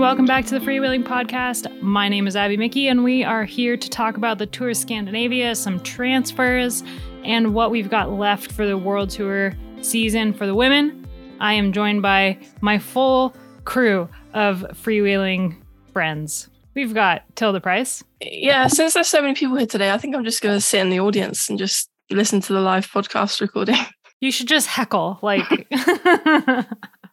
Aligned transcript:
and 0.00 0.06
welcome 0.06 0.24
back 0.24 0.46
to 0.46 0.58
the 0.58 0.64
Freewheeling 0.64 1.04
Podcast. 1.04 1.70
My 1.82 2.08
name 2.08 2.26
is 2.26 2.34
Abby 2.34 2.56
Mickey, 2.56 2.88
and 2.88 3.04
we 3.04 3.22
are 3.22 3.44
here 3.44 3.76
to 3.76 3.90
talk 3.90 4.16
about 4.16 4.38
the 4.38 4.46
Tour 4.46 4.70
of 4.70 4.78
Scandinavia, 4.78 5.54
some 5.54 5.78
transfers, 5.80 6.82
and 7.22 7.52
what 7.52 7.70
we've 7.70 7.90
got 7.90 8.10
left 8.10 8.50
for 8.50 8.66
the 8.66 8.78
World 8.78 9.10
Tour 9.10 9.52
season 9.82 10.32
for 10.32 10.46
the 10.46 10.54
women. 10.54 11.06
I 11.38 11.52
am 11.52 11.70
joined 11.70 12.00
by 12.00 12.38
my 12.62 12.78
full 12.78 13.36
crew 13.66 14.08
of 14.32 14.64
freewheeling 14.72 15.56
friends. 15.92 16.48
We've 16.74 16.94
got 16.94 17.24
Tilda 17.36 17.60
Price. 17.60 18.02
Yeah, 18.22 18.68
since 18.68 18.94
there's 18.94 19.08
so 19.08 19.20
many 19.20 19.34
people 19.34 19.58
here 19.58 19.66
today, 19.66 19.92
I 19.92 19.98
think 19.98 20.16
I'm 20.16 20.24
just 20.24 20.40
going 20.40 20.56
to 20.56 20.62
sit 20.62 20.80
in 20.80 20.88
the 20.88 21.00
audience 21.00 21.50
and 21.50 21.58
just 21.58 21.90
listen 22.08 22.40
to 22.40 22.54
the 22.54 22.62
live 22.62 22.90
podcast 22.90 23.42
recording. 23.42 23.76
You 24.22 24.32
should 24.32 24.48
just 24.48 24.66
heckle, 24.66 25.18
like 25.20 25.44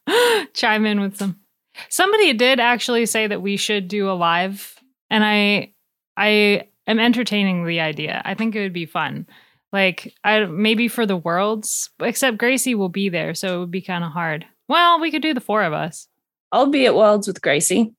chime 0.53 0.85
in 0.85 1.01
with 1.01 1.17
some. 1.17 1.37
Somebody 1.89 2.33
did 2.33 2.59
actually 2.59 3.05
say 3.05 3.27
that 3.27 3.41
we 3.41 3.57
should 3.57 3.87
do 3.87 4.09
a 4.09 4.13
live, 4.13 4.75
and 5.09 5.23
I, 5.23 5.73
I 6.15 6.67
am 6.87 6.99
entertaining 6.99 7.65
the 7.65 7.79
idea. 7.79 8.21
I 8.25 8.33
think 8.33 8.55
it 8.55 8.61
would 8.61 8.73
be 8.73 8.85
fun. 8.85 9.27
Like, 9.73 10.13
I 10.23 10.45
maybe 10.45 10.87
for 10.87 11.05
the 11.05 11.17
worlds, 11.17 11.89
except 11.99 12.37
Gracie 12.37 12.75
will 12.75 12.89
be 12.89 13.09
there, 13.09 13.33
so 13.33 13.55
it 13.55 13.59
would 13.59 13.71
be 13.71 13.81
kind 13.81 14.03
of 14.03 14.11
hard. 14.11 14.45
Well, 14.67 14.99
we 14.99 15.11
could 15.11 15.21
do 15.21 15.33
the 15.33 15.41
four 15.41 15.63
of 15.63 15.73
us. 15.73 16.07
I'll 16.51 16.67
be 16.67 16.85
at 16.85 16.95
Worlds 16.95 17.27
with 17.27 17.41
Gracie. 17.41 17.93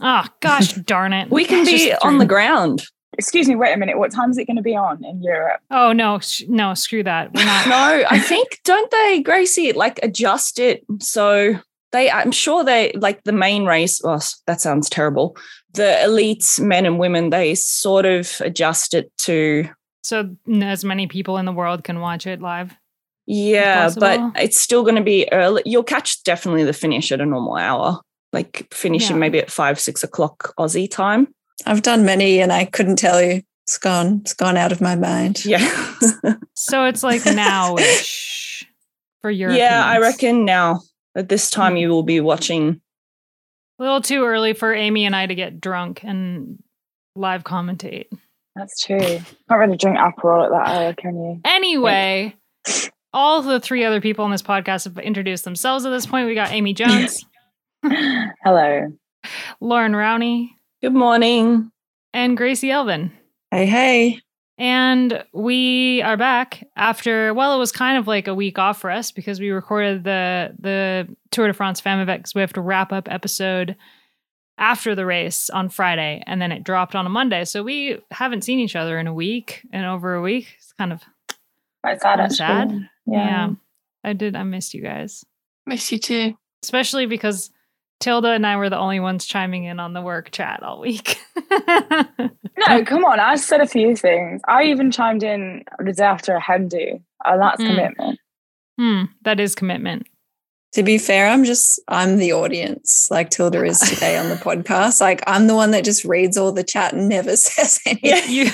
Oh 0.00 0.26
gosh, 0.40 0.72
darn 0.86 1.12
it! 1.12 1.30
We 1.30 1.44
can 1.44 1.64
be 1.64 1.92
on 2.02 2.18
the 2.18 2.26
ground. 2.26 2.84
Excuse 3.16 3.48
me, 3.48 3.54
wait 3.54 3.72
a 3.72 3.76
minute. 3.76 3.96
What 3.96 4.10
time 4.10 4.30
is 4.30 4.38
it 4.38 4.46
going 4.46 4.56
to 4.56 4.62
be 4.62 4.74
on 4.74 5.04
in 5.04 5.22
Europe? 5.22 5.60
Oh 5.70 5.92
no, 5.92 6.18
sh- 6.18 6.42
no, 6.48 6.74
screw 6.74 7.02
that. 7.04 7.32
We're 7.32 7.44
not. 7.44 7.66
No, 7.68 8.04
I 8.10 8.18
think 8.18 8.60
don't 8.64 8.90
they, 8.90 9.22
Gracie, 9.22 9.72
like 9.72 10.00
adjust 10.02 10.58
it 10.58 10.84
so 11.00 11.60
they 11.94 12.10
I'm 12.10 12.32
sure 12.32 12.62
they 12.64 12.92
like 12.96 13.22
the 13.24 13.32
main 13.32 13.64
race. 13.64 14.00
well 14.04 14.22
that 14.46 14.60
sounds 14.60 14.90
terrible. 14.90 15.36
The 15.72 15.96
elites, 16.04 16.60
men 16.60 16.84
and 16.86 16.98
women, 16.98 17.30
they 17.30 17.54
sort 17.54 18.04
of 18.04 18.30
adjust 18.40 18.92
it 18.94 19.10
to 19.18 19.68
so 20.02 20.36
as 20.62 20.84
many 20.84 21.06
people 21.06 21.38
in 21.38 21.46
the 21.46 21.52
world 21.52 21.82
can 21.84 22.00
watch 22.00 22.26
it 22.26 22.42
live. 22.42 22.74
yeah, 23.26 23.90
but 23.98 24.20
it's 24.36 24.60
still 24.60 24.82
going 24.82 24.96
to 24.96 25.02
be 25.02 25.26
early. 25.32 25.62
You'll 25.64 25.82
catch 25.82 26.22
definitely 26.24 26.64
the 26.64 26.74
finish 26.74 27.10
at 27.10 27.20
a 27.22 27.26
normal 27.26 27.56
hour, 27.56 28.00
like 28.32 28.68
finishing 28.72 29.16
Yeah. 29.16 29.20
maybe 29.20 29.38
at 29.38 29.50
five, 29.50 29.80
six 29.80 30.04
o'clock 30.04 30.52
Aussie 30.58 30.90
time. 30.90 31.28
I've 31.64 31.82
done 31.82 32.04
many 32.04 32.40
and 32.40 32.52
I 32.52 32.66
couldn't 32.66 32.96
tell 32.96 33.22
you. 33.22 33.40
It's 33.66 33.78
gone. 33.78 34.20
It's 34.20 34.34
gone 34.34 34.58
out 34.58 34.72
of 34.72 34.80
my 34.82 34.94
mind. 34.96 35.44
Yeah. 35.46 35.66
So 36.56 36.84
it's 36.84 37.02
like 37.02 37.24
now-ish 37.78 38.66
for 39.22 39.30
Europe. 39.30 39.56
yeah, 39.58 39.84
I 39.84 39.98
reckon 39.98 40.44
now 40.44 40.80
at 41.16 41.28
this 41.28 41.50
Hmm. 41.52 41.60
time 41.60 41.76
you 41.76 41.88
will 41.88 42.02
be 42.02 42.20
watching. 42.20 42.80
A 43.78 43.82
little 43.82 44.00
too 44.00 44.24
early 44.24 44.52
for 44.52 44.72
Amy 44.74 45.04
and 45.04 45.16
I 45.16 45.26
to 45.26 45.34
get 45.34 45.60
drunk 45.60 46.04
and 46.04 46.62
live 47.16 47.42
commentate. 47.44 48.06
That's 48.54 48.84
true. 48.84 48.98
Can't 49.00 49.24
really 49.50 49.76
drink 49.76 49.98
Aperol 49.98 50.44
at 50.44 50.50
that 50.50 50.68
hour, 50.68 50.92
can 50.94 51.16
you? 51.16 51.40
Anyway, 51.44 52.36
all 53.12 53.42
the 53.42 53.58
three 53.58 53.82
other 53.84 54.00
people 54.00 54.24
on 54.24 54.30
this 54.30 54.42
podcast 54.42 54.84
have 54.84 54.96
introduced 54.98 55.42
themselves 55.44 55.84
at 55.84 55.90
this 55.90 56.06
point. 56.06 56.28
We 56.28 56.34
got 56.36 56.52
Amy 56.52 56.72
Jones, 56.74 57.24
Hello. 57.82 58.92
Loren 59.60 59.92
Rowney, 59.92 60.50
Good 60.82 60.94
morning. 60.94 61.70
and 62.12 62.36
Gracie 62.36 62.70
Elvin. 62.70 63.10
Hey, 63.50 63.66
hey. 63.66 64.20
And 64.56 65.24
we 65.32 66.00
are 66.02 66.16
back 66.16 66.64
after 66.76 67.34
well, 67.34 67.54
it 67.54 67.58
was 67.58 67.72
kind 67.72 67.98
of 67.98 68.06
like 68.06 68.28
a 68.28 68.34
week 68.34 68.58
off 68.58 68.80
for 68.80 68.90
us 68.90 69.10
because 69.10 69.40
we 69.40 69.50
recorded 69.50 70.04
the 70.04 70.54
the 70.58 71.08
Tour 71.30 71.48
de 71.48 71.52
France 71.52 71.80
Femme 71.80 72.06
to 72.06 72.60
wrap 72.60 72.92
up 72.92 73.10
episode 73.10 73.74
after 74.56 74.94
the 74.94 75.04
race 75.04 75.50
on 75.50 75.68
Friday, 75.68 76.22
and 76.26 76.40
then 76.40 76.52
it 76.52 76.62
dropped 76.62 76.94
on 76.94 77.04
a 77.06 77.08
Monday. 77.10 77.44
So 77.44 77.64
we 77.64 77.98
haven't 78.12 78.42
seen 78.44 78.60
each 78.60 78.76
other 78.76 78.98
in 78.98 79.08
a 79.08 79.14
week 79.14 79.66
and 79.72 79.84
over 79.84 80.14
a 80.14 80.22
week. 80.22 80.54
It's 80.58 80.72
kind 80.72 80.92
of 80.92 81.02
Quite 81.82 82.00
sad, 82.00 82.18
Kinda 82.18 82.34
sad. 82.34 82.70
Yeah. 83.06 83.26
yeah. 83.26 83.50
I 84.04 84.12
did. 84.12 84.36
I 84.36 84.42
missed 84.44 84.72
you 84.72 84.82
guys, 84.82 85.24
Miss 85.66 85.90
you 85.90 85.98
too. 85.98 86.36
especially 86.62 87.06
because 87.06 87.50
Tilda 88.00 88.28
and 88.28 88.46
I 88.46 88.56
were 88.56 88.68
the 88.68 88.78
only 88.78 89.00
ones 89.00 89.24
chiming 89.24 89.64
in 89.64 89.80
on 89.80 89.92
the 89.94 90.02
work 90.02 90.30
chat 90.30 90.62
all 90.62 90.80
week. 90.80 91.18
No, 92.68 92.84
come 92.84 93.04
on. 93.04 93.18
I 93.18 93.34
said 93.34 93.60
a 93.60 93.66
few 93.66 93.96
things. 93.96 94.40
I 94.46 94.62
even 94.64 94.92
chimed 94.92 95.24
in 95.24 95.64
the 95.84 95.92
day 95.92 96.04
after 96.04 96.34
a 96.36 96.40
hen 96.40 96.68
do. 96.68 97.00
And 97.24 97.42
that's 97.42 97.60
Mm. 97.60 97.66
commitment. 97.66 98.18
hmm, 98.78 99.02
that 99.22 99.40
is 99.40 99.54
commitment. 99.56 100.06
To 100.74 100.82
be 100.84 100.96
fair, 100.98 101.28
I'm 101.28 101.44
just, 101.44 101.80
I'm 101.88 102.16
the 102.18 102.32
audience, 102.32 103.08
like 103.10 103.30
Tilda 103.30 103.64
is 103.64 103.80
today 103.80 104.16
on 104.16 104.28
the 104.28 104.36
podcast. 104.36 105.00
Like, 105.00 105.22
I'm 105.26 105.46
the 105.48 105.54
one 105.56 105.72
that 105.72 105.84
just 105.84 106.04
reads 106.04 106.36
all 106.38 106.52
the 106.52 106.62
chat 106.64 106.92
and 106.94 107.08
never 107.08 107.36
says 107.36 107.80
anything. 107.86 108.32
you 108.32 108.50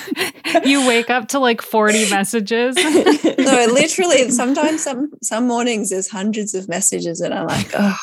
you 0.64 0.86
wake 0.88 1.10
up 1.10 1.28
to 1.28 1.38
like 1.38 1.60
40 1.62 2.08
messages. 2.10 2.76
No, 3.38 3.66
literally, 3.72 4.30
sometimes 4.30 4.82
some 4.82 5.10
some 5.22 5.46
mornings 5.46 5.90
there's 5.90 6.08
hundreds 6.08 6.54
of 6.54 6.68
messages, 6.68 7.20
and 7.20 7.32
I'm 7.34 7.46
like, 7.46 7.70
oh, 7.74 7.96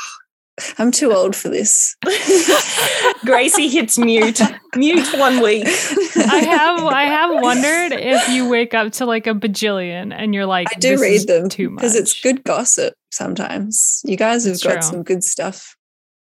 I'm 0.79 0.91
too 0.91 1.13
old 1.13 1.35
for 1.35 1.50
this. 1.50 1.95
Gracie 3.25 3.68
hits 3.68 3.97
mute. 3.97 4.40
Mute 4.75 5.07
one 5.18 5.41
week. 5.41 5.66
I 5.68 6.38
have 6.50 6.84
I 6.84 7.03
have 7.03 7.41
wondered 7.41 7.94
if 7.94 8.29
you 8.29 8.50
wake 8.50 8.73
up 8.73 8.91
to 8.94 9.06
like 9.06 9.28
a 9.28 9.34
bajillion 9.34 10.13
and 10.16 10.34
you're 10.34 10.46
like 10.46 10.67
I 10.75 10.79
do 10.79 10.97
"This 10.97 11.01
is 11.01 11.25
read 11.25 11.28
them 11.28 11.50
too 11.50 11.69
much 11.69 11.81
because 11.81 11.96
it's 11.96 12.19
good 12.22 12.44
gossip. 12.44 12.94
Sometimes 13.12 14.01
you 14.06 14.17
guys 14.17 14.46
have 14.46 14.53
It's 14.56 14.63
got 14.63 14.73
true. 14.73 14.81
some 14.81 15.03
good 15.03 15.23
stuff 15.23 15.75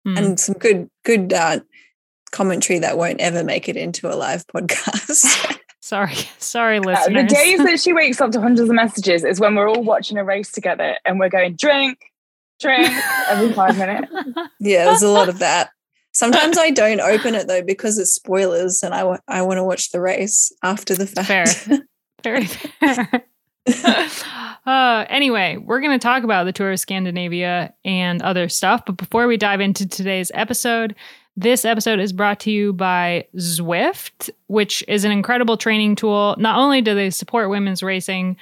Hmm. 0.06 0.17
and 0.17 0.39
some 0.39 0.56
good 0.56 0.89
good 1.03 1.33
uh, 1.33 1.59
commentary 2.31 2.79
that 2.79 2.97
won't 2.97 3.19
ever 3.19 3.44
make 3.44 3.67
it 3.69 3.75
into 3.77 4.07
a 4.11 4.16
live 4.16 4.45
podcast. 4.47 5.57
sorry 5.81 6.16
sorry 6.38 6.77
Uh, 6.77 6.81
listeners. 6.81 7.29
the 7.29 7.35
days 7.35 7.57
that 7.59 7.79
she 7.79 7.94
wakes 7.94 8.19
up 8.19 8.31
to 8.31 8.41
hundreds 8.41 8.69
of 8.69 8.75
messages 8.75 9.23
is 9.23 9.39
when 9.39 9.56
we're 9.56 9.69
all 9.69 9.83
watching 9.83 10.17
a 10.17 10.23
race 10.23 10.51
together 10.51 10.95
and 11.06 11.19
we're 11.19 11.29
going 11.29 11.56
drink, 11.56 11.97
drink 12.59 12.90
every 13.28 13.53
five 13.53 13.78
minutes. 13.78 14.12
yeah, 14.59 14.85
there's 14.85 15.01
a 15.01 15.09
lot 15.09 15.29
of 15.29 15.40
that. 15.40 15.69
Sometimes 16.13 16.57
I 16.57 16.72
don't 16.72 17.00
open 17.00 17.35
it 17.35 17.47
though 17.47 17.62
because 17.62 17.97
it's 17.97 18.13
spoilers, 18.13 18.81
and 18.84 18.94
I 18.94 19.19
I 19.28 19.41
want 19.44 19.57
to 19.57 19.63
watch 19.63 19.91
the 19.91 20.01
race 20.01 20.51
after 20.63 20.95
the 20.95 21.06
fact. 21.06 21.28
Fair. 21.28 21.79
Very 22.23 22.45
fair. 22.79 23.23
uh, 24.66 25.06
anyway, 25.09 25.57
we're 25.57 25.81
going 25.81 25.97
to 25.97 26.03
talk 26.03 26.23
about 26.23 26.45
the 26.45 26.53
tour 26.53 26.72
of 26.72 26.79
Scandinavia 26.79 27.73
and 27.85 28.22
other 28.22 28.50
stuff. 28.50 28.84
But 28.85 28.97
before 28.97 29.28
we 29.28 29.38
dive 29.38 29.62
into 29.62 29.88
today's 29.88 30.31
episode, 30.34 30.95
this 31.35 31.66
episode 31.66 32.00
is 32.00 32.13
brought 32.13 32.39
to 32.41 32.51
you 32.51 32.74
by 32.74 33.28
Zwift, 33.35 34.29
which 34.47 34.84
is 34.88 35.06
an 35.06 35.12
incredible 35.12 35.57
training 35.57 35.95
tool. 35.95 36.35
Not 36.39 36.57
only 36.57 36.81
do 36.81 36.95
they 36.95 37.09
support 37.09 37.50
women's 37.50 37.84
racing 37.84 38.38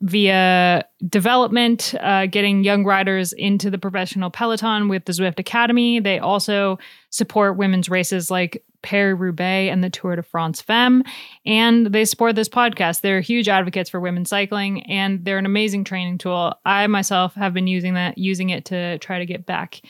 via 0.00 0.84
development, 1.08 1.94
uh, 2.00 2.26
getting 2.26 2.64
young 2.64 2.84
riders 2.84 3.32
into 3.32 3.70
the 3.70 3.78
professional 3.78 4.30
peloton 4.30 4.88
with 4.88 5.04
the 5.04 5.12
Zwift 5.12 5.38
Academy, 5.38 6.00
they 6.00 6.18
also 6.18 6.78
support 7.10 7.56
women's 7.56 7.88
races 7.88 8.30
like 8.30 8.64
Paris 8.82 9.18
Roubaix 9.18 9.70
and 9.72 9.84
the 9.84 9.90
Tour 9.90 10.16
de 10.16 10.22
France 10.22 10.60
Femme 10.60 11.04
and 11.44 11.86
they 11.86 12.04
support 12.04 12.34
this 12.34 12.48
podcast. 12.48 13.02
They're 13.02 13.20
huge 13.20 13.48
advocates 13.48 13.90
for 13.90 14.00
women's 14.00 14.30
cycling 14.30 14.82
and 14.84 15.24
they're 15.24 15.38
an 15.38 15.46
amazing 15.46 15.84
training 15.84 16.18
tool. 16.18 16.54
I 16.64 16.86
myself 16.86 17.34
have 17.34 17.52
been 17.52 17.66
using 17.66 17.94
that, 17.94 18.16
using 18.16 18.50
it 18.50 18.64
to 18.66 18.98
try 18.98 19.18
to 19.18 19.26
get 19.26 19.44
back 19.44 19.82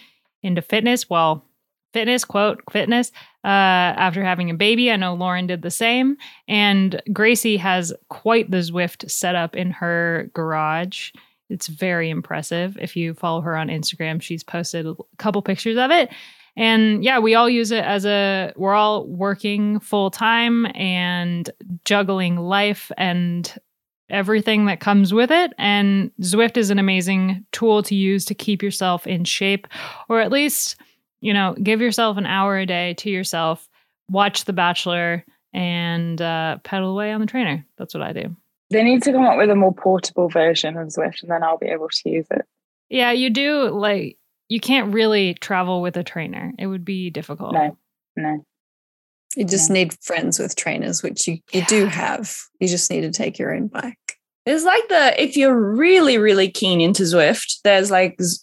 into 0.42 0.62
fitness. 0.62 1.08
Well, 1.08 1.44
fitness, 1.92 2.24
quote, 2.24 2.62
fitness, 2.70 3.10
uh, 3.44 3.48
after 3.96 4.22
having 4.22 4.50
a 4.50 4.54
baby. 4.54 4.90
I 4.90 4.96
know 4.96 5.14
Lauren 5.14 5.46
did 5.46 5.62
the 5.62 5.70
same. 5.70 6.16
And 6.48 7.00
Gracie 7.12 7.56
has 7.56 7.92
quite 8.08 8.50
the 8.50 8.58
Zwift 8.58 9.10
setup 9.10 9.56
in 9.56 9.70
her 9.70 10.30
garage. 10.34 11.10
It's 11.48 11.66
very 11.66 12.10
impressive. 12.10 12.76
If 12.80 12.96
you 12.96 13.14
follow 13.14 13.40
her 13.40 13.56
on 13.56 13.68
Instagram, 13.68 14.22
she's 14.22 14.44
posted 14.44 14.86
a 14.86 14.94
couple 15.18 15.42
pictures 15.42 15.76
of 15.76 15.90
it. 15.90 16.10
And 16.56 17.02
yeah, 17.02 17.18
we 17.18 17.34
all 17.34 17.48
use 17.48 17.70
it 17.70 17.84
as 17.84 18.04
a, 18.04 18.52
we're 18.56 18.74
all 18.74 19.06
working 19.06 19.80
full 19.80 20.10
time 20.10 20.66
and 20.74 21.48
juggling 21.84 22.36
life 22.36 22.92
and 22.98 23.52
everything 24.10 24.66
that 24.66 24.80
comes 24.80 25.14
with 25.14 25.30
it. 25.30 25.52
And 25.56 26.10
Zwift 26.20 26.56
is 26.56 26.70
an 26.70 26.78
amazing 26.78 27.46
tool 27.52 27.82
to 27.84 27.94
use 27.94 28.24
to 28.26 28.34
keep 28.34 28.62
yourself 28.62 29.06
in 29.06 29.24
shape, 29.24 29.66
or 30.08 30.20
at 30.20 30.32
least, 30.32 30.76
you 31.20 31.32
know, 31.34 31.54
give 31.62 31.80
yourself 31.80 32.16
an 32.16 32.26
hour 32.26 32.58
a 32.58 32.66
day 32.66 32.94
to 32.94 33.10
yourself, 33.10 33.68
watch 34.08 34.44
The 34.44 34.52
Bachelor, 34.52 35.24
and 35.52 36.20
uh, 36.20 36.58
pedal 36.62 36.90
away 36.90 37.12
on 37.12 37.20
the 37.20 37.26
trainer. 37.26 37.64
That's 37.78 37.94
what 37.94 38.02
I 38.02 38.12
do. 38.12 38.36
They 38.70 38.84
need 38.84 39.02
to 39.02 39.12
come 39.12 39.24
up 39.24 39.36
with 39.36 39.50
a 39.50 39.56
more 39.56 39.74
portable 39.74 40.28
version 40.28 40.76
of 40.76 40.88
Zwift 40.88 41.22
and 41.22 41.30
then 41.30 41.42
I'll 41.42 41.58
be 41.58 41.66
able 41.66 41.88
to 41.88 42.10
use 42.10 42.26
it. 42.30 42.42
Yeah, 42.88 43.10
you 43.10 43.30
do 43.30 43.68
like, 43.70 44.16
you 44.48 44.60
can't 44.60 44.94
really 44.94 45.34
travel 45.34 45.82
with 45.82 45.96
a 45.96 46.04
trainer. 46.04 46.52
It 46.58 46.66
would 46.66 46.84
be 46.84 47.10
difficult. 47.10 47.54
No, 47.54 47.76
no. 48.16 48.44
You 49.36 49.44
just 49.44 49.70
need 49.70 49.94
friends 50.02 50.38
with 50.38 50.56
trainers, 50.56 51.02
which 51.02 51.28
you, 51.28 51.38
you 51.52 51.64
do 51.66 51.86
have. 51.86 52.36
You 52.58 52.68
just 52.68 52.90
need 52.90 53.02
to 53.02 53.12
take 53.12 53.38
your 53.38 53.54
own 53.54 53.68
bike. 53.68 53.96
It's 54.46 54.64
like 54.64 54.88
the 54.88 55.22
if 55.22 55.36
you're 55.36 55.54
really 55.54 56.18
really 56.18 56.50
keen 56.50 56.80
into 56.80 57.04
Zwift, 57.04 57.60
there's 57.62 57.90
like 57.90 58.20
Z- 58.20 58.40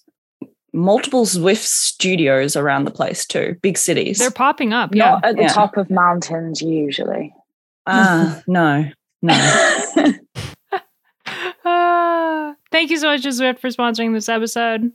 multiple 0.78 1.26
Zwift 1.26 1.64
studios 1.66 2.56
around 2.56 2.86
the 2.86 2.92
place 2.92 3.26
too, 3.26 3.56
big 3.62 3.78
cities. 3.78 4.20
They're 4.20 4.32
popping 4.32 4.72
up. 4.74 4.94
Yeah. 4.96 5.12
Not 5.12 5.26
at 5.26 5.36
the 5.36 5.42
Yeah. 5.44 5.48
top 5.50 5.76
of 5.78 5.90
mountains 5.90 6.62
usually. 6.62 7.34
Ah, 7.86 8.42
no, 8.48 8.90
no. 9.22 9.34
Ah, 11.66 12.56
thank 12.72 12.92
you 12.92 12.98
so 12.98 13.08
much, 13.08 13.22
Zwift, 13.24 13.60
for 13.60 13.70
sponsoring 13.70 14.14
this 14.14 14.30
episode. 14.30 14.92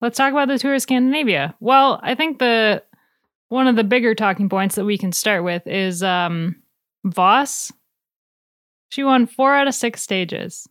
Let's 0.00 0.16
talk 0.16 0.32
about 0.32 0.48
the 0.48 0.58
tour 0.58 0.74
of 0.74 0.82
Scandinavia. 0.82 1.54
Well, 1.60 2.00
I 2.02 2.14
think 2.14 2.38
the 2.38 2.82
one 3.48 3.66
of 3.66 3.76
the 3.76 3.84
bigger 3.84 4.14
talking 4.14 4.48
points 4.48 4.74
that 4.76 4.84
we 4.84 4.98
can 4.98 5.12
start 5.12 5.42
with 5.44 5.66
is 5.66 6.02
um 6.02 6.56
Vos. 7.04 7.72
She 8.90 9.04
won 9.04 9.26
four 9.26 9.54
out 9.54 9.68
of 9.68 9.74
six 9.74 10.02
stages. 10.02 10.66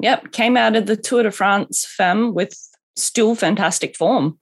Yep, 0.00 0.32
came 0.32 0.56
out 0.56 0.74
of 0.76 0.86
the 0.86 0.96
Tour 0.96 1.22
de 1.22 1.30
France 1.30 1.86
Femme 1.86 2.34
with 2.34 2.54
still 2.96 3.34
fantastic 3.34 3.96
form, 3.96 4.38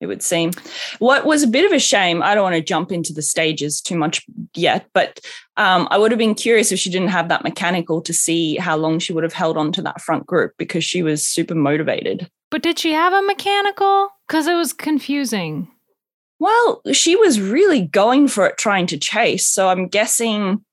it 0.00 0.06
would 0.06 0.22
seem. 0.22 0.50
What 0.98 1.24
was 1.24 1.42
a 1.42 1.46
bit 1.48 1.64
of 1.64 1.72
a 1.72 1.78
shame, 1.78 2.22
I 2.22 2.34
don't 2.34 2.44
want 2.44 2.56
to 2.56 2.60
jump 2.62 2.92
into 2.92 3.12
the 3.12 3.22
stages 3.22 3.80
too 3.80 3.96
much 3.96 4.24
yet, 4.54 4.86
but 4.92 5.20
um, 5.56 5.88
I 5.90 5.98
would 5.98 6.10
have 6.10 6.18
been 6.18 6.34
curious 6.34 6.72
if 6.72 6.78
she 6.78 6.90
didn't 6.90 7.08
have 7.08 7.28
that 7.28 7.44
mechanical 7.44 8.02
to 8.02 8.12
see 8.12 8.56
how 8.56 8.76
long 8.76 8.98
she 8.98 9.12
would 9.12 9.24
have 9.24 9.32
held 9.32 9.56
on 9.56 9.72
to 9.72 9.82
that 9.82 10.00
front 10.00 10.26
group 10.26 10.52
because 10.58 10.84
she 10.84 11.02
was 11.02 11.26
super 11.26 11.54
motivated. 11.54 12.28
But 12.50 12.62
did 12.62 12.78
she 12.78 12.92
have 12.92 13.12
a 13.12 13.22
mechanical? 13.22 14.10
Because 14.28 14.46
it 14.46 14.54
was 14.54 14.72
confusing. 14.72 15.68
Well, 16.38 16.82
she 16.92 17.16
was 17.16 17.40
really 17.40 17.82
going 17.82 18.28
for 18.28 18.46
it, 18.46 18.58
trying 18.58 18.86
to 18.88 18.98
chase. 18.98 19.46
So 19.46 19.68
I'm 19.68 19.86
guessing 19.88 20.64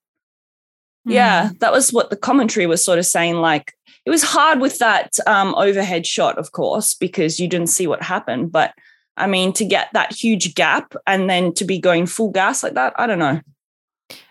Yeah, 1.06 1.48
Hmm. 1.50 1.54
that 1.62 1.72
was 1.72 1.92
what 1.92 2.10
the 2.12 2.16
commentary 2.18 2.68
was 2.68 2.84
sort 2.84 3.00
of 3.00 3.06
saying. 3.06 3.36
Like 3.38 3.74
it 4.06 4.10
was 4.10 4.24
hard 4.24 4.60
with 4.60 4.80
that 4.80 5.14
um, 5.28 5.54
overhead 5.56 6.06
shot, 6.08 6.38
of 6.38 6.52
course, 6.52 6.94
because 6.96 7.40
you 7.40 7.48
didn't 7.48 7.68
see 7.68 7.88
what 7.88 8.02
happened. 8.04 8.52
But 8.52 8.74
I 9.18 9.28
mean, 9.28 9.54
to 9.54 9.66
get 9.66 9.90
that 9.94 10.14
huge 10.14 10.56
gap 10.56 10.96
and 11.06 11.30
then 11.30 11.54
to 11.56 11.66
be 11.66 11.80
going 11.80 12.06
full 12.08 12.32
gas 12.32 12.64
like 12.64 12.74
that, 12.76 12.94
I 12.98 13.06
don't 13.08 13.20
know. 13.20 13.42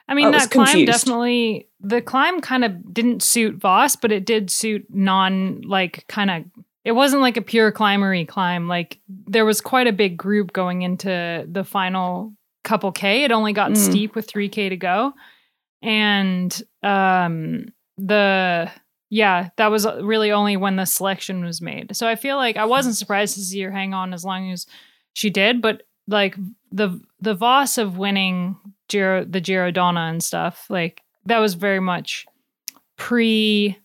I 0.08 0.14
mean, 0.14 0.26
I 0.28 0.38
that 0.38 0.50
climb 0.50 0.66
confused. 0.66 0.90
definitely, 0.92 1.68
the 1.80 2.02
climb 2.02 2.40
kind 2.40 2.64
of 2.64 2.92
didn't 2.92 3.22
suit 3.22 3.56
Vos, 3.56 3.94
but 3.94 4.10
it 4.10 4.24
did 4.24 4.50
suit 4.50 4.84
non, 4.90 5.60
like, 5.60 6.04
kind 6.08 6.30
of, 6.32 6.44
it 6.84 6.92
wasn't 6.92 7.22
like 7.22 7.36
a 7.36 7.42
pure 7.42 7.70
climbery 7.70 8.24
climb. 8.26 8.66
Like, 8.66 8.98
there 9.08 9.44
was 9.44 9.60
quite 9.60 9.86
a 9.86 9.92
big 9.92 10.16
group 10.16 10.52
going 10.52 10.82
into 10.82 11.46
the 11.48 11.62
final 11.62 12.32
couple 12.64 12.90
K. 12.90 13.22
It 13.22 13.30
only 13.30 13.52
got 13.52 13.70
Mm. 13.70 13.76
steep 13.76 14.14
with 14.16 14.26
3K 14.26 14.70
to 14.70 14.76
go. 14.76 15.12
And 15.80 16.60
um, 16.82 17.66
the, 17.96 18.68
yeah, 19.10 19.50
that 19.56 19.70
was 19.72 19.86
really 20.00 20.30
only 20.30 20.56
when 20.56 20.76
the 20.76 20.86
selection 20.86 21.44
was 21.44 21.60
made. 21.60 21.94
So 21.96 22.06
I 22.06 22.14
feel 22.14 22.36
like 22.36 22.56
I 22.56 22.64
wasn't 22.64 22.96
surprised 22.96 23.34
to 23.34 23.40
see 23.40 23.60
her 23.62 23.70
hang 23.72 23.92
on 23.92 24.14
as 24.14 24.24
long 24.24 24.50
as 24.52 24.66
she 25.12 25.28
did, 25.30 25.60
but 25.60 25.82
like 26.06 26.36
the 26.72 27.00
the 27.20 27.34
Vos 27.34 27.76
of 27.76 27.98
winning 27.98 28.56
Giro 28.88 29.24
the 29.24 29.40
Girodonna 29.40 30.08
and 30.08 30.22
stuff, 30.22 30.66
like 30.70 31.02
that 31.26 31.38
was 31.38 31.54
very 31.54 31.80
much 31.80 32.24
pre 32.96 33.76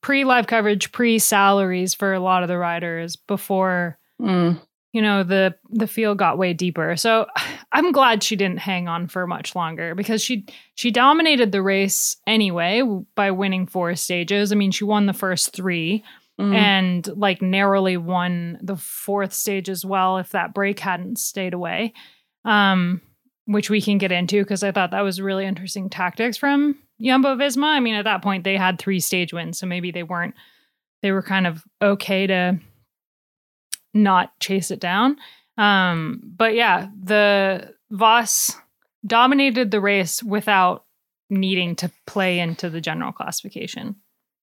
pre 0.00 0.24
live 0.24 0.46
coverage, 0.46 0.90
pre 0.90 1.18
salaries 1.18 1.94
for 1.94 2.14
a 2.14 2.20
lot 2.20 2.42
of 2.42 2.48
the 2.48 2.58
riders 2.58 3.16
before 3.16 3.98
Mm. 4.20 4.60
You 4.94 5.02
know 5.02 5.24
the 5.24 5.54
the 5.70 5.88
field 5.88 6.16
got 6.18 6.38
way 6.38 6.54
deeper. 6.54 6.96
So 6.96 7.26
I'm 7.72 7.90
glad 7.92 8.22
she 8.22 8.36
didn't 8.36 8.58
hang 8.60 8.86
on 8.88 9.08
for 9.08 9.26
much 9.26 9.54
longer 9.56 9.94
because 9.94 10.22
she 10.22 10.46
she 10.76 10.90
dominated 10.90 11.50
the 11.52 11.60
race 11.62 12.16
anyway 12.26 12.82
by 13.16 13.32
winning 13.32 13.66
four 13.66 13.96
stages. 13.96 14.52
I 14.52 14.54
mean, 14.54 14.70
she 14.70 14.84
won 14.84 15.06
the 15.06 15.12
first 15.12 15.52
3 15.52 16.02
Mm. 16.36 16.52
and 16.52 17.06
like 17.16 17.40
narrowly 17.40 17.96
won 17.96 18.58
the 18.60 18.74
fourth 18.76 19.32
stage 19.32 19.68
as 19.68 19.84
well 19.84 20.18
if 20.18 20.30
that 20.30 20.52
break 20.52 20.80
hadn't 20.80 21.20
stayed 21.20 21.54
away. 21.54 21.92
Um 22.44 23.00
which 23.46 23.70
we 23.70 23.80
can 23.80 23.98
get 23.98 24.10
into 24.10 24.42
because 24.42 24.64
I 24.64 24.72
thought 24.72 24.90
that 24.90 25.02
was 25.02 25.20
really 25.20 25.44
interesting 25.46 25.88
tactics 25.90 26.36
from 26.36 26.76
Jumbo 27.00 27.36
Visma. 27.36 27.66
I 27.66 27.78
mean, 27.78 27.94
at 27.94 28.04
that 28.04 28.22
point 28.22 28.42
they 28.42 28.56
had 28.56 28.80
three 28.80 28.98
stage 28.98 29.32
wins, 29.32 29.58
so 29.60 29.66
maybe 29.66 29.92
they 29.92 30.02
weren't 30.02 30.34
they 31.02 31.12
were 31.12 31.22
kind 31.22 31.46
of 31.46 31.62
okay 31.80 32.26
to 32.26 32.58
not 33.94 34.38
chase 34.40 34.70
it 34.70 34.80
down. 34.80 35.16
Um, 35.56 36.20
but 36.24 36.54
yeah, 36.54 36.88
the 37.00 37.74
Vos 37.90 38.50
dominated 39.06 39.70
the 39.70 39.80
race 39.80 40.22
without 40.22 40.84
needing 41.30 41.76
to 41.76 41.90
play 42.06 42.38
into 42.38 42.68
the 42.68 42.80
general 42.80 43.12
classification. 43.12 43.96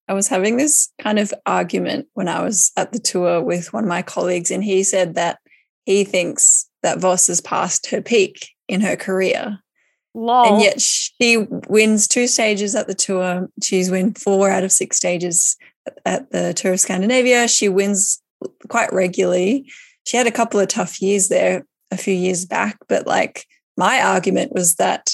I 0.08 0.14
was 0.14 0.28
having 0.28 0.56
this 0.56 0.90
kind 1.00 1.18
of 1.18 1.32
argument 1.46 2.08
when 2.14 2.28
I 2.28 2.42
was 2.42 2.72
at 2.76 2.92
the 2.92 2.98
tour 2.98 3.42
with 3.42 3.72
one 3.72 3.84
of 3.84 3.88
my 3.88 4.02
colleagues, 4.02 4.50
and 4.50 4.64
he 4.64 4.82
said 4.82 5.14
that 5.14 5.38
he 5.84 6.04
thinks 6.04 6.68
that 6.82 7.00
Vos 7.00 7.28
has 7.28 7.40
passed 7.40 7.86
her 7.90 8.02
peak 8.02 8.50
in 8.68 8.80
her 8.80 8.96
career. 8.96 9.58
Lol. 10.14 10.54
And 10.54 10.62
yet 10.62 10.80
she 10.80 11.46
wins 11.68 12.06
two 12.06 12.26
stages 12.26 12.74
at 12.74 12.86
the 12.86 12.94
tour. 12.94 13.48
She's 13.62 13.90
won 13.90 14.14
four 14.14 14.50
out 14.50 14.64
of 14.64 14.72
six 14.72 14.96
stages 14.96 15.56
at 16.04 16.30
the 16.30 16.52
Tour 16.54 16.74
of 16.74 16.80
Scandinavia. 16.80 17.48
She 17.48 17.68
wins 17.68 18.21
quite 18.68 18.92
regularly. 18.92 19.70
She 20.06 20.16
had 20.16 20.26
a 20.26 20.32
couple 20.32 20.60
of 20.60 20.68
tough 20.68 21.00
years 21.00 21.28
there 21.28 21.64
a 21.90 21.96
few 21.96 22.14
years 22.14 22.46
back, 22.46 22.78
but 22.88 23.06
like 23.06 23.46
my 23.76 24.00
argument 24.00 24.52
was 24.52 24.76
that 24.76 25.12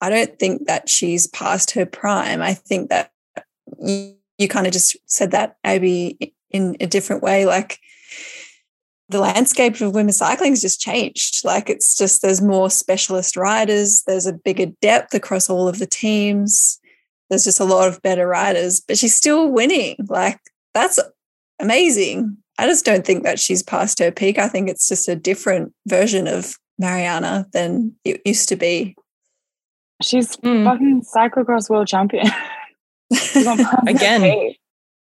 I 0.00 0.08
don't 0.08 0.38
think 0.38 0.66
that 0.66 0.88
she's 0.88 1.26
past 1.26 1.72
her 1.72 1.86
prime. 1.86 2.40
I 2.40 2.54
think 2.54 2.88
that 2.88 3.12
you, 3.78 4.16
you 4.38 4.48
kind 4.48 4.66
of 4.66 4.72
just 4.72 4.96
said 5.06 5.30
that, 5.32 5.56
Abby, 5.62 6.34
in 6.50 6.76
a 6.80 6.86
different 6.86 7.22
way. 7.22 7.44
Like 7.44 7.78
the 9.10 9.20
landscape 9.20 9.80
of 9.80 9.94
women's 9.94 10.18
cycling 10.18 10.52
has 10.52 10.62
just 10.62 10.80
changed. 10.80 11.44
Like 11.44 11.68
it's 11.68 11.96
just 11.96 12.22
there's 12.22 12.40
more 12.40 12.70
specialist 12.70 13.36
riders, 13.36 14.02
there's 14.06 14.26
a 14.26 14.32
bigger 14.32 14.66
depth 14.80 15.14
across 15.14 15.50
all 15.50 15.68
of 15.68 15.78
the 15.78 15.86
teams. 15.86 16.78
There's 17.28 17.44
just 17.44 17.60
a 17.60 17.64
lot 17.64 17.88
of 17.88 18.02
better 18.02 18.26
riders, 18.26 18.80
but 18.80 18.98
she's 18.98 19.14
still 19.14 19.50
winning. 19.50 19.96
Like 20.08 20.40
that's 20.74 20.98
amazing. 21.60 22.36
I 22.58 22.66
just 22.66 22.84
don't 22.84 23.06
think 23.06 23.22
that 23.24 23.38
she's 23.38 23.62
past 23.62 23.98
her 24.00 24.10
peak. 24.10 24.38
I 24.38 24.48
think 24.48 24.68
it's 24.68 24.88
just 24.88 25.08
a 25.08 25.16
different 25.16 25.72
version 25.86 26.26
of 26.26 26.56
Mariana 26.78 27.46
than 27.52 27.94
it 28.04 28.20
used 28.24 28.48
to 28.50 28.56
be. 28.56 28.96
She's 30.02 30.36
Mm. 30.38 30.64
fucking 30.64 31.02
cyclocross 31.14 31.68
world 31.70 31.86
champion. 31.88 32.26
She's 33.12 33.46
on 33.46 33.58
perfect 33.58 33.82
Again. 33.88 34.52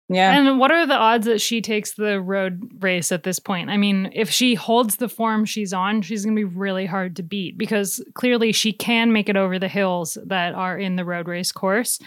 Yeah. 0.10 0.32
And 0.40 0.58
what 0.60 0.72
are 0.72 0.86
the 0.88 0.96
odds 0.96 1.26
that 1.26 1.42
she 1.42 1.62
takes 1.62 1.94
the 1.96 2.22
road 2.22 2.62
race 2.82 3.12
at 3.12 3.24
this 3.24 3.40
point? 3.40 3.70
I 3.70 3.76
mean, 3.76 4.10
if 4.14 4.30
she 4.30 4.56
holds 4.56 4.96
the 4.96 5.10
form 5.10 5.44
she's 5.44 5.74
on, 5.74 6.02
she's 6.02 6.24
going 6.24 6.36
to 6.36 6.40
be 6.40 6.46
really 6.46 6.86
hard 6.86 7.18
to 7.18 7.24
beat 7.24 7.58
because 7.58 8.02
clearly 8.16 8.54
she 8.54 8.72
can 8.72 9.12
make 9.12 9.28
it 9.28 9.36
over 9.36 9.60
the 9.60 9.68
hills 9.68 10.18
that 10.26 10.54
are 10.56 10.78
in 10.78 10.96
the 10.96 11.04
road 11.04 11.28
race 11.28 11.52
course. 11.52 12.00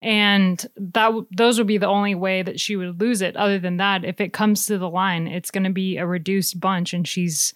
And 0.00 0.64
that 0.76 1.12
those 1.36 1.58
would 1.58 1.66
be 1.66 1.78
the 1.78 1.88
only 1.88 2.14
way 2.14 2.42
that 2.42 2.60
she 2.60 2.76
would 2.76 3.00
lose 3.00 3.20
it. 3.20 3.36
Other 3.36 3.58
than 3.58 3.78
that, 3.78 4.04
if 4.04 4.20
it 4.20 4.32
comes 4.32 4.66
to 4.66 4.78
the 4.78 4.88
line, 4.88 5.26
it's 5.26 5.50
going 5.50 5.64
to 5.64 5.70
be 5.70 5.96
a 5.96 6.06
reduced 6.06 6.60
bunch 6.60 6.94
and 6.94 7.06
she's 7.06 7.52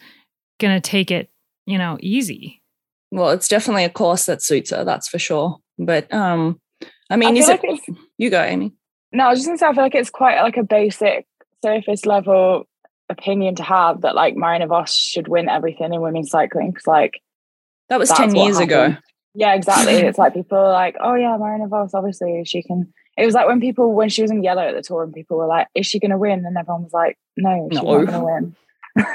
going 0.58 0.74
to 0.74 0.80
take 0.80 1.10
it, 1.10 1.30
you 1.66 1.78
know, 1.78 1.98
easy. 2.00 2.60
Well, 3.12 3.30
it's 3.30 3.48
definitely 3.48 3.84
a 3.84 3.90
course 3.90 4.26
that 4.26 4.42
suits 4.42 4.70
her, 4.70 4.84
that's 4.84 5.08
for 5.08 5.18
sure. 5.18 5.58
But 5.78 6.12
um, 6.12 6.60
I 7.10 7.16
mean, 7.16 7.36
I 7.36 7.38
is 7.38 7.46
feel 7.46 7.58
it 7.62 7.96
you 8.18 8.30
go, 8.30 8.42
Amy? 8.42 8.72
no, 9.12 9.26
I 9.26 9.30
was 9.30 9.40
just 9.40 9.48
gonna 9.48 9.58
say 9.58 9.66
I 9.66 9.74
feel 9.74 9.82
like 9.82 9.94
it's 9.94 10.10
quite 10.10 10.40
like 10.42 10.56
a 10.56 10.62
basic 10.62 11.26
surface 11.62 12.06
level 12.06 12.64
opinion 13.08 13.54
to 13.56 13.62
have 13.62 14.00
that 14.00 14.14
like 14.14 14.34
Marina 14.34 14.66
Vos 14.66 14.94
should 14.94 15.28
win 15.28 15.48
everything 15.48 15.92
in 15.92 16.00
women's 16.00 16.30
cycling 16.30 16.70
because 16.70 16.86
like 16.86 17.20
That 17.88 17.98
was 17.98 18.10
10 18.10 18.32
what 18.32 18.44
years 18.44 18.58
ago. 18.58 18.96
Yeah 19.34 19.54
exactly 19.54 19.94
it's 19.94 20.18
like 20.18 20.34
people 20.34 20.58
are 20.58 20.72
like 20.72 20.96
oh 21.00 21.14
yeah 21.14 21.36
Marina 21.36 21.66
Vos 21.68 21.94
obviously 21.94 22.44
she 22.44 22.62
can 22.62 22.92
it 23.16 23.24
was 23.26 23.34
like 23.34 23.46
when 23.46 23.60
people 23.60 23.92
when 23.94 24.08
she 24.08 24.22
was 24.22 24.30
in 24.30 24.42
yellow 24.42 24.62
at 24.62 24.74
the 24.74 24.82
tour 24.82 25.02
and 25.02 25.12
people 25.14 25.36
were 25.38 25.46
like 25.46 25.68
is 25.74 25.86
she 25.86 25.98
gonna 25.98 26.18
win 26.18 26.44
and 26.44 26.56
everyone 26.56 26.82
was 26.82 26.92
like 26.92 27.18
no 27.36 27.68
she's 27.70 27.82
No. 27.82 28.02
not 28.02 28.06
gonna 28.12 28.24
win 28.24 28.56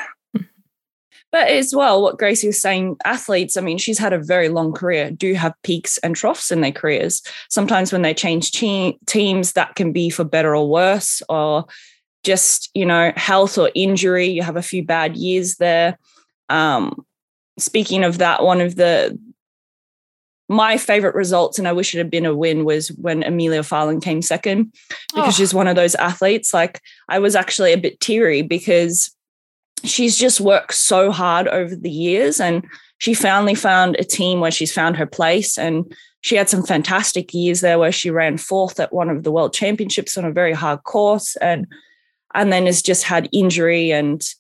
But 1.32 1.50
as 1.50 1.76
well, 1.76 2.02
what 2.02 2.18
Gracie 2.18 2.48
was 2.48 2.62
saying, 2.62 2.96
athletes, 3.04 3.58
I 3.58 3.62
mean, 3.62 3.78
she's 3.78 3.98
had 4.00 4.14
a 4.14 4.18
very 4.18 4.48
long 4.48 4.72
career, 4.72 5.12
do 5.12 5.34
have 5.34 5.54
peaks 5.62 5.98
and 5.98 6.16
troughs 6.16 6.52
in 6.52 6.62
their 6.62 6.72
careers. 6.72 7.22
Sometimes 7.50 7.92
when 7.92 8.02
they 8.02 8.14
change 8.14 8.52
te- 8.52 8.98
teams, 9.08 9.52
that 9.54 9.76
can 9.76 9.92
be 9.92 10.10
for 10.10 10.24
better 10.24 10.56
or 10.56 10.70
worse, 10.70 11.22
or 11.28 11.66
just, 12.24 12.70
you 12.74 12.86
know, 12.86 13.12
health 13.18 13.58
or 13.58 13.70
injury. 13.76 14.28
You 14.28 14.42
have 14.42 14.56
a 14.56 14.62
few 14.62 14.86
bad 14.86 15.18
years 15.18 15.58
there. 15.58 15.98
Um, 16.48 17.06
speaking 17.60 18.06
of 18.06 18.20
that, 18.20 18.44
one 18.44 18.62
of 18.62 18.76
the 18.76 19.20
my 20.50 20.78
favorite 20.78 21.16
results, 21.16 21.60
and 21.60 21.68
I 21.68 21.74
wish 21.74 21.94
it 21.94 21.98
had 21.98 22.10
been 22.10 22.26
a 22.26 22.36
win, 22.36 22.64
was 22.64 22.90
when 22.90 23.24
Emilia 23.24 23.62
Fahlin 23.62 24.02
came 24.02 24.22
second 24.22 24.72
because 25.14 25.30
Oh. 25.30 25.32
she's 25.32 25.54
one 25.54 25.68
of 25.68 25.76
those 25.76 25.96
athletes. 25.96 26.54
Like 26.54 26.82
I 27.10 27.20
was 27.20 27.36
actually 27.36 27.74
a 27.74 27.78
bit 27.78 28.00
teary 28.00 28.42
because 28.42 29.14
she's 29.84 30.18
just 30.18 30.40
worked 30.42 30.74
so 30.74 31.12
hard 31.12 31.48
over 31.48 31.76
the 31.76 31.92
years 31.92 32.40
and 32.40 32.66
she 33.00 33.14
finally 33.14 33.56
found 33.56 33.96
a 34.00 34.04
team 34.04 34.40
where 34.40 34.50
she's 34.52 34.74
found 34.74 34.98
her 34.98 35.06
place 35.06 35.58
and 35.58 35.94
she 36.22 36.36
had 36.36 36.50
some 36.50 36.64
fantastic 36.64 37.32
years 37.34 37.62
there 37.62 37.78
where 37.78 37.92
she 37.92 38.10
ran 38.10 38.38
fourth 38.38 38.80
at 38.80 38.92
one 38.92 39.10
of 39.10 39.24
the 39.24 39.32
world 39.32 39.54
championships 39.54 40.18
on 40.18 40.26
a 40.26 40.32
very 40.32 40.54
hard 40.54 40.84
course 40.84 41.36
and 41.38 41.68
and 42.34 42.52
then 42.52 42.66
has 42.66 42.82
just 42.82 43.04
had 43.04 43.30
injury 43.32 43.92
and 43.92 44.34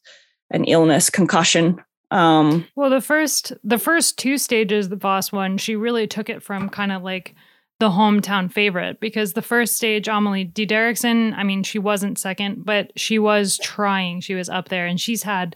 an 0.51 0.63
illness, 0.65 1.09
concussion. 1.09 1.77
Um, 2.09 2.67
well, 2.75 2.89
the 2.89 3.01
first 3.01 3.53
the 3.63 3.77
first 3.77 4.17
two 4.17 4.37
stages 4.37 4.89
the 4.89 4.95
Vos 4.95 5.31
won, 5.31 5.57
she 5.57 5.75
really 5.75 6.07
took 6.07 6.29
it 6.29 6.41
from 6.41 6.69
kind 6.69 6.91
of 6.91 7.03
like 7.03 7.35
the 7.79 7.89
hometown 7.89 8.51
favorite 8.51 8.99
because 8.99 9.33
the 9.33 9.41
first 9.41 9.75
stage, 9.75 10.07
Amalie 10.07 10.45
Dideriksen, 10.45 11.33
I 11.35 11.43
mean, 11.43 11.63
she 11.63 11.79
wasn't 11.79 12.17
second, 12.17 12.65
but 12.65 12.91
she 12.95 13.19
was 13.19 13.57
trying. 13.57 14.21
She 14.21 14.35
was 14.35 14.49
up 14.49 14.69
there, 14.69 14.87
and 14.87 14.99
she's 14.99 15.23
had 15.23 15.55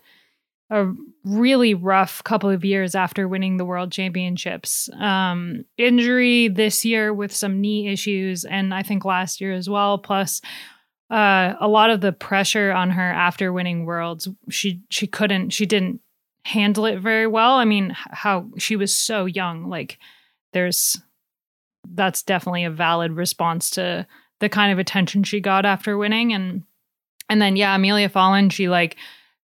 a 0.70 0.92
really 1.26 1.74
rough 1.74 2.24
couple 2.24 2.50
of 2.50 2.64
years 2.64 2.96
after 2.96 3.28
winning 3.28 3.58
the 3.58 3.66
world 3.66 3.92
championships. 3.92 4.90
Um, 5.00 5.66
injury 5.78 6.48
this 6.48 6.86
year 6.86 7.14
with 7.14 7.34
some 7.34 7.60
knee 7.60 7.90
issues, 7.90 8.46
and 8.46 8.74
I 8.74 8.84
think 8.84 9.04
last 9.04 9.42
year 9.42 9.54
as 9.54 9.70
well. 9.70 9.98
Plus, 9.98 10.42
uh, 11.10 11.56
a 11.60 11.68
lot 11.68 11.90
of 11.90 12.02
the 12.02 12.14
pressure 12.14 12.72
on 12.72 12.92
her 12.92 13.12
after 13.12 13.52
winning 13.52 13.86
worlds, 13.86 14.28
she 14.50 14.82
she 14.90 15.08
couldn't, 15.08 15.50
she 15.50 15.66
didn't 15.66 16.02
handle 16.44 16.86
it 16.86 17.00
very 17.00 17.28
well. 17.28 17.54
I 17.54 17.66
mean, 17.66 17.96
how 17.96 18.50
she 18.58 18.76
was 18.76 18.96
so 18.96 19.26
young. 19.26 19.70
Like, 19.70 20.00
there's 20.54 20.98
that's 21.94 22.24
definitely 22.24 22.64
a 22.64 22.72
valid 22.72 23.12
response 23.14 23.70
to 23.72 24.06
the 24.40 24.50
kind 24.50 24.72
of 24.72 24.80
attention 24.80 25.24
she 25.24 25.40
got 25.40 25.66
after 25.66 25.98
winning, 25.98 26.34
and 26.34 26.64
and 27.30 27.42
then 27.42 27.56
yeah, 27.56 27.76
Emilia 27.76 28.10
Fahlin, 28.10 28.52
she 28.52 28.70
like 28.70 28.98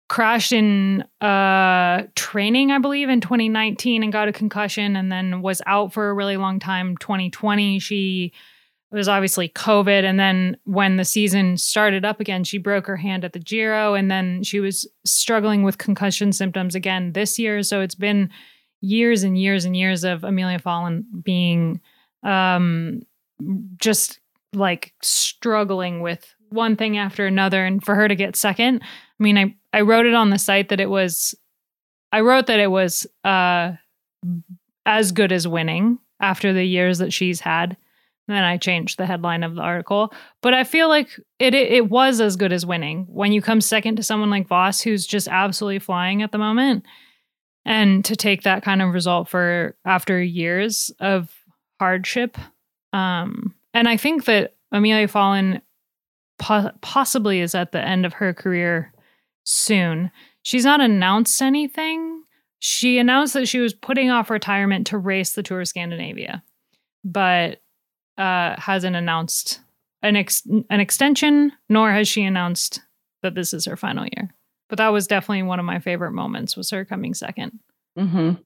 crashed 0.10 0.54
in 0.54 1.02
uh 1.20 2.04
training 2.16 2.72
i 2.72 2.80
believe 2.80 3.10
in 3.10 3.20
2019 3.20 4.04
and 4.04 4.14
got 4.14 4.30
a 4.30 4.32
concussion 4.32 4.96
and 4.96 5.12
then 5.12 5.42
was 5.42 5.62
out 5.66 5.92
for 5.92 6.10
a 6.10 6.14
really 6.14 6.38
long 6.38 6.60
time 6.60 6.96
2020 6.96 7.78
she 7.80 8.32
was 8.96 9.08
obviously 9.08 9.50
covid 9.50 10.04
and 10.04 10.20
then 10.20 10.58
when 10.64 10.98
the 10.98 11.06
season 11.06 11.58
started 11.58 12.06
up 12.06 12.20
again 12.20 12.44
she 12.44 12.58
broke 12.58 12.88
her 12.88 12.98
hand 12.98 13.26
at 13.26 13.34
the 13.34 13.40
giro 13.40 13.94
and 13.94 14.10
then 14.10 14.44
she 14.44 14.60
was 14.60 14.88
struggling 15.06 15.64
with 15.64 15.78
concussion 15.78 16.32
symptoms 16.32 16.76
again 16.76 17.12
this 17.14 17.38
year 17.38 17.62
so 17.64 17.82
it's 17.82 17.96
been 17.96 18.30
years 18.82 19.24
and 19.24 19.38
years 19.38 19.66
and 19.66 19.76
years 19.76 20.04
of 20.04 20.24
Emilia 20.24 20.60
Fahlin 20.60 21.04
being 21.24 21.82
um 22.24 23.02
just 23.78 24.20
like 24.54 24.94
struggling 25.02 26.02
with 26.02 26.34
one 26.50 26.76
thing 26.76 26.98
after 26.98 27.26
another 27.26 27.66
and 27.66 27.84
for 27.84 27.96
her 27.96 28.08
to 28.08 28.16
get 28.16 28.36
second 28.36 28.82
i 28.82 29.24
mean 29.24 29.38
i 29.38 29.54
I 29.78 29.82
wrote 29.82 30.08
it 30.08 30.16
on 30.16 30.32
the 30.32 30.40
site 30.40 30.70
that 30.70 30.80
it 30.80 30.90
was 30.90 31.36
I 32.12 32.22
wrote 32.22 32.48
that 32.48 32.60
it 32.60 32.72
was 32.72 33.06
uh 33.24 33.74
as 34.88 35.12
good 35.12 35.32
as 35.32 35.48
winning 35.48 36.00
after 36.20 36.52
the 36.52 36.64
years 36.64 36.98
that 36.98 37.14
she's 37.14 37.40
had. 37.40 37.78
Then 38.28 38.44
I 38.44 38.58
changed 38.58 38.98
the 38.98 39.06
headline 39.06 39.44
of 39.44 39.56
the 39.56 39.62
article. 39.62 40.14
But 40.42 40.54
I 40.54 40.64
feel 40.64 40.90
like 40.90 41.10
it, 41.40 41.54
it, 41.54 41.72
it 41.72 41.90
was 41.90 42.20
as 42.20 42.36
good 42.36 42.52
as 42.52 42.66
winning 42.66 43.06
when 43.10 43.32
you 43.32 43.42
come 43.42 43.62
second 43.62 43.96
to 43.96 44.04
someone 44.04 44.30
like 44.30 44.48
Vos, 44.48 44.82
who's 44.82 45.08
just 45.08 45.28
absolutely 45.28 45.80
flying 45.80 46.22
at 46.22 46.32
the 46.32 46.38
moment. 46.38 46.86
And 47.66 48.04
to 48.06 48.16
take 48.16 48.44
that 48.44 48.64
kind 48.64 48.82
of 48.82 48.94
result 48.94 49.28
for 49.30 49.76
after 49.86 50.22
years 50.22 50.92
of 51.00 51.34
hardship. 51.80 52.38
Um, 52.94 53.56
and 53.74 53.88
I 53.88 53.98
think 53.98 54.26
that 54.26 54.56
Emilia 54.72 55.08
Fahlin 55.08 55.62
po- 56.40 56.72
possibly 56.82 57.42
is 57.42 57.56
at 57.56 57.72
the 57.72 57.82
end 57.82 58.06
of 58.06 58.14
her 58.14 58.34
career 58.34 58.94
soon. 59.44 60.12
She's 60.44 60.66
not 60.66 60.82
announced 60.82 61.42
anything. 61.42 62.24
She 62.60 62.98
announced 62.98 63.34
that 63.34 63.48
she 63.48 63.60
was 63.60 63.74
putting 63.74 64.10
off 64.10 64.30
retirement 64.30 64.88
to 64.88 64.98
race 64.98 65.34
the 65.34 65.44
Tour 65.44 65.62
of 65.62 65.68
Scandinavia, 65.68 66.44
but 67.04 67.62
uh, 68.18 68.60
hasn't 68.60 68.96
announced 68.96 69.62
an 70.02 70.16
ex- 70.16 70.46
an 70.70 70.80
extension, 70.80 71.52
nor 71.70 71.92
has 71.92 72.08
she 72.08 72.24
announced 72.24 72.82
that 73.24 73.36
this 73.36 73.54
is 73.54 73.66
her 73.66 73.78
final 73.78 74.06
year. 74.06 74.30
But 74.70 74.78
that 74.78 74.90
was 74.90 75.08
definitely 75.08 75.44
one 75.44 75.60
of 75.60 75.66
my 75.66 75.80
favorite 75.80 76.12
moments 76.12 76.58
was 76.58 76.70
her 76.72 76.86
coming 76.86 77.14
2nd 77.14 77.52
mm-hmm 77.98 78.42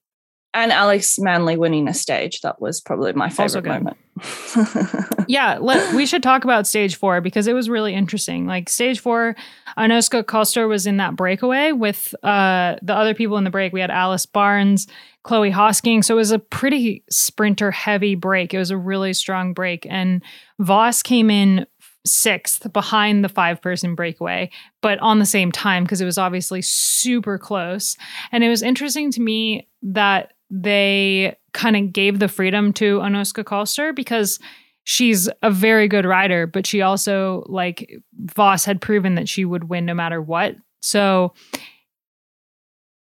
and 0.54 0.72
Alex 0.72 1.18
Manly 1.18 1.56
winning 1.56 1.88
a 1.88 1.94
stage. 1.94 2.40
That 2.42 2.60
was 2.60 2.80
probably 2.80 3.12
my 3.12 3.28
favorite 3.28 3.64
moment. 3.64 3.96
yeah, 5.28 5.58
let, 5.60 5.94
we 5.94 6.06
should 6.06 6.22
talk 6.22 6.44
about 6.44 6.66
stage 6.66 6.96
four 6.96 7.20
because 7.20 7.46
it 7.46 7.54
was 7.54 7.68
really 7.68 7.94
interesting. 7.94 8.46
Like 8.46 8.68
stage 8.68 9.00
four, 9.00 9.34
Anouska 9.76 10.26
Koster 10.26 10.68
was 10.68 10.86
in 10.86 10.98
that 10.98 11.16
breakaway 11.16 11.72
with 11.72 12.14
uh, 12.22 12.76
the 12.82 12.94
other 12.94 13.14
people 13.14 13.36
in 13.36 13.44
the 13.44 13.50
break. 13.50 13.72
We 13.72 13.80
had 13.80 13.90
Alice 13.90 14.26
Barnes, 14.26 14.86
Chloe 15.22 15.50
Hosking. 15.50 16.04
So 16.04 16.14
it 16.14 16.18
was 16.18 16.30
a 16.30 16.38
pretty 16.38 17.04
sprinter 17.10 17.70
heavy 17.70 18.14
break. 18.14 18.52
It 18.52 18.58
was 18.58 18.70
a 18.70 18.76
really 18.76 19.12
strong 19.12 19.52
break. 19.52 19.86
And 19.88 20.22
Vos 20.58 21.02
came 21.02 21.30
in 21.30 21.66
sixth 22.04 22.72
behind 22.72 23.24
the 23.24 23.28
five 23.28 23.62
person 23.62 23.94
breakaway, 23.94 24.50
but 24.80 24.98
on 24.98 25.18
the 25.18 25.26
same 25.26 25.52
time 25.52 25.84
because 25.84 26.00
it 26.00 26.04
was 26.04 26.18
obviously 26.18 26.62
super 26.62 27.38
close. 27.38 27.96
And 28.32 28.42
it 28.42 28.48
was 28.48 28.62
interesting 28.62 29.10
to 29.12 29.20
me 29.20 29.68
that 29.82 30.32
they 30.50 31.36
kind 31.52 31.76
of 31.76 31.92
gave 31.92 32.18
the 32.18 32.28
freedom 32.28 32.72
to 32.74 32.98
Anouska 32.98 33.44
Koster 33.44 33.92
because 33.92 34.38
she's 34.84 35.28
a 35.42 35.50
very 35.50 35.88
good 35.88 36.04
rider, 36.04 36.46
but 36.46 36.66
she 36.66 36.82
also 36.82 37.44
like 37.46 38.00
Vos 38.18 38.64
had 38.64 38.80
proven 38.80 39.14
that 39.14 39.28
she 39.28 39.44
would 39.44 39.64
win 39.64 39.84
no 39.84 39.94
matter 39.94 40.20
what. 40.20 40.56
So 40.80 41.34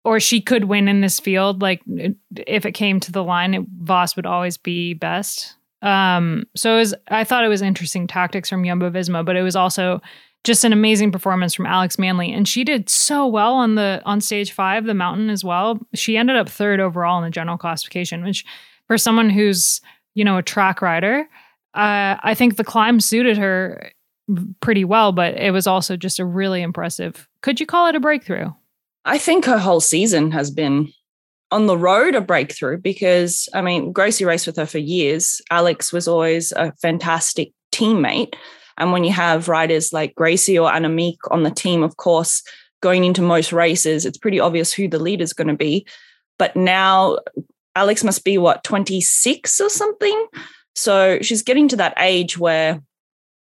or 0.03 0.19
she 0.19 0.41
could 0.41 0.65
win 0.65 0.87
in 0.87 1.01
this 1.01 1.19
field 1.19 1.61
like 1.61 1.81
if 2.47 2.65
it 2.65 2.71
came 2.71 2.99
to 2.99 3.11
the 3.11 3.23
line 3.23 3.53
it, 3.53 3.65
Vos 3.81 4.15
would 4.15 4.25
always 4.25 4.57
be 4.57 4.93
best. 4.93 5.55
Um 5.81 6.45
so 6.55 6.75
it 6.75 6.79
was 6.79 6.95
I 7.09 7.23
thought 7.23 7.45
it 7.45 7.49
was 7.49 7.61
interesting 7.61 8.07
tactics 8.07 8.49
from 8.49 8.65
Jumbo 8.65 8.89
Visma, 8.89 9.25
but 9.25 9.35
it 9.35 9.43
was 9.43 9.55
also 9.55 10.01
just 10.43 10.63
an 10.63 10.73
amazing 10.73 11.11
performance 11.11 11.53
from 11.53 11.65
Alex 11.65 11.99
Manly, 11.99 12.31
And 12.31 12.47
she 12.47 12.63
did 12.63 12.89
so 12.89 13.27
well 13.27 13.53
on 13.53 13.75
the 13.75 14.01
on 14.05 14.21
stage 14.21 14.51
five, 14.51 14.85
the 14.85 14.93
mountain 14.93 15.29
as 15.29 15.43
well. 15.43 15.79
She 15.93 16.17
ended 16.17 16.37
up 16.37 16.47
third 16.47 16.79
overall 16.79 17.17
in 17.17 17.25
the 17.25 17.29
general 17.29 17.57
classification, 17.57 18.23
which 18.23 18.45
for 18.87 18.97
someone 18.97 19.29
who's, 19.29 19.81
you 20.15 20.23
know, 20.23 20.37
a 20.37 20.43
track 20.43 20.81
rider, 20.81 21.27
uh, 21.73 22.15
I 22.23 22.33
think 22.35 22.55
the 22.55 22.63
climb 22.63 22.99
suited 22.99 23.37
her 23.37 23.91
pretty 24.61 24.85
well, 24.85 25.11
but 25.11 25.35
it 25.35 25.51
was 25.51 25.67
also 25.67 25.97
just 25.97 26.19
a 26.19 26.25
really 26.25 26.61
impressive. 26.61 27.27
Could 27.41 27.59
you 27.59 27.65
call 27.65 27.87
it 27.87 27.95
a 27.95 27.99
breakthrough? 27.99 28.51
I 29.05 29.17
think 29.17 29.45
her 29.45 29.57
whole 29.57 29.79
season 29.81 30.31
has 30.31 30.51
been 30.51 30.91
on 31.51 31.65
the 31.65 31.77
road 31.77 32.15
a 32.15 32.21
breakthrough 32.21 32.77
because 32.77 33.49
I 33.53 33.61
mean, 33.61 33.91
Gracie 33.91 34.25
raced 34.25 34.47
with 34.47 34.57
her 34.57 34.65
for 34.65 34.77
years. 34.77 35.41
Alex 35.51 35.91
was 35.91 36.07
always 36.07 36.51
a 36.53 36.71
fantastic 36.81 37.51
teammate. 37.71 38.33
And 38.79 38.91
when 38.91 39.03
you 39.03 39.11
have 39.11 39.47
riders 39.47 39.93
like 39.93 40.15
Gracie 40.15 40.57
or 40.57 40.69
Annemiek 40.71 41.17
on 41.31 41.43
the 41.43 41.51
team, 41.51 41.83
of 41.83 41.97
course, 41.97 42.43
going 42.81 43.03
into 43.03 43.21
most 43.21 43.51
races, 43.51 44.05
it's 44.05 44.17
pretty 44.17 44.39
obvious 44.39 44.73
who 44.73 44.87
the 44.87 44.99
leader 44.99 45.23
is 45.23 45.33
going 45.33 45.49
to 45.49 45.55
be. 45.55 45.85
But 46.37 46.55
now 46.55 47.19
Alex 47.75 48.03
must 48.03 48.23
be 48.23 48.37
what, 48.37 48.63
26 48.63 49.59
or 49.61 49.69
something? 49.69 50.27
So 50.75 51.19
she's 51.21 51.43
getting 51.43 51.67
to 51.69 51.75
that 51.77 51.93
age 51.97 52.37
where, 52.37 52.81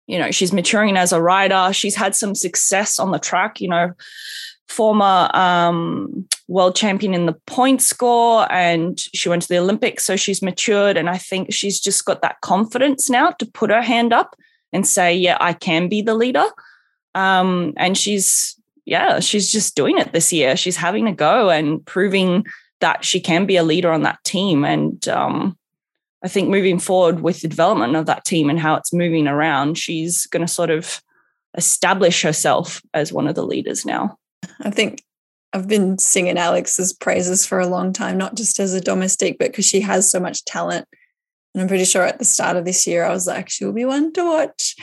you 0.06 0.18
know, 0.18 0.30
she's 0.30 0.52
maturing 0.52 0.96
as 0.96 1.12
a 1.12 1.20
rider. 1.20 1.72
She's 1.72 1.94
had 1.94 2.16
some 2.16 2.34
success 2.34 2.98
on 2.98 3.10
the 3.10 3.18
track, 3.18 3.60
you 3.60 3.68
know, 3.68 3.92
former 4.68 5.30
um, 5.34 6.26
world 6.48 6.76
champion 6.76 7.12
in 7.12 7.26
the 7.26 7.36
point 7.46 7.82
score 7.82 8.50
and 8.50 8.98
she 9.14 9.28
went 9.28 9.42
to 9.42 9.48
the 9.48 9.58
Olympics. 9.58 10.04
So 10.04 10.16
she's 10.16 10.42
matured. 10.42 10.96
And 10.96 11.10
I 11.10 11.18
think 11.18 11.52
she's 11.52 11.78
just 11.80 12.04
got 12.04 12.22
that 12.22 12.40
confidence 12.40 13.10
now 13.10 13.32
to 13.32 13.46
put 13.46 13.70
her 13.70 13.82
hand 13.82 14.12
up 14.12 14.36
and 14.72 14.86
say, 14.86 15.14
yeah, 15.14 15.36
I 15.40 15.52
can 15.52 15.88
be 15.88 16.02
the 16.02 16.14
leader. 16.14 16.46
Um, 17.14 17.72
and 17.76 17.96
she's, 17.96 18.56
yeah, 18.84 19.20
she's 19.20 19.50
just 19.50 19.74
doing 19.74 19.98
it 19.98 20.12
this 20.12 20.32
year. 20.32 20.56
She's 20.56 20.76
having 20.76 21.06
a 21.06 21.14
go 21.14 21.50
and 21.50 21.84
proving 21.84 22.44
that 22.80 23.04
she 23.04 23.20
can 23.20 23.46
be 23.46 23.56
a 23.56 23.62
leader 23.62 23.92
on 23.92 24.02
that 24.02 24.22
team. 24.24 24.64
And 24.64 25.06
um, 25.08 25.58
I 26.24 26.28
think 26.28 26.48
moving 26.48 26.78
forward 26.78 27.20
with 27.20 27.40
the 27.40 27.48
development 27.48 27.96
of 27.96 28.06
that 28.06 28.24
team 28.24 28.48
and 28.48 28.58
how 28.58 28.74
it's 28.74 28.92
moving 28.92 29.26
around, 29.26 29.76
she's 29.76 30.26
going 30.26 30.46
to 30.46 30.52
sort 30.52 30.70
of 30.70 31.00
establish 31.56 32.22
herself 32.22 32.80
as 32.94 33.12
one 33.12 33.26
of 33.26 33.34
the 33.34 33.44
leaders 33.44 33.84
now. 33.84 34.16
I 34.60 34.70
think 34.70 35.02
I've 35.52 35.68
been 35.68 35.98
singing 35.98 36.38
Alex's 36.38 36.92
praises 36.92 37.44
for 37.44 37.58
a 37.58 37.66
long 37.66 37.92
time, 37.92 38.16
not 38.16 38.36
just 38.36 38.60
as 38.60 38.72
a 38.72 38.80
domestic, 38.80 39.38
but 39.38 39.50
because 39.50 39.66
she 39.66 39.80
has 39.80 40.10
so 40.10 40.20
much 40.20 40.44
talent 40.44 40.86
and 41.54 41.62
I'm 41.62 41.68
pretty 41.68 41.84
sure 41.84 42.04
at 42.04 42.20
the 42.20 42.24
start 42.24 42.56
of 42.56 42.64
this 42.64 42.86
year, 42.86 43.04
I 43.04 43.10
was 43.10 43.26
like, 43.26 43.48
she'll 43.48 43.72
be 43.72 43.84
one 43.84 44.12
to 44.12 44.24
watch. 44.24 44.76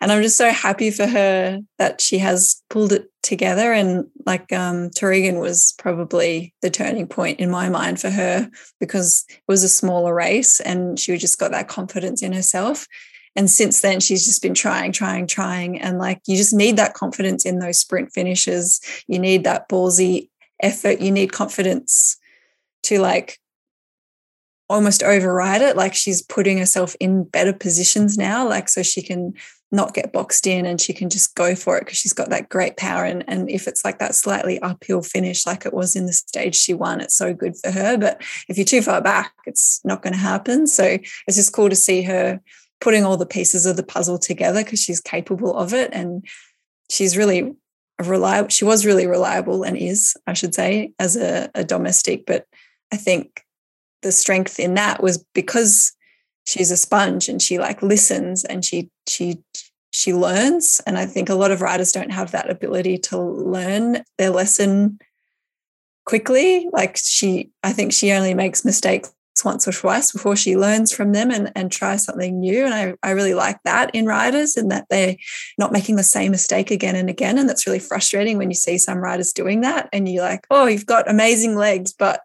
And 0.00 0.10
I'm 0.10 0.22
just 0.22 0.38
so 0.38 0.50
happy 0.50 0.90
for 0.90 1.06
her 1.06 1.60
that 1.78 2.00
she 2.00 2.16
has 2.18 2.62
pulled 2.70 2.92
it 2.92 3.10
together. 3.22 3.74
And 3.74 4.06
like 4.24 4.50
um, 4.50 4.90
was 5.02 5.74
probably 5.78 6.54
the 6.62 6.70
turning 6.70 7.06
point 7.08 7.40
in 7.40 7.50
my 7.50 7.68
mind 7.68 8.00
for 8.00 8.08
her 8.08 8.48
because 8.80 9.26
it 9.28 9.42
was 9.48 9.62
a 9.62 9.68
smaller 9.68 10.14
race 10.14 10.60
and 10.60 10.98
she 10.98 11.14
just 11.18 11.38
got 11.38 11.50
that 11.50 11.68
confidence 11.68 12.22
in 12.22 12.32
herself. 12.32 12.86
And 13.36 13.50
since 13.50 13.82
then, 13.82 14.00
she's 14.00 14.24
just 14.24 14.40
been 14.40 14.54
trying, 14.54 14.92
trying, 14.92 15.26
trying. 15.26 15.78
And 15.78 15.98
like, 15.98 16.20
you 16.26 16.36
just 16.36 16.54
need 16.54 16.76
that 16.76 16.94
confidence 16.94 17.44
in 17.44 17.58
those 17.58 17.80
sprint 17.80 18.12
finishes. 18.12 18.80
You 19.08 19.18
need 19.18 19.44
that 19.44 19.68
ballsy 19.68 20.30
effort. 20.62 21.00
You 21.00 21.10
need 21.10 21.32
confidence 21.32 22.16
to 22.84 23.00
like 23.00 23.38
almost 24.68 25.02
override 25.02 25.60
it 25.60 25.76
like 25.76 25.94
she's 25.94 26.22
putting 26.22 26.56
herself 26.56 26.96
in 26.98 27.24
better 27.24 27.52
positions 27.52 28.16
now 28.16 28.48
like 28.48 28.68
so 28.68 28.82
she 28.82 29.02
can 29.02 29.34
not 29.74 29.92
get 29.92 30.12
boxed 30.12 30.46
in 30.46 30.64
and 30.64 30.80
she 30.80 30.92
can 30.92 31.10
just 31.10 31.34
go 31.34 31.54
for 31.54 31.76
it 31.76 31.80
because 31.80 31.98
she's 31.98 32.12
got 32.12 32.30
that 32.30 32.48
great 32.48 32.76
power. 32.76 33.04
And, 33.04 33.24
and 33.26 33.50
if 33.50 33.66
it's 33.66 33.84
like 33.84 33.98
that 33.98 34.14
slightly 34.14 34.60
uphill 34.60 35.02
finish, 35.02 35.46
like 35.46 35.66
it 35.66 35.74
was 35.74 35.96
in 35.96 36.06
the 36.06 36.12
stage 36.12 36.54
she 36.54 36.72
won, 36.72 37.00
it's 37.00 37.16
so 37.16 37.34
good 37.34 37.56
for 37.56 37.70
her. 37.70 37.98
But 37.98 38.22
if 38.48 38.56
you're 38.56 38.64
too 38.64 38.82
far 38.82 39.02
back, 39.02 39.34
it's 39.46 39.80
not 39.84 40.02
going 40.02 40.12
to 40.12 40.18
happen. 40.18 40.66
So 40.66 40.84
it's 41.26 41.36
just 41.36 41.52
cool 41.52 41.68
to 41.68 41.76
see 41.76 42.02
her 42.02 42.40
putting 42.80 43.04
all 43.04 43.16
the 43.16 43.26
pieces 43.26 43.66
of 43.66 43.76
the 43.76 43.82
puzzle 43.82 44.18
together 44.18 44.62
because 44.62 44.80
she's 44.80 45.00
capable 45.00 45.56
of 45.56 45.74
it. 45.74 45.90
And 45.92 46.24
she's 46.90 47.16
really 47.16 47.52
reliable. 48.04 48.48
She 48.48 48.64
was 48.64 48.86
really 48.86 49.06
reliable 49.06 49.64
and 49.64 49.76
is, 49.76 50.16
I 50.26 50.34
should 50.34 50.54
say, 50.54 50.92
as 50.98 51.16
a, 51.16 51.50
a 51.54 51.64
domestic. 51.64 52.26
But 52.26 52.46
I 52.92 52.96
think 52.96 53.43
the 54.04 54.12
strength 54.12 54.60
in 54.60 54.74
that 54.74 55.02
was 55.02 55.24
because 55.34 55.92
she's 56.46 56.70
a 56.70 56.76
sponge 56.76 57.28
and 57.28 57.42
she 57.42 57.58
like 57.58 57.82
listens 57.82 58.44
and 58.44 58.64
she 58.64 58.90
she 59.08 59.38
she 59.92 60.14
learns. 60.14 60.80
And 60.86 60.96
i 60.96 61.06
think 61.06 61.28
a 61.28 61.34
lot 61.34 61.50
of 61.50 61.60
writers 61.60 61.90
don't 61.90 62.12
have 62.12 62.30
that 62.30 62.50
ability 62.50 62.98
to 62.98 63.18
learn 63.20 64.04
their 64.18 64.30
lesson 64.30 65.00
quickly. 66.04 66.68
Like 66.72 66.96
she 67.02 67.50
i 67.64 67.72
think 67.72 67.92
she 67.92 68.12
only 68.12 68.34
makes 68.34 68.64
mistakes 68.64 69.12
once 69.44 69.66
or 69.66 69.72
twice 69.72 70.12
before 70.12 70.36
she 70.36 70.56
learns 70.56 70.92
from 70.92 71.10
them 71.10 71.30
and, 71.30 71.50
and 71.56 71.72
tries 71.72 72.04
something 72.04 72.38
new. 72.38 72.64
And 72.64 72.72
I, 72.72 72.94
I 73.02 73.10
really 73.10 73.34
like 73.34 73.60
that 73.64 73.92
in 73.92 74.06
writers 74.06 74.56
and 74.56 74.70
that 74.70 74.86
they're 74.90 75.16
not 75.58 75.72
making 75.72 75.96
the 75.96 76.04
same 76.04 76.30
mistake 76.30 76.70
again 76.70 76.94
and 76.94 77.10
again. 77.10 77.36
And 77.36 77.48
that's 77.48 77.66
really 77.66 77.80
frustrating 77.80 78.38
when 78.38 78.48
you 78.48 78.54
see 78.54 78.78
some 78.78 78.98
writers 78.98 79.32
doing 79.32 79.62
that 79.62 79.88
and 79.92 80.08
you're 80.08 80.22
like 80.22 80.46
oh 80.50 80.66
you've 80.66 80.86
got 80.86 81.10
amazing 81.10 81.56
legs 81.56 81.92
but 81.92 82.20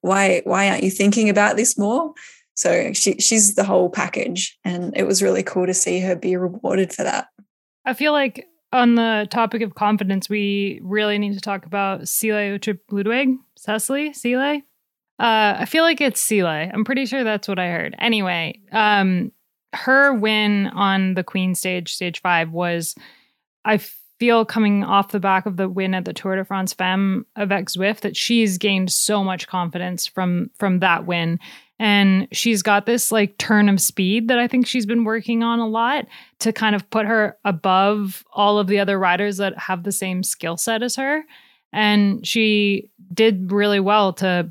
why 0.00 0.42
why 0.44 0.68
aren't 0.68 0.82
you 0.82 0.90
thinking 0.90 1.28
about 1.28 1.56
this 1.56 1.78
more 1.78 2.14
so 2.54 2.92
she 2.92 3.18
she's 3.18 3.56
the 3.56 3.64
whole 3.64 3.90
package, 3.90 4.58
and 4.64 4.96
it 4.96 5.04
was 5.04 5.22
really 5.22 5.42
cool 5.42 5.66
to 5.66 5.74
see 5.74 6.00
her 6.00 6.14
be 6.14 6.36
rewarded 6.36 6.92
for 6.92 7.02
that. 7.02 7.28
I 7.84 7.94
feel 7.94 8.12
like 8.12 8.46
on 8.72 8.94
the 8.94 9.26
topic 9.30 9.62
of 9.62 9.74
confidence, 9.74 10.28
we 10.28 10.80
really 10.82 11.18
need 11.18 11.34
to 11.34 11.40
talk 11.40 11.66
about 11.66 12.08
Sile 12.08 12.58
Uttrup 12.58 12.78
Ludwig, 12.90 13.36
Cecily, 13.56 14.12
Sile. 14.12 14.62
Uh, 15.18 15.56
I 15.58 15.64
feel 15.64 15.82
like 15.82 16.00
it's 16.00 16.20
Sile. 16.20 16.46
I'm 16.46 16.84
pretty 16.84 17.06
sure 17.06 17.24
that's 17.24 17.48
what 17.48 17.58
I 17.58 17.68
heard. 17.68 17.96
Anyway, 17.98 18.60
um, 18.72 19.32
her 19.74 20.14
win 20.14 20.68
on 20.68 21.14
the 21.14 21.24
Queen 21.24 21.54
stage, 21.56 21.92
stage 21.92 22.20
five, 22.20 22.50
was 22.52 22.94
I 23.64 23.80
feel 24.24 24.44
coming 24.46 24.82
off 24.82 25.08
the 25.08 25.20
back 25.20 25.44
of 25.44 25.58
the 25.58 25.68
win 25.68 25.92
at 25.92 26.06
the 26.06 26.14
Tour 26.14 26.36
de 26.36 26.44
France 26.46 26.72
Femme 26.72 27.26
avec 27.36 27.66
Zwift 27.66 28.00
that 28.00 28.16
she's 28.16 28.56
gained 28.56 28.90
so 28.90 29.22
much 29.22 29.46
confidence 29.46 30.06
from 30.06 30.50
from 30.58 30.78
that 30.78 31.04
win 31.04 31.38
and 31.78 32.26
she's 32.32 32.62
got 32.62 32.86
this 32.86 33.12
like 33.12 33.36
turn 33.36 33.68
of 33.68 33.82
speed 33.82 34.28
that 34.28 34.38
I 34.38 34.48
think 34.48 34.66
she's 34.66 34.86
been 34.86 35.04
working 35.04 35.42
on 35.42 35.58
a 35.58 35.68
lot 35.68 36.06
to 36.38 36.54
kind 36.54 36.74
of 36.74 36.88
put 36.88 37.04
her 37.04 37.36
above 37.44 38.24
all 38.32 38.58
of 38.58 38.66
the 38.66 38.78
other 38.78 38.98
riders 38.98 39.36
that 39.36 39.58
have 39.58 39.82
the 39.82 39.92
same 39.92 40.22
skill 40.22 40.56
set 40.56 40.82
as 40.82 40.96
her. 40.96 41.22
And 41.70 42.26
she 42.26 42.88
did 43.12 43.52
really 43.52 43.80
well 43.80 44.14
to 44.14 44.50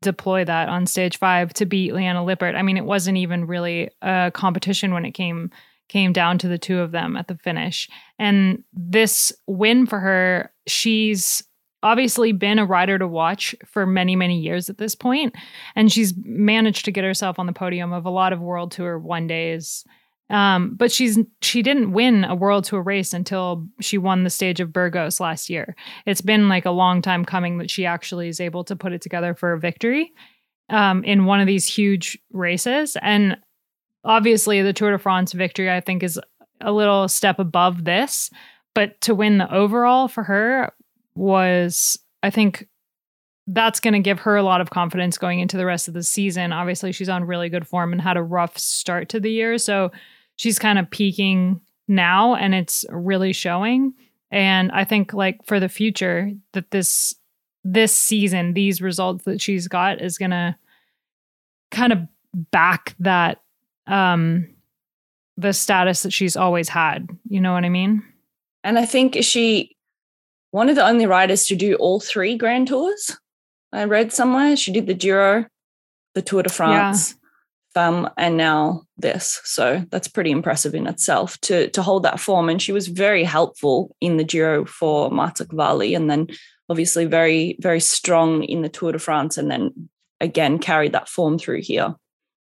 deploy 0.00 0.44
that 0.46 0.68
on 0.68 0.86
stage 0.86 1.16
five 1.16 1.54
to 1.54 1.66
beat 1.66 1.94
Liane 1.94 2.24
Lippert. 2.26 2.56
I 2.56 2.62
mean, 2.62 2.76
it 2.76 2.86
wasn't 2.86 3.18
even 3.18 3.46
really 3.46 3.88
a 4.00 4.32
competition 4.34 4.92
when 4.92 5.04
it 5.04 5.12
came 5.12 5.52
came 5.88 6.12
down 6.12 6.38
to 6.38 6.48
the 6.48 6.58
two 6.58 6.80
of 6.80 6.92
them 6.92 7.16
at 7.16 7.28
the 7.28 7.36
finish. 7.36 7.88
And 8.18 8.64
this 8.72 9.32
win 9.46 9.86
for 9.86 10.00
her, 10.00 10.52
she's 10.66 11.42
obviously 11.82 12.32
been 12.32 12.58
a 12.58 12.66
rider 12.66 12.98
to 12.98 13.08
watch 13.08 13.54
for 13.66 13.86
many, 13.86 14.16
many 14.16 14.38
years 14.38 14.70
at 14.70 14.78
this 14.78 14.94
point, 14.94 15.34
and 15.74 15.90
she's 15.90 16.14
managed 16.16 16.84
to 16.84 16.92
get 16.92 17.04
herself 17.04 17.38
on 17.38 17.46
the 17.46 17.52
podium 17.52 17.92
of 17.92 18.06
a 18.06 18.10
lot 18.10 18.32
of 18.32 18.40
World 18.40 18.72
Tour 18.72 18.98
one 18.98 19.26
days. 19.26 19.84
Um, 20.30 20.74
but 20.76 20.90
she's 20.90 21.18
she 21.42 21.60
didn't 21.60 21.92
win 21.92 22.24
a 22.24 22.34
World 22.34 22.64
Tour 22.64 22.80
race 22.80 23.12
until 23.12 23.66
she 23.80 23.98
won 23.98 24.24
the 24.24 24.30
stage 24.30 24.60
of 24.60 24.72
Burgos 24.72 25.20
last 25.20 25.50
year. 25.50 25.76
It's 26.06 26.22
been 26.22 26.48
like 26.48 26.64
a 26.64 26.70
long 26.70 27.02
time 27.02 27.24
coming 27.24 27.58
that 27.58 27.70
she 27.70 27.84
actually 27.84 28.28
is 28.28 28.40
able 28.40 28.64
to 28.64 28.76
put 28.76 28.92
it 28.92 29.02
together 29.02 29.34
for 29.34 29.52
a 29.52 29.60
victory 29.60 30.12
um, 30.70 31.04
in 31.04 31.26
one 31.26 31.40
of 31.40 31.46
these 31.46 31.66
huge 31.66 32.18
races. 32.32 32.96
And 33.02 33.36
obviously, 34.04 34.62
the 34.62 34.72
Tour 34.72 34.92
de 34.92 34.98
France 34.98 35.32
victory, 35.32 35.70
I 35.70 35.80
think, 35.80 36.02
is 36.02 36.20
a 36.60 36.72
little 36.72 37.08
step 37.08 37.38
above 37.38 37.84
this. 37.84 38.30
But 38.74 39.00
to 39.02 39.14
win 39.14 39.38
the 39.38 39.52
overall 39.52 40.08
for 40.08 40.22
her 40.22 40.72
was, 41.14 41.98
I 42.22 42.30
think 42.30 42.68
that's 43.46 43.80
going 43.80 43.94
to 43.94 44.00
give 44.00 44.20
her 44.20 44.36
a 44.36 44.42
lot 44.42 44.60
of 44.60 44.70
confidence 44.70 45.18
going 45.18 45.40
into 45.40 45.56
the 45.56 45.66
rest 45.66 45.88
of 45.88 45.94
the 45.94 46.02
season. 46.02 46.52
Obviously, 46.52 46.92
she's 46.92 47.08
on 47.08 47.24
really 47.24 47.48
good 47.48 47.66
form 47.66 47.92
and 47.92 48.00
had 48.00 48.16
a 48.16 48.22
rough 48.22 48.56
start 48.56 49.08
to 49.10 49.20
the 49.20 49.30
year. 49.30 49.58
So 49.58 49.90
she's 50.36 50.58
kind 50.58 50.78
of 50.78 50.90
peaking 50.90 51.60
now 51.88 52.34
and 52.34 52.54
it's 52.54 52.84
really 52.90 53.32
showing. 53.32 53.92
And 54.30 54.70
I 54.72 54.84
think 54.84 55.12
like 55.12 55.44
for 55.44 55.60
the 55.60 55.68
future 55.68 56.32
that 56.52 56.70
this 56.70 57.14
this 57.64 57.94
season, 57.94 58.54
these 58.54 58.82
results 58.82 59.24
that 59.24 59.40
she's 59.40 59.68
got 59.68 60.00
is 60.00 60.18
gonna 60.18 60.58
kind 61.70 61.92
of 61.92 62.00
back 62.50 62.94
that 62.98 63.41
um 63.86 64.48
the 65.36 65.52
status 65.52 66.02
that 66.02 66.12
she's 66.12 66.36
always 66.36 66.68
had. 66.68 67.08
You 67.28 67.40
know 67.40 67.52
what 67.52 67.64
I 67.64 67.68
mean? 67.68 68.02
And 68.64 68.78
I 68.78 68.86
think 68.86 69.16
she 69.22 69.76
one 70.50 70.68
of 70.68 70.76
the 70.76 70.86
only 70.86 71.06
riders 71.06 71.46
to 71.46 71.56
do 71.56 71.74
all 71.76 71.98
three 71.98 72.36
Grand 72.36 72.68
Tours. 72.68 73.16
I 73.72 73.84
read 73.84 74.12
somewhere 74.12 74.54
she 74.54 74.70
did 74.70 74.86
the 74.86 74.94
Giro, 74.94 75.46
the 76.14 76.22
Tour 76.22 76.42
de 76.42 76.50
France, 76.50 77.14
yeah. 77.74 78.08
and 78.18 78.36
now 78.36 78.82
this. 78.98 79.40
So 79.44 79.84
that's 79.90 80.08
pretty 80.08 80.30
impressive 80.30 80.74
in 80.74 80.86
itself 80.86 81.40
to 81.42 81.68
to 81.70 81.82
hold 81.82 82.02
that 82.02 82.20
form. 82.20 82.48
And 82.48 82.60
she 82.60 82.72
was 82.72 82.88
very 82.88 83.24
helpful 83.24 83.96
in 84.00 84.18
the 84.18 84.24
Giro 84.24 84.66
for 84.66 85.10
Marta 85.10 85.46
Cavalli, 85.46 85.94
and 85.94 86.10
then 86.10 86.28
obviously 86.68 87.06
very 87.06 87.56
very 87.60 87.80
strong 87.80 88.44
in 88.44 88.62
the 88.62 88.68
Tour 88.68 88.92
de 88.92 88.98
France, 88.98 89.38
and 89.38 89.50
then 89.50 89.88
again 90.20 90.58
carried 90.58 90.92
that 90.92 91.08
form 91.08 91.38
through 91.38 91.62
here. 91.62 91.96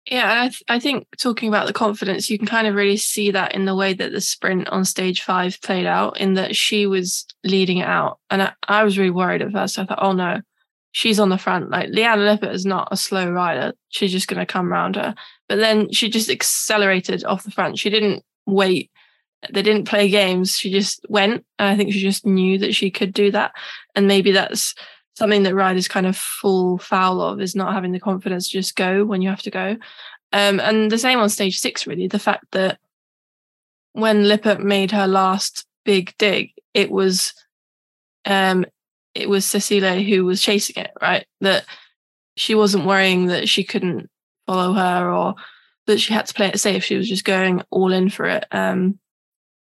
Yeah, 0.10 0.44
I, 0.44 0.48
th- 0.48 0.64
I 0.68 0.80
think 0.80 1.08
talking 1.18 1.48
about 1.48 1.68
the 1.68 1.74
confidence, 1.74 2.30
you 2.30 2.40
can 2.40 2.48
kind 2.48 2.66
of 2.66 2.74
really 2.74 2.98
see 2.98 3.30
that 3.32 3.54
in 3.54 3.66
the 3.66 3.76
way 3.76 3.94
that 3.94 4.12
the 4.12 4.20
sprint 4.20 4.68
on 4.70 4.84
stage 4.84 5.22
five 5.22 5.62
played 5.62 5.86
out, 5.86 6.20
in 6.20 6.34
that 6.34 6.56
she 6.56 6.88
was 6.88 7.26
leading 7.44 7.78
it 7.78 7.88
out. 7.88 8.20
And 8.32 8.42
I, 8.42 8.54
I 8.68 8.84
was 8.84 8.98
really 8.98 9.12
worried 9.12 9.44
at 9.44 9.52
first. 9.52 9.78
I 9.78 9.86
thought, 9.86 10.00
oh 10.02 10.14
no, 10.14 10.42
she's 10.92 11.20
on 11.20 11.30
the 11.30 11.38
front. 11.38 11.70
Like 11.70 11.90
Liane 11.92 12.26
Lippert 12.26 12.52
is 12.52 12.66
not 12.66 12.88
a 12.92 12.98
slow 12.98 13.30
rider. 13.30 13.74
She's 13.90 14.12
just 14.12 14.28
going 14.28 14.40
to 14.40 14.46
come 14.46 14.74
around 14.74 14.96
her. 14.96 15.14
But 15.48 15.58
then 15.58 15.92
she 15.92 16.10
just 16.10 16.30
accelerated 16.30 17.24
off 17.24 17.44
the 17.44 17.52
front. 17.52 17.78
She 17.78 17.92
didn't 17.92 18.24
wait. 18.48 18.90
They 19.52 19.62
didn't 19.62 19.86
play 19.86 20.10
games. 20.10 20.58
She 20.58 20.72
just 20.72 21.06
went. 21.10 21.46
And 21.60 21.70
I 21.70 21.78
think 21.78 21.94
she 21.94 22.00
just 22.00 22.26
knew 22.26 22.58
that 22.58 22.74
she 22.74 22.90
could 22.90 23.14
do 23.14 23.32
that. 23.32 23.54
And 23.96 24.08
maybe 24.08 24.32
that's 24.32 24.74
something 25.22 25.44
that 25.44 25.54
riders 25.54 25.88
kind 25.88 26.08
of 26.08 26.18
fall 26.18 26.80
foul 26.80 27.22
of 27.22 27.40
is 27.40 27.56
not 27.56 27.76
having 27.76 27.92
the 27.92 28.00
confidence 28.00 28.50
to 28.50 28.58
just 28.58 28.76
go 28.76 29.06
when 29.06 29.22
you 29.22 29.30
have 29.30 29.44
to 29.44 29.52
go. 29.52 29.78
Um, 30.34 30.60
and 30.60 30.92
the 30.92 30.98
same 30.98 31.20
on 31.20 31.30
stage 31.30 31.60
six, 31.60 31.86
really. 31.86 32.08
The 32.08 32.18
fact 32.18 32.46
that 32.54 32.80
when 33.94 34.28
Lippert 34.28 34.62
made 34.62 34.90
her 34.90 35.06
last 35.06 35.68
big 35.86 36.16
dig, 36.18 36.54
it 36.74 36.90
was 36.90 37.36
um, 38.26 38.66
it 39.14 39.30
was 39.30 39.46
Cecilia 39.46 40.02
who 40.02 40.26
was 40.26 40.42
chasing 40.42 40.84
it, 40.84 40.92
right? 41.00 41.28
That 41.42 41.66
she 42.36 42.56
wasn't 42.56 42.88
worrying 42.88 43.28
that 43.28 43.48
she 43.48 43.64
couldn't 43.64 44.10
follow 44.48 44.74
her 44.74 45.12
or 45.12 45.36
that 45.86 46.00
she 46.00 46.16
had 46.16 46.26
to 46.26 46.34
play 46.34 46.48
it 46.48 46.60
safe. 46.60 46.84
She 46.84 46.98
was 46.98 47.08
just 47.08 47.26
going 47.26 47.62
all 47.70 47.94
in 47.94 48.10
for 48.10 48.26
it. 48.26 48.46
Um, 48.52 48.98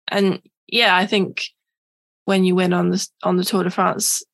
and 0.08 0.42
yeah, 0.66 0.96
I 0.96 1.06
think 1.06 1.44
when 2.24 2.42
you 2.42 2.56
win 2.56 2.72
on 2.72 2.90
the 2.90 3.08
on 3.22 3.36
the 3.36 3.44
Tour 3.44 3.62
de 3.62 3.70
France, 3.70 4.24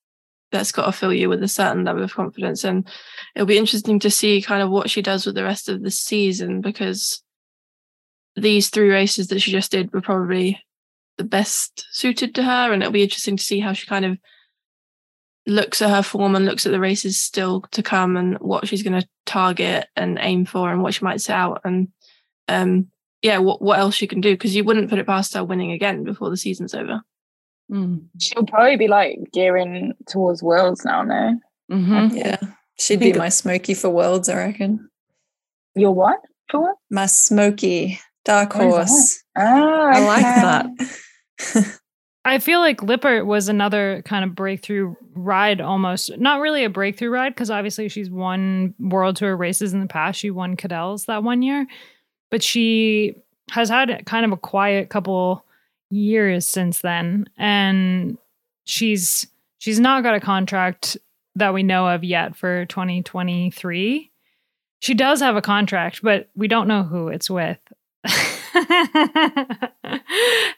that's 0.53 0.73
got 0.73 0.87
to 0.87 0.93
fill 0.93 1.13
you 1.13 1.29
with 1.29 1.43
a 1.43 1.49
certain 1.49 1.85
level 1.85 2.03
of 2.03 2.15
confidence. 2.15 2.65
And 2.65 2.87
it'll 3.35 3.47
be 3.47 3.59
interesting 3.59 3.99
to 4.01 4.11
see 4.11 4.43
kind 4.43 4.63
of 4.63 4.71
what 4.71 4.91
she 4.91 5.03
does 5.03 5.27
with 5.27 5.35
the 5.35 5.45
rest 5.45 5.69
of 5.69 5.83
the 5.83 5.91
season 5.91 6.61
because 6.61 7.23
these 8.37 8.71
three 8.71 8.91
races 8.91 9.29
that 9.29 9.41
she 9.41 9.51
just 9.51 9.71
did 9.71 9.93
were 9.93 10.01
probably 10.01 10.61
the 11.19 11.25
best 11.25 11.87
suited 11.93 12.35
to 12.35 12.43
her. 12.43 12.73
And 12.73 12.83
it'll 12.83 12.93
be 12.93 13.03
interesting 13.03 13.37
to 13.37 13.43
see 13.43 13.61
how 13.61 13.73
she 13.73 13.87
kind 13.87 14.05
of 14.05 14.19
looks 15.47 15.83
at 15.83 15.91
her 15.91 16.03
form 16.03 16.37
and 16.37 16.45
looks 16.45 16.67
at 16.67 16.73
the 16.73 16.81
races 16.81 17.21
still 17.21 17.63
to 17.73 17.83
come 17.83 18.17
and 18.17 18.37
what 18.39 18.67
she's 18.67 18.83
going 18.83 19.01
to 19.01 19.09
target 19.27 19.89
and 19.97 20.19
aim 20.21 20.45
for 20.45 20.71
and 20.71 20.83
what 20.83 20.95
she 20.95 21.05
might 21.05 21.21
set 21.21 21.37
out. 21.37 21.61
And 21.65 21.89
um, 22.49 22.89
yeah, 23.23 23.39
what, 23.39 23.63
what 23.63 23.79
else 23.79 23.95
she 23.95 24.07
can 24.07 24.21
do 24.21 24.35
because 24.35 24.55
you 24.57 24.65
wouldn't 24.65 24.91
put 24.91 24.99
it 24.99 25.07
past 25.07 25.35
her 25.35 25.45
winning 25.45 25.73
again 25.73 26.05
before 26.05 26.31
the 26.31 26.37
season's 26.37 26.75
over. 26.75 27.03
Mm. 27.71 28.03
She'll 28.19 28.47
probably 28.47 28.77
be 28.77 28.89
like 28.89 29.19
gearing 29.33 29.95
towards 30.09 30.43
worlds 30.43 30.85
now, 30.85 31.03
no? 31.03 31.39
Mm-hmm. 31.71 32.17
Yeah. 32.17 32.39
She'd 32.79 33.01
be 33.01 33.13
my 33.13 33.29
smoky 33.29 33.75
for 33.75 33.91
worlds, 33.91 34.29
I 34.29 34.37
reckon. 34.37 34.89
Your 35.75 35.93
what? 35.93 36.19
For 36.51 36.61
what? 36.63 36.77
My 36.91 37.07
smoky 37.07 38.01
dark 38.25 38.53
horse. 38.53 39.23
Ah, 39.37 39.91
I 39.93 40.05
like 40.07 40.23
that. 40.23 41.81
I 42.25 42.39
feel 42.39 42.61
like 42.61 42.83
Lippert 42.83 43.25
was 43.27 43.49
another 43.49 44.03
kind 44.05 44.25
of 44.25 44.35
breakthrough 44.35 44.95
ride 45.15 45.61
almost. 45.61 46.17
Not 46.19 46.41
really 46.41 46.65
a 46.65 46.71
breakthrough 46.71 47.11
ride 47.11 47.35
because 47.35 47.51
obviously 47.51 47.89
she's 47.89 48.11
won 48.11 48.75
World 48.79 49.17
Tour 49.17 49.37
races 49.37 49.73
in 49.73 49.81
the 49.81 49.87
past. 49.87 50.19
She 50.19 50.31
won 50.31 50.57
Cadel's 50.57 51.07
that 51.07 51.23
one 51.23 51.43
year. 51.43 51.67
But 52.31 52.43
she 52.43 53.15
has 53.51 53.69
had 53.69 54.05
kind 54.05 54.25
of 54.27 54.33
a 54.33 54.37
quiet 54.37 54.91
couple 54.91 55.45
years 55.91 56.49
since 56.49 56.81
then 56.81 57.27
and 57.37 58.17
she's 58.65 59.27
she's 59.59 59.81
not 59.81 60.03
got 60.03 60.15
a 60.15 60.21
contract 60.21 60.97
that 61.35 61.53
we 61.53 61.63
know 61.63 61.89
of 61.89 62.05
yet 62.05 62.37
for 62.37 62.65
2023 62.67 64.11
she 64.81 64.95
does 64.95 65.21
have 65.21 65.37
a 65.37 65.43
contract 65.43 66.01
but 66.03 66.29
we 66.35 66.49
don't 66.49 66.69
know 66.69 66.83
who 66.83 67.09
it's 67.09 67.31
with. 67.31 67.59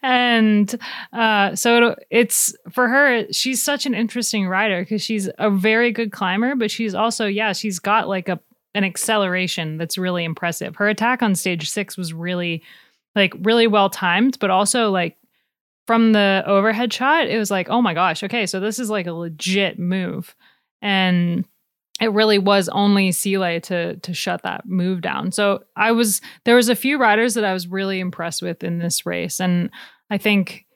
And 0.04 0.74
uh, 1.12 1.54
so 1.54 1.94
it's 2.10 2.54
for 2.72 2.88
her 2.88 3.32
she's 3.32 3.62
such 3.62 3.86
an 3.86 3.94
interesting 3.94 4.48
rider 4.48 4.82
because 4.82 5.02
she's 5.02 5.30
a 5.38 5.48
very 5.48 5.92
good 5.92 6.10
climber 6.10 6.56
but 6.56 6.70
she's 6.70 6.94
also 6.94 7.26
yeah 7.26 7.52
she's 7.52 7.78
got 7.78 8.08
like 8.08 8.28
a 8.28 8.40
an 8.74 8.84
acceleration 8.84 9.76
that's 9.76 9.98
really 9.98 10.24
impressive. 10.24 10.76
Her 10.76 10.88
attack 10.88 11.22
on 11.22 11.34
stage 11.34 11.70
six 11.70 11.96
was 11.96 12.12
really 12.12 12.62
like 13.14 13.34
really 13.42 13.66
well 13.68 13.90
timed 13.90 14.38
but 14.40 14.50
also 14.50 14.90
like 14.90 15.16
from 15.86 16.12
the 16.12 16.42
overhead 16.46 16.92
shot 16.92 17.26
it 17.26 17.38
was 17.38 17.50
like 17.50 17.68
oh 17.68 17.82
my 17.82 17.94
gosh 17.94 18.22
okay 18.22 18.46
so 18.46 18.60
this 18.60 18.78
is 18.78 18.90
like 18.90 19.06
a 19.06 19.12
legit 19.12 19.78
move 19.78 20.34
and 20.80 21.44
it 22.02 22.12
really 22.12 22.38
was 22.38 22.68
only 22.70 23.12
Sile 23.12 23.60
to 23.60 23.96
to 23.96 24.12
shut 24.12 24.42
that 24.42 24.66
move 24.66 25.02
down. 25.02 25.30
So 25.30 25.64
I 25.76 25.92
was 25.92 26.20
there 26.44 26.56
was 26.56 26.68
a 26.68 26.74
few 26.74 26.98
riders 26.98 27.34
that 27.34 27.44
I 27.44 27.52
was 27.52 27.68
really 27.68 28.00
impressed 28.00 28.42
with 28.42 28.64
in 28.64 28.78
this 28.78 29.06
race, 29.06 29.40
and 29.40 29.70
I 30.10 30.18
think 30.18 30.66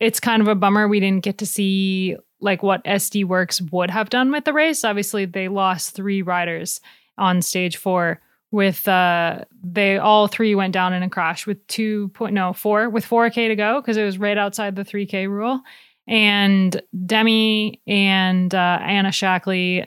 it's 0.00 0.18
kind 0.18 0.40
of 0.40 0.48
a 0.48 0.54
bummer 0.54 0.88
we 0.88 0.98
didn't 0.98 1.24
get 1.24 1.38
to 1.38 1.46
see 1.46 2.16
like 2.40 2.62
what 2.62 2.84
SD 2.84 3.26
Worx 3.26 3.60
would 3.70 3.90
have 3.90 4.08
done 4.08 4.32
with 4.32 4.44
the 4.44 4.54
race. 4.54 4.82
Obviously, 4.82 5.26
they 5.26 5.48
lost 5.48 5.94
three 5.94 6.22
riders 6.22 6.80
on 7.18 7.42
stage 7.42 7.76
four. 7.76 8.20
With 8.52 8.86
uh, 8.86 9.46
they 9.64 9.96
all 9.96 10.28
three 10.28 10.54
went 10.54 10.74
down 10.74 10.92
in 10.92 11.02
a 11.02 11.08
crash 11.08 11.46
with 11.46 11.66
two 11.68 12.08
point 12.08 12.34
no 12.34 12.52
four 12.52 12.90
with 12.90 13.04
four 13.04 13.28
k 13.30 13.48
to 13.48 13.56
go 13.56 13.80
because 13.80 13.96
it 13.96 14.04
was 14.04 14.18
right 14.18 14.36
outside 14.36 14.76
the 14.76 14.84
three 14.84 15.06
k 15.06 15.26
rule, 15.26 15.62
and 16.06 16.80
Demi 17.06 17.80
and 17.86 18.54
uh, 18.54 18.78
Anna 18.82 19.08
Shackley 19.08 19.86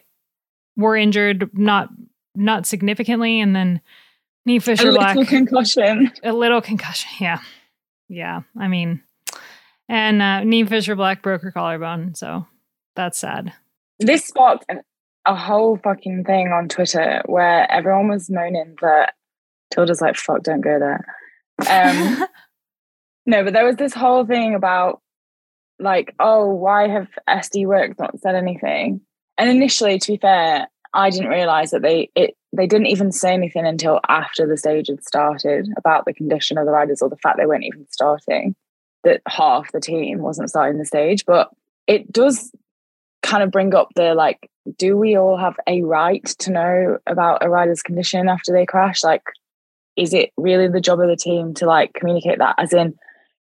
were 0.75 0.97
injured, 0.97 1.51
not 1.53 1.89
not 2.33 2.65
significantly, 2.65 3.39
and 3.39 3.55
then 3.55 3.81
Niamh 4.47 4.63
Fisher 4.63 4.89
a 4.89 4.93
Black 4.93 5.15
little 5.15 5.29
concussion. 5.29 6.11
a 6.23 6.33
little 6.33 6.61
concussion. 6.61 7.11
Yeah, 7.19 7.41
yeah. 8.09 8.41
I 8.59 8.67
mean, 8.67 9.03
and 9.87 10.21
uh, 10.21 10.67
Fisher 10.67 10.95
Black 10.95 11.21
broke 11.21 11.43
her 11.43 11.51
collarbone, 11.51 12.15
so 12.15 12.47
that's 12.95 13.19
sad. 13.19 13.53
This 13.99 14.25
sparked 14.25 14.65
an, 14.69 14.81
a 15.25 15.35
whole 15.35 15.77
fucking 15.77 16.23
thing 16.23 16.49
on 16.49 16.67
Twitter 16.67 17.21
where 17.25 17.69
everyone 17.71 18.09
was 18.09 18.29
moaning 18.29 18.75
that 18.81 19.13
Tilda's 19.73 20.01
like, 20.01 20.15
fuck, 20.15 20.43
don't 20.43 20.61
go 20.61 20.79
there. 20.79 21.05
Um, 21.69 22.25
no, 23.25 23.43
but 23.43 23.53
there 23.53 23.65
was 23.65 23.77
this 23.77 23.93
whole 23.93 24.25
thing 24.25 24.55
about 24.55 25.01
like, 25.79 26.13
oh, 26.19 26.49
why 26.49 26.87
have 26.87 27.07
SD 27.29 27.65
Worx 27.65 27.97
not 27.99 28.19
said 28.19 28.35
anything? 28.35 29.01
And 29.37 29.49
initially, 29.49 29.99
to 29.99 30.11
be 30.13 30.17
fair, 30.17 30.67
I 30.93 31.09
didn't 31.09 31.29
realize 31.29 31.71
that 31.71 31.81
they 31.81 32.09
it 32.15 32.35
they 32.55 32.67
didn't 32.67 32.87
even 32.87 33.11
say 33.11 33.33
anything 33.33 33.65
until 33.65 33.99
after 34.07 34.47
the 34.47 34.55
stage 34.55 34.87
had 34.87 35.03
started 35.03 35.67
about 35.77 36.05
the 36.05 36.13
condition 36.13 36.57
of 36.57 36.65
the 36.65 36.71
riders 36.71 37.01
or 37.01 37.09
the 37.09 37.17
fact 37.17 37.37
they 37.37 37.45
weren't 37.45 37.65
even 37.65 37.85
starting. 37.89 38.55
That 39.03 39.21
half 39.27 39.71
the 39.71 39.81
team 39.81 40.19
wasn't 40.19 40.49
starting 40.49 40.79
the 40.79 40.85
stage, 40.85 41.25
but 41.25 41.49
it 41.85 42.11
does 42.11 42.51
kind 43.21 43.43
of 43.43 43.51
bring 43.51 43.75
up 43.75 43.89
the 43.95 44.15
like, 44.15 44.49
do 44.77 44.97
we 44.97 45.15
all 45.15 45.37
have 45.37 45.55
a 45.67 45.83
right 45.83 46.25
to 46.25 46.51
know 46.51 46.97
about 47.07 47.45
a 47.45 47.49
rider's 47.49 47.81
condition 47.81 48.27
after 48.27 48.51
they 48.51 48.65
crash? 48.65 49.03
Like, 49.03 49.23
is 49.95 50.13
it 50.13 50.31
really 50.37 50.67
the 50.67 50.81
job 50.81 50.99
of 50.99 51.07
the 51.07 51.15
team 51.15 51.53
to 51.55 51.65
like 51.65 51.93
communicate 51.93 52.39
that? 52.39 52.55
As 52.57 52.73
in, 52.73 52.95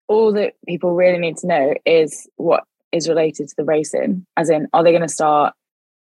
all 0.07 0.33
that 0.33 0.53
people 0.67 0.93
really 0.93 1.19
need 1.19 1.37
to 1.37 1.47
know 1.47 1.73
is 1.85 2.27
what 2.35 2.63
is 2.91 3.07
related 3.07 3.47
to 3.47 3.55
the 3.55 3.63
racing. 3.63 4.25
As 4.35 4.49
in, 4.49 4.67
are 4.73 4.83
they 4.83 4.91
going 4.91 5.01
to 5.01 5.07
start 5.07 5.53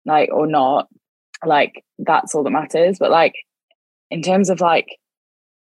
like 0.05 0.31
or 0.33 0.47
not? 0.47 0.89
Like, 1.45 1.85
that's 1.99 2.35
all 2.35 2.43
that 2.43 2.51
matters. 2.51 2.99
But 2.99 3.11
like, 3.11 3.35
in 4.11 4.23
terms 4.23 4.51
of 4.51 4.61
like, 4.61 4.99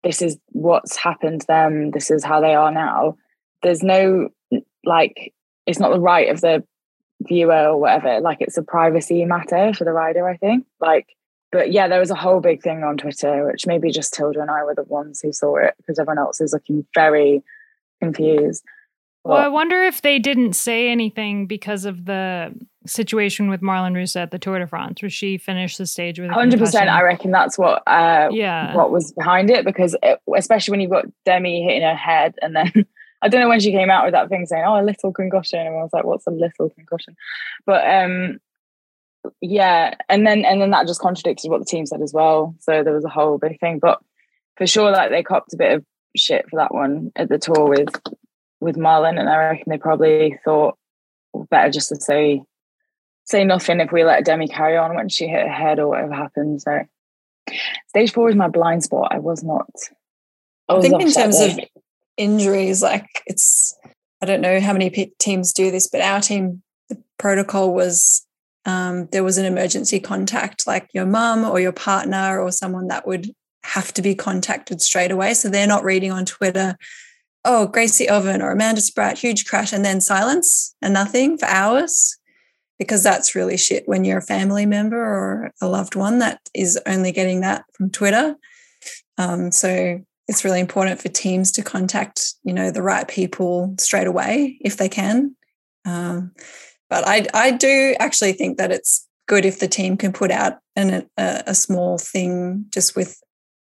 this 0.04 0.22
is 0.22 0.38
what's 0.48 0.96
happened 0.96 1.42
to 1.42 1.48
them, 1.48 1.92
this 1.92 2.12
is 2.12 2.24
how 2.24 2.42
they 2.42 2.56
are 2.56 2.72
now. 2.72 3.18
There's 3.64 3.84
no 3.84 4.30
like, 4.86 5.34
it's 5.66 5.80
not 5.80 5.92
the 5.92 6.00
right 6.00 6.30
of 6.30 6.42
the 6.42 6.64
viewer 7.22 7.68
or 7.70 7.78
whatever. 7.78 8.20
Like, 8.22 8.38
it's 8.42 8.58
a 8.58 8.64
privacy 8.64 9.26
matter 9.26 9.74
for 9.74 9.84
the 9.84 9.92
rider, 9.92 10.28
I 10.28 10.38
think. 10.38 10.66
Like, 10.80 11.08
but 11.52 11.72
yeah, 11.72 11.88
there 11.88 12.00
was 12.00 12.12
a 12.12 12.16
whole 12.16 12.40
big 12.42 12.62
thing 12.62 12.84
on 12.84 12.98
Twitter, 12.98 13.48
which 13.48 13.66
maybe 13.66 13.92
just 13.92 14.14
Tilda 14.14 14.40
and 14.42 14.52
I 14.52 14.64
were 14.64 14.76
the 14.76 14.84
ones 14.84 15.20
who 15.22 15.34
saw 15.34 15.56
it 15.58 15.74
because 15.78 15.98
everyone 16.00 16.20
else 16.20 16.40
is 16.42 16.54
looking 16.54 16.86
very 16.94 17.44
confused. 18.02 18.64
Well, 19.24 19.38
I 19.38 19.48
wonder 19.50 19.84
if 19.84 20.02
they 20.02 20.18
didn't 20.18 20.54
say 20.54 20.90
anything 20.90 21.46
because 21.46 21.86
of 21.86 22.06
the 22.06 22.54
situation 22.86 23.50
with 23.50 23.62
Marlen 23.62 23.92
Reusser 23.94 24.22
at 24.22 24.32
the 24.32 24.40
Tour 24.40 24.60
de 24.60 24.66
France, 24.68 25.02
where 25.02 25.10
she 25.10 25.38
finished 25.38 25.78
the 25.78 25.86
stage 25.86 26.20
with 26.20 26.30
a 26.30 26.34
hundred 26.34 26.60
percent, 26.60 26.84
concussion. 26.84 26.98
I 26.98 27.02
reckon 27.02 27.32
that's 27.32 27.58
what 27.58 27.84
uh, 27.86 28.30
Yeah. 28.32 28.74
what 28.76 28.92
was 28.92 29.12
behind 29.12 29.50
it 29.50 29.66
because 29.66 29.96
it, 30.02 30.20
especially 30.36 30.72
when 30.72 30.80
you've 30.80 30.92
got 30.92 31.06
Demi 31.26 31.64
hitting 31.64 31.82
her 31.82 31.96
head 31.96 32.36
and 32.42 32.56
then 32.56 32.72
I 33.22 33.28
don't 33.28 33.42
know 33.42 33.50
when 33.50 33.60
she 33.60 33.72
came 33.72 33.90
out 33.90 34.06
with 34.06 34.14
that 34.14 34.30
thing 34.30 34.46
saying 34.46 34.64
oh 34.66 34.80
a 34.80 34.84
little 34.84 35.12
concussion 35.12 35.60
and 35.60 35.76
I 35.76 35.84
was 35.84 35.94
like 35.94 36.06
what's 36.06 36.28
a 36.28 36.32
little 36.32 36.70
concussion 36.70 37.16
but 37.66 37.88
um 37.88 38.40
yeah 39.42 39.96
and 40.08 40.26
then 40.26 40.46
and 40.46 40.62
then 40.62 40.72
that 40.72 40.88
just 40.88 41.02
contradicted 41.02 41.52
what 41.52 41.60
the 41.60 41.66
team 41.66 41.86
said 41.86 42.02
as 42.02 42.14
well 42.14 42.56
so 42.60 42.84
there 42.84 42.94
was 42.94 43.06
a 43.06 43.10
whole 43.10 43.38
big 43.38 43.60
thing 43.60 43.80
but 43.80 44.00
for 44.56 44.66
sure 44.66 44.92
like 44.92 45.10
they 45.10 45.24
copped 45.24 45.54
a 45.54 45.58
bit 45.58 45.74
of 45.74 45.86
shit 46.16 46.50
for 46.50 46.58
that 46.58 46.74
one 46.74 47.12
at 47.16 47.30
the 47.30 47.38
tour 47.38 47.68
with 47.68 47.90
with 48.62 48.78
Marlen 48.78 49.20
and 49.20 49.30
I 49.30 49.38
reckon 49.38 49.66
they 49.68 49.78
probably 49.78 50.40
thought 50.44 50.78
better 51.50 51.70
just 51.70 51.90
to 51.90 51.96
say 51.96 52.44
say 53.26 53.44
nothing 53.44 53.80
if 53.80 53.92
we 53.92 54.04
let 54.04 54.26
Demi 54.26 54.48
carry 54.48 54.76
on 54.76 54.96
when 54.96 55.10
she 55.10 55.28
hit 55.28 55.46
her 55.46 55.54
head 55.54 55.80
or 55.80 55.90
whatever 55.90 56.14
happened 56.14 56.62
so 56.62 56.86
stage 57.88 58.14
four 58.14 58.30
is 58.30 58.36
my 58.36 58.48
blind 58.48 58.84
spot. 58.84 59.10
I 59.12 59.20
was 59.20 59.44
not. 59.44 59.70
I 60.68 60.74
was 60.74 60.84
think 60.84 61.02
in 61.02 61.12
terms 61.12 61.40
of 61.40 61.60
injuries, 62.20 62.84
like 62.84 63.08
it's, 63.26 63.76
I 64.22 64.26
don't 64.26 64.42
know 64.42 64.60
how 64.60 64.74
many 64.74 64.90
teams 65.18 65.54
do 65.54 65.72
this, 65.72 65.88
but 65.88 66.02
our 66.02 66.20
team, 66.20 66.62
the 66.90 67.02
protocol 67.18 67.74
was 67.74 68.26
um, 68.66 69.08
there 69.12 69.24
was 69.24 69.38
an 69.38 69.46
emergency 69.46 70.00
contact, 70.00 70.68
like 70.68 70.90
your 70.94 71.06
mum 71.06 71.46
or 71.46 71.60
your 71.60 71.72
partner 71.72 72.40
or 72.40 72.52
someone 72.52 72.88
that 72.88 73.08
would 73.08 73.32
have 73.64 73.94
to 73.94 74.02
be 74.02 74.16
contacted 74.16 74.82
straight 74.82 75.12
away. 75.12 75.34
So 75.34 75.50
they're 75.50 75.66
not 75.66 75.84
reading 75.84 76.12
on 76.12 76.26
Twitter, 76.26 76.78
oh, 77.46 77.68
Gracie 77.68 78.08
Elvin 78.08 78.42
or 78.42 78.52
Amanda 78.52 78.82
Spratt, 78.82 79.18
huge 79.18 79.46
crash, 79.46 79.74
and 79.74 79.86
then 79.86 80.02
silence 80.02 80.76
and 80.82 80.94
nothing 80.94 81.38
for 81.38 81.46
hours. 81.46 82.18
Because 82.78 83.04
that's 83.04 83.36
really 83.36 83.58
shit 83.58 83.84
when 83.88 84.06
you're 84.06 84.20
a 84.20 84.22
family 84.22 84.66
member 84.66 84.98
or 84.98 85.52
a 85.62 85.68
loved 85.68 85.96
one 85.96 86.20
that 86.20 86.40
is 86.54 86.80
only 86.86 87.12
getting 87.12 87.42
that 87.42 87.66
from 87.74 87.90
Twitter. 87.90 88.36
Um, 89.18 89.52
so 89.52 90.00
it's 90.30 90.46
really 90.46 90.60
important 90.60 91.02
for 91.02 91.10
teams 91.10 91.52
to 91.54 91.64
contact 91.64 92.36
you 92.44 92.54
know 92.54 92.72
the 92.72 92.84
right 92.84 93.08
people 93.08 93.76
straight 93.80 94.08
away 94.08 94.58
if 94.62 94.78
they 94.78 94.88
can. 94.88 95.36
Um, 95.86 96.32
but 96.90 97.08
I, 97.08 97.26
I 97.34 97.52
do 97.52 97.96
actually 98.00 98.34
think 98.34 98.58
that 98.58 98.72
it's 98.72 99.08
good 99.28 99.44
if 99.44 99.60
the 99.60 99.68
team 99.68 99.98
can 99.98 100.14
put 100.14 100.32
out 100.32 100.60
an, 100.76 101.10
a, 101.18 101.44
a 101.48 101.56
small 101.56 101.98
thing 101.98 102.66
just 102.70 102.96
with 102.96 103.20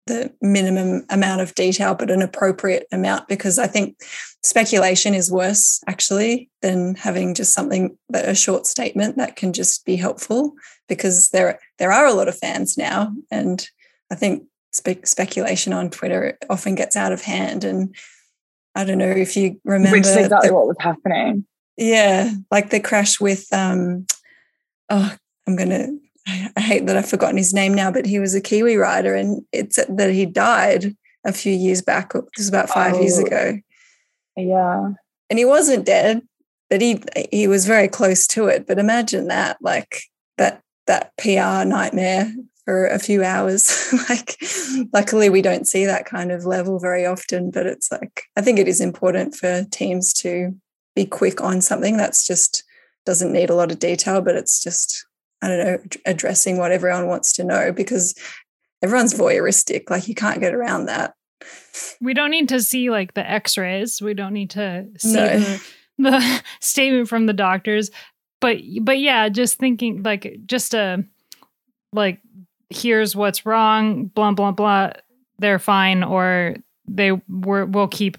the 0.06 0.32
minimum 0.42 1.04
amount 1.08 1.40
of 1.40 1.54
detail 1.54 1.94
but 1.94 2.10
an 2.10 2.20
appropriate 2.20 2.86
amount 2.92 3.26
because 3.26 3.58
i 3.58 3.66
think 3.66 3.96
speculation 4.42 5.14
is 5.14 5.32
worse 5.32 5.80
actually 5.86 6.50
than 6.60 6.94
having 6.94 7.32
just 7.32 7.54
something 7.54 7.96
a 8.12 8.34
short 8.34 8.66
statement 8.66 9.16
that 9.16 9.34
can 9.34 9.54
just 9.54 9.86
be 9.86 9.96
helpful 9.96 10.52
because 10.88 11.30
there 11.30 11.58
there 11.78 11.90
are 11.90 12.04
a 12.04 12.12
lot 12.12 12.28
of 12.28 12.36
fans 12.36 12.76
now 12.76 13.10
and 13.30 13.70
i 14.12 14.14
think 14.14 14.42
spe- 14.74 15.04
speculation 15.06 15.72
on 15.72 15.90
Twitter 15.90 16.38
often 16.50 16.74
gets 16.74 16.96
out 16.96 17.12
of 17.12 17.22
hand. 17.22 17.64
And 17.64 17.94
I 18.74 18.84
don't 18.84 18.98
know 18.98 19.10
if 19.10 19.36
you 19.36 19.60
remember. 19.64 19.96
which 19.98 20.06
is 20.06 20.16
exactly 20.16 20.48
the- 20.48 20.54
what 20.54 20.66
was 20.66 20.76
happening. 20.80 21.46
yeah, 21.76 22.30
like 22.50 22.70
the 22.70 22.80
crash 22.80 23.20
with, 23.20 23.46
um, 23.52 24.06
oh, 24.90 25.14
I'm 25.46 25.56
going 25.56 25.70
to, 25.70 25.98
I 26.56 26.60
hate 26.60 26.86
that 26.86 26.96
I've 26.96 27.08
forgotten 27.08 27.36
his 27.36 27.52
name 27.52 27.74
now, 27.74 27.90
but 27.90 28.06
he 28.06 28.18
was 28.18 28.34
a 28.34 28.40
Kiwi 28.40 28.76
rider 28.76 29.14
and 29.14 29.42
it's 29.52 29.78
that 29.88 30.10
he 30.10 30.24
died 30.26 30.96
a 31.24 31.32
few 31.32 31.52
years 31.52 31.82
back. 31.82 32.12
It 32.14 32.24
was 32.38 32.48
about 32.48 32.70
five 32.70 32.96
years 33.00 33.18
Oh. 33.18 33.24
ago. 33.26 33.58
Yeah, 34.36 34.90
And 35.30 35.38
he 35.38 35.44
wasn't 35.44 35.84
dead, 35.86 36.22
but 36.70 36.80
he 36.80 37.02
he 37.30 37.46
was 37.46 37.66
very 37.66 37.88
close 37.88 38.26
to 38.28 38.46
it. 38.48 38.66
But 38.66 38.78
imagine 38.78 39.28
that, 39.28 39.58
like 39.60 40.02
that 40.38 40.60
that 40.86 41.12
PR 41.18 41.64
nightmare 41.64 42.32
for 42.64 42.86
a 42.86 42.98
few 42.98 43.22
hours. 43.22 43.92
like, 44.08 44.36
luckily, 44.92 45.28
we 45.30 45.42
don't 45.42 45.66
see 45.68 45.84
that 45.84 46.06
kind 46.06 46.32
of 46.32 46.44
level 46.44 46.78
very 46.78 47.04
often. 47.06 47.50
But 47.50 47.66
it's 47.66 47.90
like 47.92 48.24
I 48.36 48.40
think 48.40 48.58
it 48.58 48.68
is 48.68 48.80
important 48.80 49.34
for 49.34 49.64
teams 49.70 50.12
to 50.14 50.54
be 50.94 51.04
quick 51.06 51.40
on 51.40 51.60
something 51.60 51.96
that's 51.96 52.26
just 52.26 52.64
doesn't 53.06 53.32
need 53.32 53.50
a 53.50 53.54
lot 53.54 53.70
of 53.70 53.78
detail, 53.78 54.20
but 54.22 54.36
it's 54.36 54.62
just 54.62 55.04
I 55.42 55.48
don't 55.48 55.58
know 55.66 55.78
addressing 56.06 56.56
what 56.58 56.72
everyone 56.72 57.06
wants 57.06 57.32
to 57.34 57.44
know 57.44 57.72
because 57.72 58.14
everyone's 58.82 59.14
voyeuristic. 59.14 59.90
Like 59.90 60.08
you 60.08 60.14
can't 60.14 60.40
get 60.40 60.54
around 60.54 60.86
that. 60.86 61.14
We 62.00 62.14
don't 62.14 62.30
need 62.30 62.48
to 62.50 62.62
see 62.62 62.90
like 62.90 63.14
the 63.14 63.28
x-rays. 63.28 64.00
We 64.00 64.14
don't 64.14 64.32
need 64.32 64.50
to 64.50 64.86
see 64.96 65.14
No. 65.14 65.38
the, 65.38 65.62
the 65.98 66.42
statement 66.60 67.08
from 67.08 67.26
the 67.26 67.32
doctors. 67.32 67.90
But 68.40 68.58
but 68.82 68.98
yeah, 68.98 69.28
just 69.28 69.58
thinking 69.58 70.02
like 70.02 70.38
just 70.46 70.74
a 70.74 71.04
like 71.92 72.20
here's 72.74 73.14
what's 73.14 73.46
wrong, 73.46 74.06
blah 74.06 74.32
blah 74.32 74.52
blah. 74.52 74.92
They're 75.38 75.58
fine, 75.58 76.02
or 76.02 76.56
they 76.86 77.12
were 77.28 77.66
we'll 77.66 77.88
keep 77.88 78.16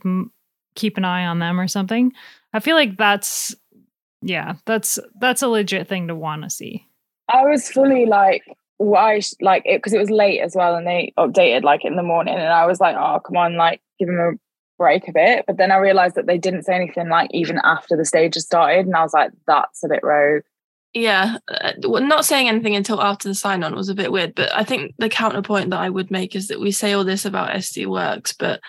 keep 0.75 0.97
an 0.97 1.05
eye 1.05 1.25
on 1.25 1.39
them 1.39 1.59
or 1.59 1.67
something. 1.67 2.13
I 2.53 2.59
feel 2.59 2.75
like 2.75 2.97
that's 2.97 3.55
yeah, 4.21 4.55
that's 4.65 4.99
that's 5.19 5.41
a 5.41 5.47
legit 5.47 5.87
thing 5.87 6.07
to 6.07 6.15
want 6.15 6.43
to 6.43 6.49
see. 6.49 6.87
I 7.29 7.43
was 7.43 7.69
fully 7.69 8.05
like, 8.05 8.43
why? 8.77 9.19
Like 9.41 9.63
it 9.65 9.77
because 9.77 9.93
it 9.93 9.99
was 9.99 10.09
late 10.09 10.41
as 10.41 10.55
well, 10.55 10.75
and 10.75 10.87
they 10.87 11.13
updated 11.17 11.63
like 11.63 11.85
in 11.85 11.95
the 11.95 12.03
morning, 12.03 12.35
and 12.35 12.47
I 12.47 12.65
was 12.65 12.79
like, 12.79 12.95
oh 12.95 13.19
come 13.19 13.37
on, 13.37 13.57
like 13.57 13.81
give 13.99 14.07
them 14.07 14.19
a 14.19 14.31
break 14.77 15.07
a 15.07 15.13
bit. 15.13 15.45
But 15.47 15.57
then 15.57 15.71
I 15.71 15.77
realized 15.77 16.15
that 16.15 16.27
they 16.27 16.37
didn't 16.37 16.63
say 16.63 16.75
anything 16.75 17.09
like 17.09 17.29
even 17.33 17.59
after 17.63 17.95
the 17.95 18.05
stage 18.05 18.35
had 18.35 18.43
started, 18.43 18.85
and 18.85 18.95
I 18.95 19.03
was 19.03 19.13
like, 19.13 19.31
that's 19.47 19.83
a 19.83 19.89
bit 19.89 20.01
rogue. 20.03 20.43
Yeah, 20.95 21.39
uh, 21.49 21.73
not 21.81 22.23
saying 22.23 22.47
anything 22.47 22.73
until 22.73 23.01
after 23.01 23.27
the 23.27 23.35
sign 23.35 23.65
on 23.65 23.75
was 23.75 23.89
a 23.89 23.93
bit 23.93 24.13
weird. 24.13 24.33
But 24.33 24.55
I 24.55 24.63
think 24.63 24.95
the 24.97 25.09
counterpoint 25.09 25.69
that 25.71 25.81
I 25.81 25.89
would 25.89 26.09
make 26.09 26.37
is 26.37 26.47
that 26.47 26.61
we 26.61 26.71
say 26.71 26.93
all 26.93 27.03
this 27.03 27.25
about 27.25 27.51
SD 27.51 27.85
Worx, 27.85 28.33
but 28.39 28.61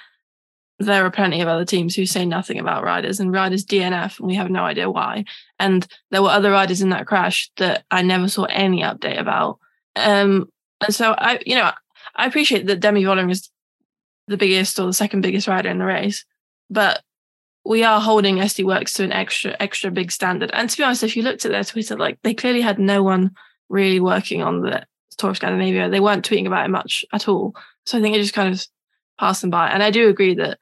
there 0.80 1.06
are 1.06 1.10
plenty 1.10 1.40
of 1.40 1.46
other 1.46 1.64
teams 1.64 1.94
who 1.94 2.04
say 2.04 2.26
nothing 2.26 2.58
about 2.58 2.82
riders, 2.82 3.20
and 3.20 3.32
riders 3.32 3.64
DNF, 3.64 4.18
and 4.18 4.26
we 4.26 4.34
have 4.34 4.50
no 4.50 4.64
idea 4.64 4.90
why. 4.90 5.24
And 5.60 5.86
there 6.10 6.20
were 6.20 6.30
other 6.30 6.50
riders 6.50 6.82
in 6.82 6.90
that 6.90 7.06
crash 7.06 7.48
that 7.58 7.84
I 7.92 8.02
never 8.02 8.28
saw 8.28 8.44
any 8.46 8.82
update 8.82 9.20
about. 9.20 9.60
Um, 9.94 10.50
and 10.84 10.92
so 10.92 11.14
I, 11.16 11.38
you 11.46 11.54
know, 11.54 11.70
I 12.16 12.26
appreciate 12.26 12.66
that 12.66 12.80
Demi 12.80 13.04
Vollering 13.04 13.30
is 13.30 13.48
the 14.26 14.36
biggest 14.36 14.80
or 14.80 14.86
the 14.86 14.92
second 14.92 15.20
biggest 15.20 15.46
rider 15.46 15.68
in 15.68 15.78
the 15.78 15.84
race, 15.84 16.24
but 16.70 17.02
we 17.66 17.82
are 17.82 18.00
holding 18.00 18.36
SD 18.36 18.64
Worx 18.64 18.94
to 18.94 19.04
an 19.04 19.12
extra 19.12 19.56
extra 19.60 19.90
big 19.90 20.12
standard. 20.12 20.50
And 20.52 20.70
to 20.70 20.76
be 20.76 20.84
honest, 20.84 21.02
if 21.02 21.16
you 21.16 21.22
looked 21.22 21.44
at 21.44 21.52
their 21.52 21.64
Twitter, 21.64 21.96
like 21.96 22.18
they 22.22 22.34
clearly 22.34 22.60
had 22.60 22.78
no 22.78 23.02
one 23.02 23.32
really 23.68 24.00
working 24.00 24.42
on 24.42 24.60
the 24.60 24.86
Tour 25.18 25.30
of 25.30 25.36
Scandinavia. 25.36 25.88
They 25.88 26.00
weren't 26.00 26.28
tweeting 26.28 26.46
about 26.46 26.66
it 26.66 26.70
much 26.70 27.04
at 27.12 27.28
all. 27.28 27.54
So 27.84 27.98
I 27.98 28.02
think 28.02 28.14
it 28.14 28.20
just 28.20 28.34
kind 28.34 28.52
of 28.52 28.64
passed 29.18 29.40
them 29.40 29.50
by. 29.50 29.68
And 29.68 29.82
I 29.82 29.90
do 29.90 30.08
agree 30.08 30.34
that 30.34 30.58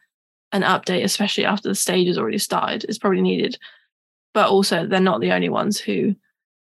an 0.52 0.62
update, 0.62 1.04
especially 1.04 1.44
after 1.44 1.68
the 1.68 1.74
stage 1.74 2.06
has 2.06 2.18
already 2.18 2.38
started, 2.38 2.86
is 2.88 2.98
probably 2.98 3.22
needed. 3.22 3.58
But 4.32 4.48
also, 4.48 4.86
they're 4.86 5.00
not 5.00 5.20
the 5.20 5.32
only 5.32 5.48
ones 5.48 5.78
who. 5.78 6.14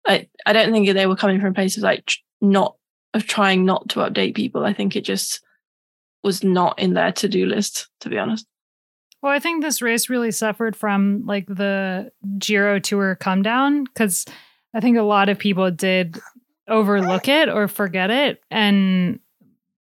I 0.07 0.27
I 0.45 0.53
don't 0.53 0.71
think 0.71 0.87
they 0.89 1.07
were 1.07 1.15
coming 1.15 1.39
from 1.39 1.51
a 1.51 1.53
place 1.53 1.77
of 1.77 1.83
like 1.83 2.11
not 2.39 2.75
of 3.13 3.27
trying 3.27 3.65
not 3.65 3.89
to 3.89 3.99
update 3.99 4.35
people. 4.35 4.65
I 4.65 4.73
think 4.73 4.95
it 4.95 5.01
just 5.01 5.41
was 6.23 6.43
not 6.43 6.79
in 6.79 6.93
their 6.93 7.11
to 7.11 7.27
do 7.27 7.45
list, 7.45 7.87
to 8.01 8.09
be 8.09 8.17
honest. 8.17 8.47
Well, 9.21 9.31
I 9.31 9.39
think 9.39 9.61
this 9.61 9.81
race 9.81 10.09
really 10.09 10.31
suffered 10.31 10.75
from 10.75 11.25
like 11.25 11.45
the 11.47 12.11
Giro 12.39 12.79
Tour 12.79 13.15
come 13.15 13.43
down 13.43 13.83
because 13.83 14.25
I 14.73 14.79
think 14.79 14.97
a 14.97 15.03
lot 15.03 15.29
of 15.29 15.37
people 15.37 15.69
did 15.69 16.19
overlook 16.67 17.27
it 17.27 17.49
or 17.49 17.67
forget 17.67 18.09
it. 18.09 18.41
And 18.49 19.19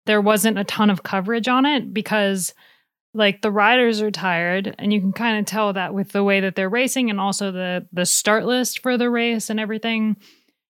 there 0.06 0.20
wasn't 0.20 0.58
a 0.58 0.64
ton 0.64 0.90
of 0.90 1.02
coverage 1.02 1.48
on 1.48 1.66
it 1.66 1.92
because 1.92 2.54
like 3.14 3.42
the 3.42 3.50
riders 3.50 4.02
are 4.02 4.10
tired 4.10 4.74
and 4.78 4.92
you 4.92 5.00
can 5.00 5.12
kind 5.12 5.38
of 5.38 5.46
tell 5.46 5.72
that 5.72 5.94
with 5.94 6.10
the 6.10 6.24
way 6.24 6.40
that 6.40 6.56
they're 6.56 6.68
racing 6.68 7.10
and 7.10 7.20
also 7.20 7.52
the 7.52 7.86
the 7.92 8.04
start 8.04 8.44
list 8.44 8.80
for 8.80 8.98
the 8.98 9.08
race 9.08 9.50
and 9.50 9.60
everything 9.60 10.16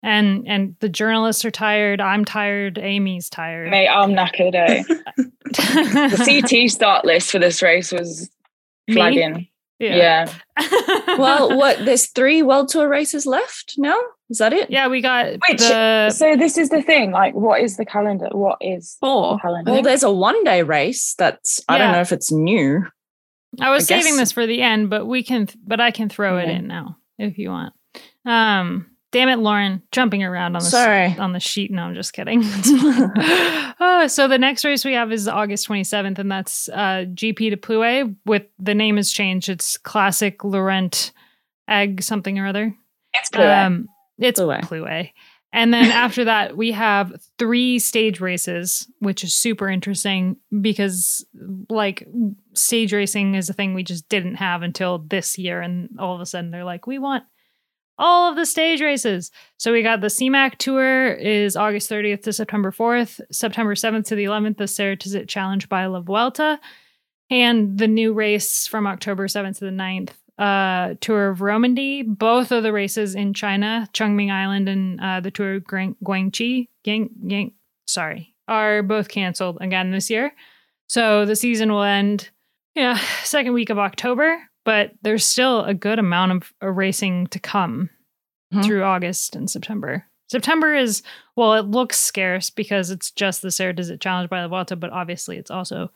and 0.04 0.44
and 0.46 0.76
the 0.82 0.90
journalists 0.90 1.46
are 1.46 1.52
tired 1.52 2.02
i'm 2.02 2.26
tired 2.26 2.78
amy's 2.78 3.30
tired 3.30 3.72
Mate, 3.72 3.88
I'm 3.88 4.12
knackered. 4.12 4.54
Eh? 4.54 4.84
the 5.16 6.42
CT 6.44 6.70
start 6.70 7.06
list 7.06 7.32
for 7.32 7.40
this 7.40 7.62
race 7.62 7.94
was 7.94 8.30
Me? 8.88 8.94
flagging. 8.96 9.48
Yeah. 9.78 10.32
well, 11.18 11.58
what? 11.58 11.84
There's 11.84 12.08
three 12.08 12.42
World 12.42 12.70
Tour 12.70 12.88
races 12.88 13.26
left 13.26 13.74
now. 13.78 13.98
Is 14.30 14.38
that 14.40 14.54
it? 14.54 14.72
yeah 14.72 14.88
we 14.88 15.02
got 15.02 15.34
Which 15.50 15.60
the 15.60 16.10
so 16.12 16.36
this 16.36 16.58
is 16.58 16.70
the 16.70 16.82
thing. 16.82 17.12
Like, 17.12 17.36
what 17.36 17.62
is 17.62 17.78
the 17.78 17.86
calendar? 17.86 18.30
What 18.32 18.58
is 18.62 18.98
the 19.02 19.06
Four. 19.08 19.40
calendar? 19.40 19.72
Well, 19.72 19.82
there's 19.82 20.02
a 20.04 20.12
one 20.12 20.44
day 20.46 20.64
race 20.64 21.14
that's 21.18 21.62
I 21.68 21.78
don't 21.78 21.92
know 21.92 22.02
if 22.02 22.12
it's 22.12 22.32
new. 22.32 22.86
I 23.62 23.70
was 23.70 23.84
I 23.84 23.98
saving 23.98 24.14
guess- 24.14 24.18
this 24.20 24.32
for 24.32 24.48
the 24.48 24.62
end, 24.62 24.90
but 24.90 25.06
we 25.06 25.24
can, 25.24 25.48
but 25.66 25.80
I 25.80 25.92
can 25.92 26.10
throw 26.10 26.38
it 26.38 26.50
in 26.50 26.68
now 26.68 26.98
if 27.20 27.38
you 27.38 27.50
want. 27.50 27.74
Um, 28.26 28.88
damn 29.12 29.30
it, 29.30 29.38
Loren, 29.38 29.82
jumping 29.92 30.24
around 30.24 30.56
on 30.56 30.64
the 30.64 30.70
Sorry. 30.70 31.18
on 31.18 31.34
the 31.34 31.40
sheet. 31.40 31.72
No, 31.72 31.84
I'm 31.84 31.96
just 31.96 32.14
kidding. 32.14 32.42
oh, 32.44 34.06
so 34.10 34.28
the 34.28 34.38
next 34.38 34.66
race 34.66 34.84
we 34.84 34.94
have 34.94 35.12
is 35.12 35.28
August 35.28 35.68
27th, 35.68 36.20
and 36.20 36.32
that's 36.32 36.70
uh, 36.70 37.06
GP 37.14 37.52
de 37.52 37.58
Plouay. 37.58 38.16
With 38.26 38.44
the 38.60 38.76
name 38.76 38.98
has 38.98 39.12
changed. 39.12 39.50
It's 39.50 39.78
Classic 39.78 40.44
Lorient 40.44 41.12
Egg 41.68 42.04
something 42.04 42.38
or 42.40 42.48
other. 42.48 42.76
it's 43.14 43.30
clear. 43.30 43.54
Um, 43.54 43.88
it's 44.18 44.40
Plouay. 44.40 44.62
Plouay. 44.62 45.12
And 45.54 45.74
then 45.74 45.86
after 45.92 46.26
that, 46.26 46.58
we 46.58 46.74
have 46.74 47.14
three 47.40 47.80
stage 47.80 48.20
races, 48.20 48.92
which 49.00 49.24
is 49.24 49.34
super 49.34 49.70
interesting 49.70 50.36
because, 50.62 51.26
like, 51.70 52.06
stage 52.54 52.92
racing 52.94 53.36
is 53.36 53.50
a 53.50 53.54
thing 53.54 53.74
we 53.74 53.84
just 53.84 54.10
didn't 54.10 54.36
have 54.36 54.62
until 54.62 55.00
this 55.00 55.38
year. 55.38 55.62
And 55.62 55.90
all 55.98 56.14
of 56.14 56.22
a 56.22 56.26
sudden, 56.26 56.52
they're 56.52 56.66
like, 56.66 56.86
we 56.86 57.00
want 57.00 57.24
all 57.98 58.30
of 58.30 58.36
the 58.36 58.46
stage 58.46 58.82
races. 58.82 59.32
So 59.58 59.72
we 59.72 59.82
got 59.82 60.02
the 60.02 60.08
Simac 60.08 60.56
Tour 60.56 61.14
is 61.14 61.56
August 61.56 61.90
30th 61.90 62.24
to 62.24 62.34
September 62.34 62.72
4th, 62.72 63.22
September 63.32 63.76
7th 63.76 64.06
to 64.08 64.16
the 64.16 64.26
11th, 64.26 64.58
the 64.58 64.66
Ceratizit 64.66 65.28
Challenge 65.28 65.70
by 65.70 65.86
La 65.86 66.02
Vuelta, 66.02 66.60
and 67.30 67.78
the 67.78 67.88
new 67.88 68.14
race 68.14 68.68
from 68.68 68.88
October 68.88 69.28
7th 69.28 69.60
to 69.60 69.66
the 69.66 69.72
9th, 69.72 70.12
uh, 70.38 70.96
Tour 71.00 71.30
of 71.30 71.42
Romandy. 71.42 72.04
Both 72.04 72.52
of 72.52 72.64
the 72.64 72.74
races 72.74 73.16
in 73.16 73.34
China, 73.34 73.88
Chongming 73.94 74.32
Island 74.32 74.70
and 74.70 75.00
uh, 75.02 75.20
the 75.22 75.32
Tour 75.32 75.56
of 75.56 75.64
Guangxi, 75.64 76.68
Yang, 76.84 77.10
Yang, 77.24 77.54
sorry, 77.88 78.36
are 78.48 78.84
both 78.84 79.08
canceled 79.08 79.58
again 79.62 79.92
this 79.92 80.10
year. 80.10 80.34
So 80.88 81.26
the 81.26 81.36
season 81.36 81.72
will 81.72 81.84
end, 81.84 82.30
yeah, 82.76 82.98
second 83.24 83.54
week 83.54 83.70
of 83.70 83.80
October, 83.80 84.40
but 84.66 84.92
there's 85.04 85.24
still 85.26 85.64
a 85.64 85.74
good 85.74 86.00
amount 86.00 86.32
of 86.34 86.54
uh, 86.62 86.68
racing 86.68 87.28
to 87.28 87.40
come 87.40 87.90
Mhm. 88.54 88.64
through 88.66 88.84
August 88.84 89.36
and 89.36 89.50
September. 89.50 90.06
September 90.30 90.74
is 90.76 91.02
well, 91.36 91.54
it 91.54 91.66
looks 91.66 91.98
scarce 91.98 92.50
because 92.50 92.90
it's 92.92 93.12
just 93.12 93.42
the 93.42 93.50
Ceratizit 93.50 94.00
Challenge 94.02 94.30
by 94.30 94.42
the 94.42 94.48
Vuelta, 94.48 94.76
but 94.76 94.90
obviously 94.92 95.38
it's 95.38 95.52
also 95.52 95.90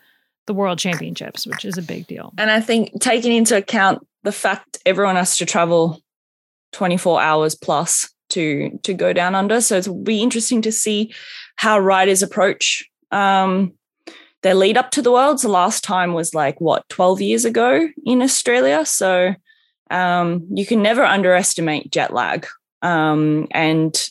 the 0.47 0.53
World 0.53 0.79
Championships, 0.79 1.45
which 1.47 1.63
is 1.65 1.77
a 1.77 1.81
big 1.81 2.07
deal. 2.07 2.33
And 2.37 2.49
I 2.51 2.59
think 2.61 2.99
taking 3.01 3.33
into 3.35 3.55
account 3.57 4.05
the 4.23 4.31
fact 4.31 4.77
everyone 4.85 5.15
has 5.15 5.37
to 5.37 5.45
travel 5.45 6.01
24 6.73 7.21
hours 7.21 7.55
plus 7.55 8.11
to 8.29 8.77
to 8.83 8.93
go 8.93 9.13
down 9.13 9.33
under, 9.35 9.61
so 9.61 9.77
it'll 9.77 10.03
be 10.03 10.21
interesting 10.21 10.61
to 10.63 10.71
see 10.71 11.13
how 11.55 11.79
riders 11.79 12.21
approach 12.23 12.87
um, 13.11 13.73
their 14.41 14.55
lead 14.55 14.77
up 14.77 14.91
to 14.91 15.01
the 15.01 15.11
worlds. 15.11 15.41
The 15.41 15.49
last 15.49 15.83
time 15.83 16.13
was 16.13 16.33
like 16.33 16.59
what 16.61 16.87
12 16.89 17.21
years 17.21 17.45
ago 17.45 17.89
in 18.05 18.21
Australia, 18.21 18.85
so 18.85 19.35
um, 19.91 20.47
you 20.51 20.65
can 20.65 20.81
never 20.81 21.03
underestimate 21.03 21.91
jet 21.91 22.13
lag 22.13 22.47
um, 22.81 23.47
and 23.51 24.09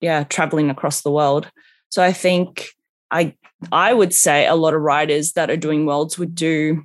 yeah, 0.00 0.24
traveling 0.24 0.70
across 0.70 1.02
the 1.02 1.10
world. 1.10 1.50
So 1.90 2.02
I 2.02 2.12
think 2.12 2.70
I 3.10 3.34
I 3.70 3.92
would 3.92 4.14
say 4.14 4.46
a 4.46 4.54
lot 4.54 4.74
of 4.74 4.80
riders 4.80 5.32
that 5.32 5.50
are 5.50 5.56
doing 5.56 5.86
worlds 5.86 6.18
would 6.18 6.34
do 6.34 6.84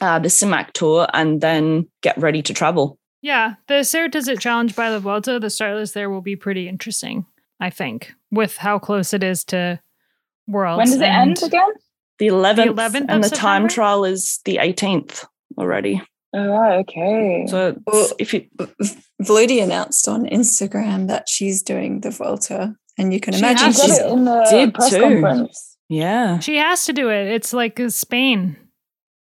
uh, 0.00 0.18
the 0.18 0.28
Simac 0.28 0.72
tour 0.72 1.06
and 1.12 1.40
then 1.40 1.88
get 2.02 2.16
ready 2.18 2.42
to 2.42 2.54
travel. 2.54 2.98
Yeah, 3.20 3.54
the 3.66 3.74
Ceratizit 3.74 4.38
Challenge 4.38 4.74
by 4.76 4.90
the 4.90 5.00
Vuelta, 5.00 5.40
the 5.40 5.50
start 5.50 5.74
list 5.74 5.94
there 5.94 6.08
will 6.08 6.20
be 6.20 6.36
pretty 6.36 6.68
interesting, 6.68 7.26
I 7.60 7.70
think, 7.70 8.14
with 8.30 8.56
how 8.56 8.78
close 8.78 9.12
it 9.12 9.24
is 9.24 9.44
to 9.46 9.80
Worlds. 10.46 10.78
when 10.78 10.86
does 10.86 11.00
it 11.00 11.02
end 11.02 11.42
again? 11.42 11.72
The 12.18 12.26
11th, 12.28 12.74
11th 12.74 13.04
and 13.08 13.24
of 13.24 13.30
the 13.30 13.36
time 13.36 13.68
trial 13.68 14.04
is 14.04 14.40
the 14.44 14.56
18th 14.56 15.24
already. 15.56 16.02
Oh, 16.34 16.46
right, 16.46 16.78
okay. 16.80 17.46
So 17.48 17.76
Well, 17.86 18.10
if 18.18 18.34
you 18.34 18.46
Vludi 19.22 19.62
announced 19.62 20.06
on 20.08 20.26
Instagram 20.26 21.08
that 21.08 21.28
she's 21.28 21.62
doing 21.62 22.00
the 22.00 22.10
Vuelta, 22.10 22.74
and 22.98 23.12
you 23.14 23.20
can 23.20 23.32
She 23.34 23.38
imagine 23.40 23.62
I 23.62 23.66
has 23.66 23.82
she's 23.82 23.98
it 23.98 24.06
in 24.06 24.24
the 24.24 24.46
did 24.50 24.74
press 24.74 24.90
too. 24.90 25.00
conference. 25.00 25.76
yeah, 25.88 26.38
She 26.40 26.56
has 26.56 26.84
to 26.86 26.92
do 26.92 27.08
it. 27.08 27.28
It's 27.28 27.52
like 27.52 27.80
Spain. 27.88 28.56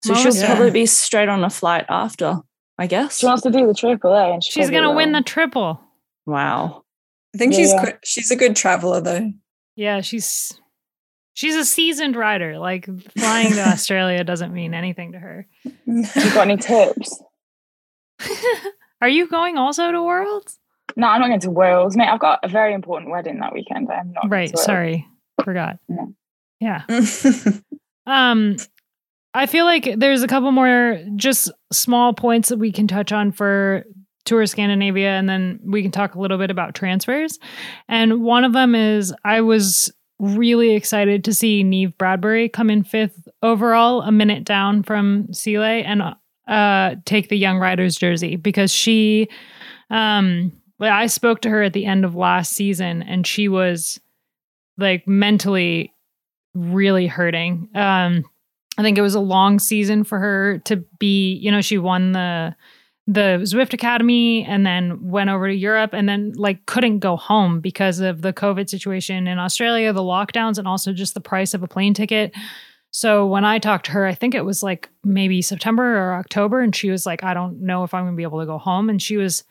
so 0.04 0.12
Most- 0.12 0.22
she'll 0.22 0.34
yeah. 0.34 0.46
probably 0.46 0.70
be 0.72 0.86
straight 0.86 1.28
on 1.28 1.42
a 1.44 1.50
flight 1.50 1.86
after, 1.88 2.40
I 2.78 2.86
guess. 2.86 3.18
She 3.18 3.26
wants 3.26 3.42
to 3.44 3.50
do 3.50 3.66
the 3.66 3.74
triple 3.74 4.12
A, 4.12 4.32
and 4.34 4.44
she 4.44 4.52
She's 4.52 4.68
gonna 4.70 4.92
win 4.94 5.12
the 5.12 5.22
triple. 5.22 5.80
Wow. 6.26 6.82
I 7.34 7.38
think 7.38 7.52
Yeah, 7.52 7.58
she's 7.60 7.72
yeah. 7.72 7.92
she's 8.04 8.30
a 8.30 8.36
good 8.36 8.56
traveler 8.56 9.00
though. 9.00 9.30
Yeah, 9.76 10.00
she's 10.02 10.52
she's 11.40 11.56
a 11.56 11.64
seasoned 11.64 12.16
rider. 12.16 12.58
Like 12.58 12.86
flying 13.16 13.52
to 13.54 13.60
Australia 13.68 14.22
doesn't 14.24 14.52
mean 14.52 14.74
anything 14.74 15.12
to 15.12 15.18
her. 15.18 15.46
You 15.86 16.04
got 16.34 16.42
any 16.48 16.58
tips? 16.58 17.22
Are 19.00 19.08
you 19.08 19.26
going 19.28 19.56
also 19.56 19.90
to 19.90 20.02
Worlds? 20.02 20.58
No, 20.96 21.06
I'm 21.06 21.20
not 21.22 21.28
going 21.28 21.40
to 21.40 21.50
Worlds, 21.50 21.96
mate. 21.96 22.08
I've 22.08 22.20
got 22.20 22.40
a 22.42 22.48
very 22.48 22.74
important 22.74 23.10
wedding 23.10 23.38
that 23.40 23.54
weekend. 23.54 23.88
I'm 23.90 24.12
not. 24.12 24.22
going 24.24 24.30
Right. 24.30 24.50
to 24.50 24.56
Sorry, 24.58 25.06
forgot. 25.44 25.78
No. 25.88 26.14
Yeah. 26.60 26.82
Um. 28.06 28.56
I 29.32 29.46
feel 29.46 29.64
like 29.64 29.88
there's 29.96 30.22
a 30.24 30.26
couple 30.26 30.50
more 30.50 30.98
just 31.14 31.52
small 31.72 32.12
points 32.12 32.48
that 32.48 32.58
we 32.58 32.72
can 32.72 32.88
touch 32.88 33.12
on 33.12 33.30
for 33.30 33.84
Tour 34.24 34.44
Scandinavia, 34.46 35.10
and 35.10 35.28
then 35.28 35.60
we 35.64 35.82
can 35.82 35.92
talk 35.92 36.16
a 36.16 36.20
little 36.20 36.36
bit 36.38 36.50
about 36.50 36.74
transfers. 36.74 37.38
And 37.88 38.22
one 38.24 38.42
of 38.42 38.52
them 38.52 38.74
is 38.74 39.14
I 39.24 39.42
was 39.42 39.92
really 40.20 40.74
excited 40.74 41.24
to 41.24 41.34
see 41.34 41.64
Neve 41.64 41.96
Bradbury 41.98 42.48
come 42.48 42.70
in 42.70 42.84
fifth 42.84 43.26
overall, 43.42 44.02
a 44.02 44.12
minute 44.12 44.44
down 44.44 44.82
from 44.82 45.32
Sile, 45.32 45.62
and 45.62 46.02
uh, 46.46 46.96
take 47.04 47.28
the 47.28 47.38
Young 47.38 47.58
Riders 47.58 47.96
jersey 47.96 48.36
because 48.36 48.72
she, 48.72 49.28
um, 49.88 50.52
I 50.78 51.06
spoke 51.06 51.40
to 51.42 51.50
her 51.50 51.62
at 51.62 51.72
the 51.72 51.86
end 51.86 52.04
of 52.04 52.14
last 52.14 52.52
season, 52.52 53.02
and 53.02 53.26
she 53.26 53.48
was 53.48 53.98
like 54.76 55.08
mentally 55.08 55.94
really 56.54 57.06
hurting. 57.06 57.68
Um, 57.74 58.24
I 58.78 58.82
think 58.82 58.98
it 58.98 59.02
was 59.02 59.14
a 59.14 59.20
long 59.20 59.58
season 59.58 60.04
for 60.04 60.18
her 60.18 60.58
to 60.64 60.76
be, 60.98 61.34
you 61.34 61.50
know, 61.50 61.60
she 61.60 61.78
won 61.78 62.12
the 62.12 62.54
the 63.06 63.40
Zwift 63.42 63.72
Academy 63.72 64.44
and 64.44 64.64
then 64.64 65.10
went 65.10 65.30
over 65.30 65.48
to 65.48 65.54
Europe 65.54 65.92
and 65.92 66.08
then 66.08 66.32
like 66.36 66.64
couldn't 66.66 67.00
go 67.00 67.16
home 67.16 67.60
because 67.60 67.98
of 67.98 68.22
the 68.22 68.32
COVID 68.32 68.68
situation 68.68 69.26
in 69.26 69.38
Australia, 69.38 69.92
the 69.92 70.00
lockdowns, 70.00 70.58
and 70.58 70.68
also 70.68 70.92
just 70.92 71.14
the 71.14 71.20
price 71.20 71.54
of 71.54 71.62
a 71.62 71.68
plane 71.68 71.94
ticket. 71.94 72.32
So 72.92 73.26
when 73.26 73.44
I 73.44 73.58
talked 73.58 73.86
to 73.86 73.92
her, 73.92 74.06
I 74.06 74.14
think 74.14 74.34
it 74.34 74.44
was 74.44 74.62
like 74.62 74.88
maybe 75.04 75.42
September 75.42 75.96
or 75.96 76.14
October, 76.14 76.60
and 76.60 76.74
she 76.74 76.90
was 76.90 77.06
like, 77.06 77.22
I 77.22 77.34
don't 77.34 77.62
know 77.62 77.84
if 77.84 77.94
I'm 77.94 78.04
gonna 78.04 78.16
be 78.16 78.22
able 78.22 78.40
to 78.40 78.46
go 78.46 78.58
home. 78.58 78.90
And 78.90 79.00
she 79.00 79.16
was, 79.16 79.44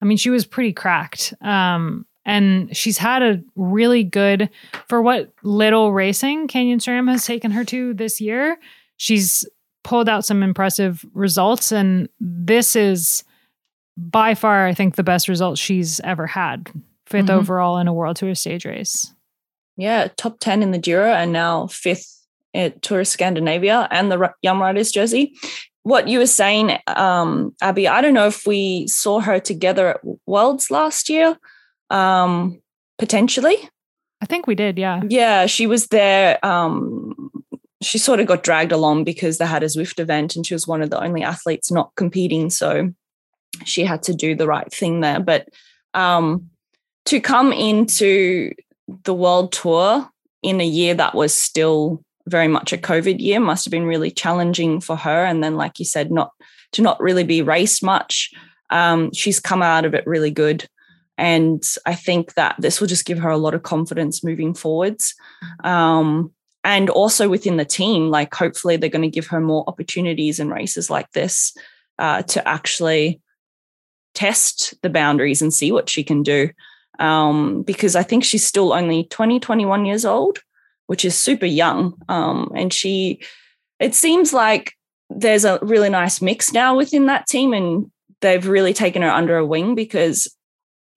I 0.00 0.04
mean, 0.04 0.16
she 0.16 0.30
was 0.30 0.46
pretty 0.46 0.72
cracked. 0.72 1.34
Um, 1.40 2.06
and 2.24 2.74
she's 2.76 2.98
had 2.98 3.22
a 3.22 3.42
really 3.56 4.04
good 4.04 4.48
for 4.88 5.02
what 5.02 5.32
little 5.42 5.92
racing 5.92 6.48
Canyon 6.48 6.78
SRAM 6.78 7.10
has 7.10 7.26
taken 7.26 7.50
her 7.50 7.64
to 7.64 7.94
this 7.94 8.20
year. 8.20 8.58
She's 8.96 9.44
pulled 9.84 10.08
out 10.08 10.24
some 10.24 10.42
impressive 10.42 11.04
results, 11.12 11.72
and 11.72 12.08
this 12.20 12.76
is 12.76 13.24
by 13.96 14.34
far, 14.34 14.66
I 14.66 14.74
think, 14.74 14.96
the 14.96 15.02
best 15.02 15.28
result 15.28 15.58
she's 15.58 16.00
ever 16.00 16.26
had. 16.26 16.70
5th 17.06 17.26
Mhm. 17.26 17.30
overall 17.30 17.78
in 17.78 17.88
a 17.88 17.92
World 17.92 18.16
Tour 18.16 18.34
stage 18.34 18.64
race. 18.64 19.12
Yeah, 19.76 20.08
top 20.16 20.38
10 20.40 20.62
in 20.62 20.70
the 20.70 20.78
Giro 20.78 21.12
and 21.12 21.32
now 21.32 21.66
fifth 21.66 22.26
at 22.54 22.80
Tour 22.82 23.04
Scandinavia 23.04 23.88
and 23.90 24.10
the 24.10 24.30
Young 24.42 24.58
Riders 24.60 24.92
jersey. 24.92 25.34
What 25.82 26.06
you 26.08 26.18
were 26.20 26.26
saying, 26.26 26.78
um, 26.86 27.54
Abby, 27.60 27.88
I 27.88 28.00
don't 28.00 28.14
know 28.14 28.26
if 28.28 28.46
we 28.46 28.86
saw 28.86 29.20
her 29.20 29.40
together 29.40 29.88
at 29.88 30.00
Worlds 30.26 30.70
last 30.70 31.08
year, 31.08 31.36
um, 31.90 32.60
potentially. 32.98 33.56
I 34.22 34.26
think 34.26 34.46
we 34.46 34.54
did, 34.54 34.78
yeah. 34.78 35.02
Yeah, 35.08 35.46
she 35.46 35.66
was 35.66 35.88
there. 35.88 36.38
Um, 36.46 37.30
she 37.84 37.98
sort 37.98 38.20
of 38.20 38.26
got 38.26 38.42
dragged 38.42 38.72
along 38.72 39.04
because 39.04 39.38
they 39.38 39.46
had 39.46 39.62
a 39.62 39.66
Zwift 39.66 39.98
event 39.98 40.36
and 40.36 40.46
she 40.46 40.54
was 40.54 40.66
one 40.66 40.82
of 40.82 40.90
the 40.90 41.02
only 41.02 41.22
athletes 41.22 41.70
not 41.70 41.92
competing. 41.96 42.50
So 42.50 42.92
she 43.64 43.84
had 43.84 44.02
to 44.04 44.14
do 44.14 44.34
the 44.34 44.46
right 44.46 44.72
thing 44.72 45.00
there. 45.00 45.20
But 45.20 45.48
um, 45.94 46.50
to 47.06 47.20
come 47.20 47.52
into 47.52 48.52
the 49.04 49.14
world 49.14 49.52
tour 49.52 50.08
in 50.42 50.60
a 50.60 50.66
year 50.66 50.94
that 50.94 51.14
was 51.14 51.32
still 51.32 52.02
very 52.26 52.48
much 52.48 52.72
a 52.72 52.78
COVID 52.78 53.20
year 53.20 53.40
must 53.40 53.64
have 53.64 53.70
been 53.70 53.86
really 53.86 54.10
challenging 54.10 54.80
for 54.80 54.96
her. 54.96 55.24
And 55.24 55.42
then, 55.42 55.56
like 55.56 55.78
you 55.78 55.84
said, 55.84 56.10
not 56.10 56.30
to 56.72 56.82
not 56.82 57.00
really 57.00 57.24
be 57.24 57.42
raced 57.42 57.82
much. 57.82 58.30
Um, 58.70 59.12
she's 59.12 59.40
come 59.40 59.62
out 59.62 59.84
of 59.84 59.94
it 59.94 60.06
really 60.06 60.30
good. 60.30 60.66
And 61.18 61.62
I 61.84 61.94
think 61.94 62.34
that 62.34 62.56
this 62.58 62.80
will 62.80 62.88
just 62.88 63.04
give 63.04 63.18
her 63.18 63.28
a 63.28 63.36
lot 63.36 63.54
of 63.54 63.62
confidence 63.62 64.24
moving 64.24 64.54
forwards. 64.54 65.14
Um, 65.62 66.32
and 66.64 66.88
also 66.90 67.28
within 67.28 67.56
the 67.56 67.64
team, 67.64 68.08
like 68.08 68.34
hopefully 68.34 68.76
they're 68.76 68.90
going 68.90 69.02
to 69.02 69.08
give 69.08 69.26
her 69.28 69.40
more 69.40 69.64
opportunities 69.66 70.38
in 70.38 70.50
races 70.50 70.90
like 70.90 71.10
this 71.12 71.56
uh, 71.98 72.22
to 72.22 72.46
actually 72.46 73.20
test 74.14 74.74
the 74.82 74.90
boundaries 74.90 75.42
and 75.42 75.52
see 75.52 75.72
what 75.72 75.88
she 75.88 76.04
can 76.04 76.22
do. 76.22 76.50
Um, 76.98 77.62
because 77.62 77.96
I 77.96 78.02
think 78.02 78.22
she's 78.22 78.46
still 78.46 78.72
only 78.72 79.04
20, 79.04 79.40
21 79.40 79.86
years 79.86 80.04
old, 80.04 80.38
which 80.86 81.04
is 81.04 81.16
super 81.16 81.46
young. 81.46 81.94
Um, 82.08 82.52
and 82.54 82.72
she, 82.72 83.22
it 83.80 83.94
seems 83.94 84.32
like 84.32 84.74
there's 85.10 85.44
a 85.44 85.58
really 85.62 85.88
nice 85.88 86.22
mix 86.22 86.52
now 86.52 86.76
within 86.76 87.06
that 87.06 87.26
team, 87.26 87.52
and 87.52 87.90
they've 88.20 88.46
really 88.46 88.72
taken 88.72 89.02
her 89.02 89.10
under 89.10 89.36
a 89.36 89.46
wing 89.46 89.74
because 89.74 90.32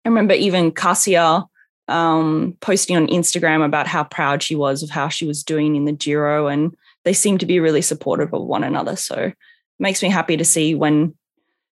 I 0.05 0.09
remember 0.09 0.33
even 0.35 0.71
Cassia 0.71 1.45
um, 1.87 2.57
posting 2.61 2.95
on 2.95 3.07
Instagram 3.07 3.63
about 3.63 3.87
how 3.87 4.03
proud 4.03 4.41
she 4.41 4.55
was 4.55 4.83
of 4.83 4.89
how 4.89 5.07
she 5.07 5.25
was 5.25 5.43
doing 5.43 5.75
in 5.75 5.85
the 5.85 5.91
Giro, 5.91 6.47
and 6.47 6.75
they 7.03 7.13
seem 7.13 7.37
to 7.37 7.45
be 7.45 7.59
really 7.59 7.81
supportive 7.81 8.33
of 8.33 8.43
one 8.43 8.63
another. 8.63 8.95
So 8.95 9.15
it 9.15 9.35
makes 9.79 10.01
me 10.01 10.09
happy 10.09 10.37
to 10.37 10.45
see 10.45 10.75
when 10.75 11.13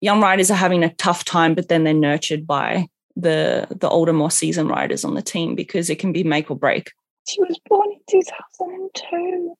young 0.00 0.20
riders 0.20 0.50
are 0.50 0.54
having 0.54 0.84
a 0.84 0.94
tough 0.94 1.24
time, 1.24 1.54
but 1.54 1.68
then 1.68 1.84
they're 1.84 1.94
nurtured 1.94 2.46
by 2.46 2.88
the 3.16 3.66
the 3.70 3.88
older, 3.88 4.12
more 4.12 4.30
seasoned 4.30 4.70
riders 4.70 5.04
on 5.04 5.14
the 5.14 5.22
team 5.22 5.54
because 5.54 5.90
it 5.90 5.98
can 5.98 6.12
be 6.12 6.22
make 6.22 6.50
or 6.50 6.56
break. 6.56 6.92
She 7.26 7.40
was 7.40 7.58
born 7.68 7.90
in 7.90 7.98
2002. 8.08 9.54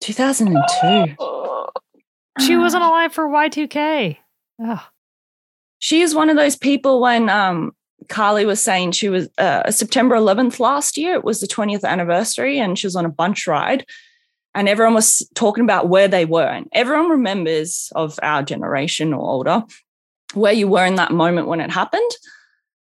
2002. 0.00 1.16
She 2.40 2.56
wasn't 2.56 2.82
alive 2.82 3.12
for 3.12 3.28
Y2K. 3.28 4.16
Ugh. 4.64 4.80
She 5.78 6.00
is 6.00 6.14
one 6.14 6.30
of 6.30 6.36
those 6.36 6.56
people 6.56 7.00
when 7.00 7.28
um, 7.28 7.72
Carly 8.08 8.46
was 8.46 8.62
saying 8.62 8.92
she 8.92 9.08
was 9.08 9.28
uh, 9.38 9.70
September 9.70 10.16
11th 10.16 10.58
last 10.58 10.96
year, 10.96 11.14
it 11.14 11.24
was 11.24 11.40
the 11.40 11.46
20th 11.46 11.84
anniversary, 11.84 12.58
and 12.58 12.78
she 12.78 12.86
was 12.86 12.96
on 12.96 13.04
a 13.04 13.10
bunch 13.10 13.46
ride. 13.46 13.84
And 14.54 14.68
everyone 14.68 14.94
was 14.94 15.28
talking 15.34 15.62
about 15.62 15.88
where 15.88 16.08
they 16.08 16.24
were. 16.24 16.48
And 16.48 16.66
everyone 16.72 17.08
remembers 17.08 17.92
of 17.94 18.18
our 18.22 18.42
generation 18.42 19.12
or 19.12 19.20
older 19.20 19.62
where 20.34 20.52
you 20.52 20.68
were 20.68 20.84
in 20.84 20.96
that 20.96 21.12
moment 21.12 21.46
when 21.46 21.60
it 21.60 21.70
happened. 21.70 22.10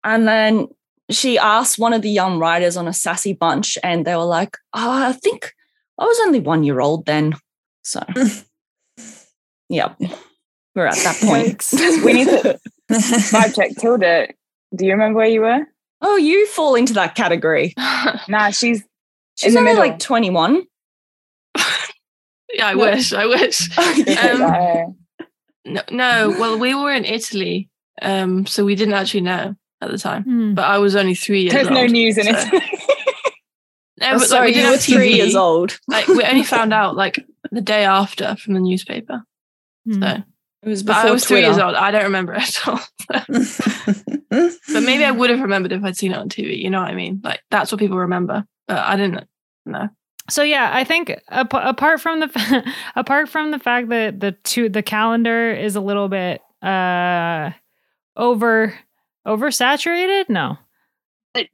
And 0.05 0.27
then 0.27 0.69
she 1.11 1.39
asked 1.39 1.79
one 1.79 1.93
of 1.93 2.03
the 2.03 2.11
young 2.11 2.39
riders 2.39 2.77
on 2.77 2.89
a 2.89 2.93
sassy 2.93 3.33
bunch, 3.33 3.79
and 3.83 4.05
they 4.05 4.17
were 4.17 4.25
like, 4.25 4.57
oh, 4.75 5.09
I 5.09 5.13
think 5.13 5.53
I 5.99 6.05
was 6.05 6.21
only 6.25 6.41
one 6.41 6.65
year 6.65 6.81
old 6.81 7.07
then. 7.07 7.35
So, 7.83 8.03
yeah, 9.69 9.95
we're 10.75 10.87
at 10.87 10.97
that 10.97 11.19
point. 11.23 11.67
We 12.05 12.13
need 12.13 12.29
to 12.29 12.61
vibe 12.91 13.55
check 13.55 13.77
Tilda. 13.77 14.29
Do 14.77 14.85
you 14.87 14.93
remember 14.93 15.19
where 15.19 15.27
you 15.29 15.41
were? 15.43 15.61
oh, 16.01 16.17
you 16.17 16.47
fall 16.49 16.75
into 16.77 16.93
that 16.95 17.15
category. 17.17 17.75
Nah, 18.29 18.51
she's 18.51 18.85
She's 19.37 19.53
the 19.55 19.59
only 19.61 19.73
middle. 19.73 19.85
like 19.89 19.99
21. 19.99 20.63
yeah, 22.53 22.67
I 22.67 22.75
No. 22.75 22.79
wish. 22.81 23.13
I 23.13 23.27
wish. 23.27 23.69
Um, 23.79 24.97
No, 25.65 25.83
no, 25.91 26.31
well, 26.41 26.59
we 26.59 26.75
were 26.75 26.93
in 26.93 27.05
Italy, 27.05 27.69
um, 28.01 28.47
so 28.47 28.65
we 28.65 28.75
didn't 28.75 28.95
actually 28.95 29.21
know 29.21 29.55
at 29.83 29.91
the 29.91 29.99
time. 29.99 30.23
Hmm. 30.23 30.55
But 30.55 30.65
I 30.65 30.79
was 30.79 30.97
only 30.97 31.15
three 31.15 31.43
years 31.43 31.53
old. 31.55 31.67
there's 31.67 31.77
old. 31.77 31.87
no 31.89 31.93
news 31.93 32.17
in 32.19 32.25
so- 32.25 32.31
it. 32.33 32.63
No, 34.01 34.07
Oh, 34.07 34.13
but 34.13 34.19
like, 34.21 34.29
sorry, 34.29 34.47
we 34.47 34.49
you 34.51 34.55
didn't 34.63 34.71
were 34.71 34.77
three 34.79 35.13
years 35.15 35.35
old. 35.35 35.81
Like 35.89 36.07
we 36.07 36.23
only 36.23 36.45
found 36.45 36.73
out 36.73 36.95
like 36.95 37.19
the 37.51 37.61
day 37.61 37.85
after 37.85 38.37
from 38.37 38.55
the 38.55 38.61
newspaper. 38.61 39.25
Hmm. 39.85 40.01
So, 40.03 40.23
It 40.63 40.69
was 40.69 40.83
before 40.83 41.03
I 41.03 41.11
was 41.11 41.25
three 41.25 41.41
years 41.41 41.59
old. 41.59 41.75
I 41.75 41.91
don't 41.91 42.05
remember 42.05 42.35
it 42.35 42.43
at 42.59 42.69
all. 42.69 42.81
but 43.09 44.83
maybe 44.83 45.05
I 45.05 45.11
would 45.11 45.31
have 45.31 45.41
remembered 45.41 45.73
if 45.73 45.85
I'd 45.85 45.97
seen 45.97 46.13
it 46.13 46.19
on 46.19 46.29
TV. 46.29 46.59
You 46.59 46.71
know 46.71 46.81
what 46.81 46.91
I 46.91 46.95
mean? 46.95 47.21
Like 47.23 47.41
that's 47.51 47.71
what 47.71 47.79
people 47.79 47.99
remember. 47.99 48.45
But 48.67 48.79
I 48.79 48.97
didn't 48.97 49.27
know. 49.67 49.89
So 50.29 50.43
yeah, 50.43 50.71
I 50.75 50.85
think 50.85 51.15
ap- 51.31 51.55
apart 51.55 52.01
from 52.01 52.21
the 52.21 52.29
fa- 52.29 52.65
apart 52.97 53.29
from 53.29 53.51
the 53.51 53.59
fact 53.59 53.89
that 53.91 54.21
the 54.21 54.33
two 54.45 54.69
the 54.69 54.83
calendar 54.83 55.53
is 55.53 55.77
a 55.77 55.81
little 55.81 56.09
bit 56.09 56.43
uh 56.63 57.51
over 58.17 58.75
oversaturated, 59.27 60.29
no. 60.29 60.59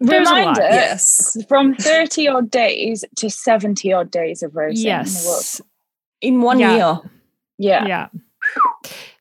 There's 0.01 0.29
a 0.29 0.33
lot. 0.33 0.39
Reminder 0.39 0.61
yes. 0.63 1.37
from 1.47 1.75
30 1.75 2.29
odd 2.29 2.51
days 2.51 3.05
to 3.17 3.29
70 3.29 3.93
odd 3.93 4.11
days 4.11 4.43
of 4.43 4.57
racing 4.57 4.87
in 4.87 4.97
the 4.97 4.97
world. 4.97 5.07
Yes. 5.07 5.61
in 6.23 6.41
one 6.41 6.59
Yeah. 6.59 6.75
year. 6.75 7.01
Yeah. 7.59 7.87
Yeah. 7.87 8.09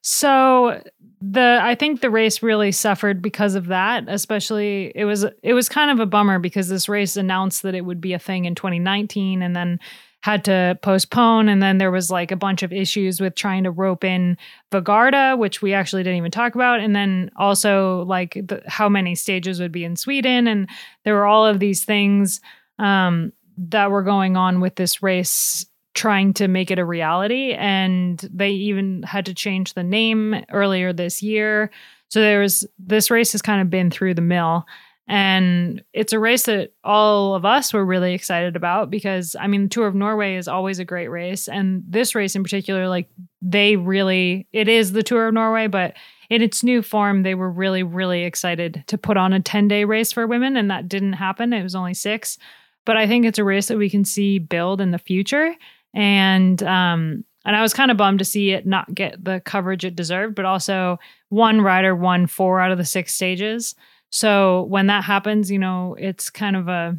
So 0.03 0.81
the 1.21 1.59
I 1.61 1.75
think 1.75 2.01
the 2.01 2.09
race 2.09 2.43
really 2.43 2.73
suffered 2.73 3.21
because 3.21 3.55
of 3.55 3.67
that, 3.67 4.03
especially 4.07 4.91
it 4.93 5.05
was 5.05 5.25
it 5.41 5.53
was 5.53 5.69
kind 5.69 5.89
of 5.89 5.99
a 5.99 6.05
bummer 6.05 6.37
because 6.39 6.67
this 6.67 6.89
race 6.89 7.15
announced 7.15 7.63
that 7.63 7.73
it 7.73 7.85
would 7.85 8.01
be 8.01 8.13
a 8.13 8.19
thing 8.19 8.45
in 8.45 8.53
2019 8.53 9.41
and 9.41 9.55
then 9.55 9.79
had 10.23 10.43
to 10.45 10.77
postpone. 10.81 11.49
And 11.49 11.61
then 11.61 11.77
there 11.77 11.91
was 11.91 12.09
like 12.09 12.31
a 12.31 12.37
bunch 12.37 12.63
of 12.63 12.71
issues 12.71 13.19
with 13.19 13.35
trying 13.35 13.63
to 13.63 13.71
rope 13.71 14.05
in 14.05 14.37
Vårgårda, 14.71 15.37
which 15.37 15.61
we 15.61 15.73
actually 15.73 16.03
didn't 16.03 16.17
even 16.17 16.31
talk 16.31 16.55
about. 16.55 16.79
And 16.79 16.95
then 16.95 17.29
also 17.35 18.03
like 18.03 18.33
the, 18.33 18.61
how 18.67 18.87
many 18.87 19.15
stages 19.15 19.59
would 19.59 19.73
be 19.73 19.83
in 19.83 19.97
Sweden. 19.97 20.47
And 20.47 20.69
there 21.03 21.15
were 21.15 21.25
all 21.25 21.45
of 21.45 21.59
these 21.59 21.83
things 21.83 22.39
um, 22.79 23.33
that 23.57 23.91
were 23.91 24.01
going 24.01 24.37
on 24.37 24.61
with 24.61 24.75
this 24.75 25.03
race 25.03 25.65
trying 25.93 26.33
to 26.33 26.47
make 26.47 26.71
it 26.71 26.79
a 26.79 26.85
reality 26.85 27.53
and 27.53 28.27
they 28.33 28.49
even 28.49 29.03
had 29.03 29.25
to 29.25 29.33
change 29.33 29.73
the 29.73 29.83
name 29.83 30.35
earlier 30.51 30.93
this 30.93 31.21
year 31.21 31.69
so 32.09 32.21
there 32.21 32.41
was 32.41 32.65
this 32.77 33.09
race 33.11 33.31
has 33.31 33.41
kind 33.41 33.61
of 33.61 33.69
been 33.69 33.89
through 33.91 34.13
the 34.13 34.21
mill 34.21 34.65
And 35.07 35.83
it's 35.91 36.13
a 36.13 36.19
race 36.19 36.43
that 36.43 36.73
all 36.83 37.35
of 37.35 37.43
us 37.43 37.73
were 37.73 37.85
really 37.85 38.13
excited 38.13 38.55
about 38.55 38.89
because, 38.89 39.35
I 39.37 39.47
mean, 39.47 39.63
the 39.63 39.69
Tour 39.69 39.87
of 39.87 39.95
Norway 39.95 40.37
is 40.37 40.47
always 40.47 40.79
a 40.79 40.85
great 40.85 41.09
race. 41.09 41.49
And 41.49 41.83
this 41.87 42.15
race 42.15 42.35
in 42.35 42.43
particular, 42.43 42.87
like, 42.87 43.09
they 43.41 43.75
really, 43.75 44.47
it 44.53 44.69
is 44.69 44.93
the 44.93 45.03
Tour 45.03 45.27
of 45.27 45.33
Norway, 45.33 45.67
but 45.67 45.95
in 46.29 46.41
its 46.41 46.63
new 46.63 46.81
form, 46.81 47.23
they 47.23 47.35
were 47.35 47.51
really, 47.51 47.83
really 47.83 48.23
excited 48.23 48.83
to 48.87 48.97
put 48.97 49.17
on 49.17 49.33
a 49.33 49.41
10 49.41 49.67
day 49.67 49.83
race 49.83 50.13
for 50.13 50.25
women. 50.25 50.55
And 50.55 50.71
that 50.71 50.87
didn't 50.87 51.13
happen. 51.13 51.51
It 51.51 51.63
was 51.63 51.75
only 51.75 51.93
six. 51.93 52.37
But 52.85 52.95
I 52.95 53.05
think 53.05 53.25
it's 53.25 53.39
a 53.39 53.43
race 53.43 53.67
that 53.67 53.77
we 53.77 53.89
can 53.89 54.05
see 54.05 54.39
build 54.39 54.79
in 54.79 54.91
the 54.91 54.97
future. 54.99 55.53
And, 55.93 56.61
um, 56.63 57.23
and 57.45 57.55
I 57.55 57.61
was 57.61 57.73
kind 57.73 57.91
of 57.91 57.97
bummed 57.97 58.19
to 58.19 58.25
see 58.25 58.51
it 58.51 58.65
not 58.65 58.93
get 58.93 59.23
the 59.23 59.41
coverage 59.41 59.83
it 59.85 59.95
deserved, 59.95 60.35
but 60.35 60.45
also 60.45 60.99
one 61.29 61.61
rider 61.61 61.95
won 61.95 62.27
four 62.27 62.59
out 62.59 62.71
of 62.71 62.77
the 62.77 62.85
six 62.85 63.13
stages. 63.13 63.75
So 64.09 64.63
when 64.63 64.87
that 64.87 65.03
happens, 65.03 65.51
you 65.51 65.59
know, 65.59 65.95
it's 65.99 66.29
kind 66.29 66.55
of 66.55 66.67
a 66.67 66.97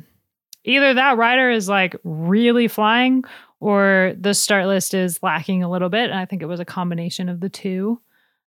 either 0.65 0.95
that 0.95 1.17
rider 1.17 1.51
is 1.51 1.69
like 1.69 1.95
really 2.05 2.69
flying 2.69 3.25
or 3.61 4.15
the 4.19 4.35
start 4.35 4.67
list 4.67 4.95
is 4.95 5.23
lacking 5.23 5.63
a 5.63 5.71
little 5.71 5.89
bit. 5.89 6.11
And 6.11 6.19
I 6.19 6.25
think 6.25 6.43
it 6.43 6.47
was 6.47 6.61
a 6.61 6.65
combination 6.65 7.29
of 7.29 7.41
the 7.41 7.49
two. 7.49 8.01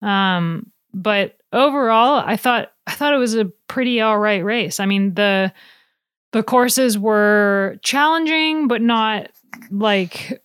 Um, 0.02 0.72
but 0.94 1.38
overall, 1.52 2.22
I 2.26 2.38
thought 2.38 2.72
I 2.88 2.92
thought 2.92 3.14
it 3.14 3.18
was 3.18 3.36
a 3.36 3.46
pretty 3.68 4.02
all 4.02 4.20
right 4.20 4.44
race. 4.44 4.80
I 4.80 4.86
mean, 4.86 5.14
the 5.14 5.54
the 6.32 6.44
courses 6.44 6.98
were 6.98 7.78
challenging, 7.82 8.68
but 8.68 8.82
not 8.82 9.32
like 9.70 10.42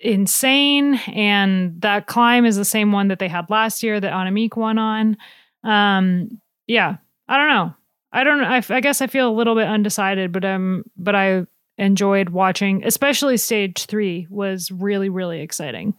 insane. 0.00 0.94
And 1.08 1.80
that 1.82 2.06
climb 2.06 2.44
is 2.44 2.56
the 2.56 2.64
same 2.64 2.92
one 2.92 3.08
that 3.08 3.18
they 3.18 3.28
had 3.28 3.50
last 3.50 3.82
year 3.82 4.00
that 4.00 4.12
Annemiek 4.12 4.56
won 4.56 4.78
on. 4.78 5.16
Um, 5.64 6.40
yeah, 6.66 6.96
I 7.28 7.36
don't 7.36 7.48
know. 7.48 7.74
I 8.12 8.24
don't. 8.24 8.42
I, 8.42 8.62
I 8.68 8.80
guess 8.80 9.02
I 9.02 9.06
feel 9.06 9.28
a 9.28 9.34
little 9.34 9.54
bit 9.54 9.66
undecided, 9.66 10.32
but 10.32 10.44
um, 10.44 10.84
but 10.96 11.14
I 11.14 11.46
enjoyed 11.76 12.30
watching, 12.30 12.84
especially 12.84 13.36
stage 13.36 13.84
three 13.86 14.26
was 14.30 14.70
really 14.70 15.08
really 15.08 15.40
exciting. 15.40 15.94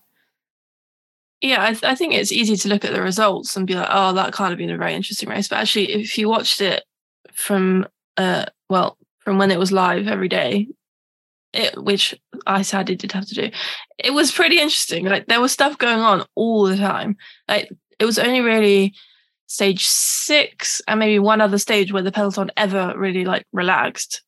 Yeah, 1.42 1.64
I, 1.64 1.72
th- 1.72 1.84
I 1.84 1.96
think 1.96 2.14
it's 2.14 2.34
easy 2.34 2.58
to 2.58 2.68
look 2.68 2.84
at 2.84 2.92
the 2.92 3.02
results 3.02 3.56
and 3.56 3.66
be 3.66 3.76
like, 3.76 3.88
oh, 3.90 4.12
that 4.14 4.34
can't 4.34 4.50
have 4.50 4.58
been 4.58 4.72
a 4.72 4.78
very 4.78 4.94
interesting 4.94 5.30
race. 5.30 5.48
But 5.48 5.60
actually, 5.60 5.94
if 5.94 6.18
you 6.18 6.28
watched 6.28 6.60
it 6.60 6.84
from 7.32 7.88
uh, 8.18 8.46
well, 8.70 8.98
from 9.20 9.38
when 9.38 9.52
it 9.52 9.60
was 9.60 9.72
live 9.72 10.08
every 10.08 10.28
day, 10.30 10.68
it, 11.54 11.82
which 11.82 12.20
I 12.46 12.62
sadly 12.62 12.96
did 12.96 13.12
have 13.12 13.28
to 13.28 13.36
do, 13.36 13.50
it 13.98 14.12
was 14.12 14.32
pretty 14.32 14.58
interesting. 14.60 15.06
Like 15.06 15.28
there 15.28 15.42
was 15.42 15.52
stuff 15.52 15.78
going 15.78 16.00
on 16.00 16.26
all 16.36 16.66
the 16.66 16.78
time. 16.78 17.18
Like 17.48 17.70
it 18.00 18.06
was 18.06 18.20
only 18.20 18.42
really 18.42 18.94
stage 19.48 19.86
six 19.86 20.82
and 20.88 21.00
maybe 21.00 21.20
one 21.20 21.42
other 21.42 21.58
stage 21.58 21.92
where 21.92 22.04
the 22.04 22.12
peloton 22.12 22.52
ever 22.56 22.94
really 22.96 23.26
like 23.26 23.46
relaxed. 23.52 24.22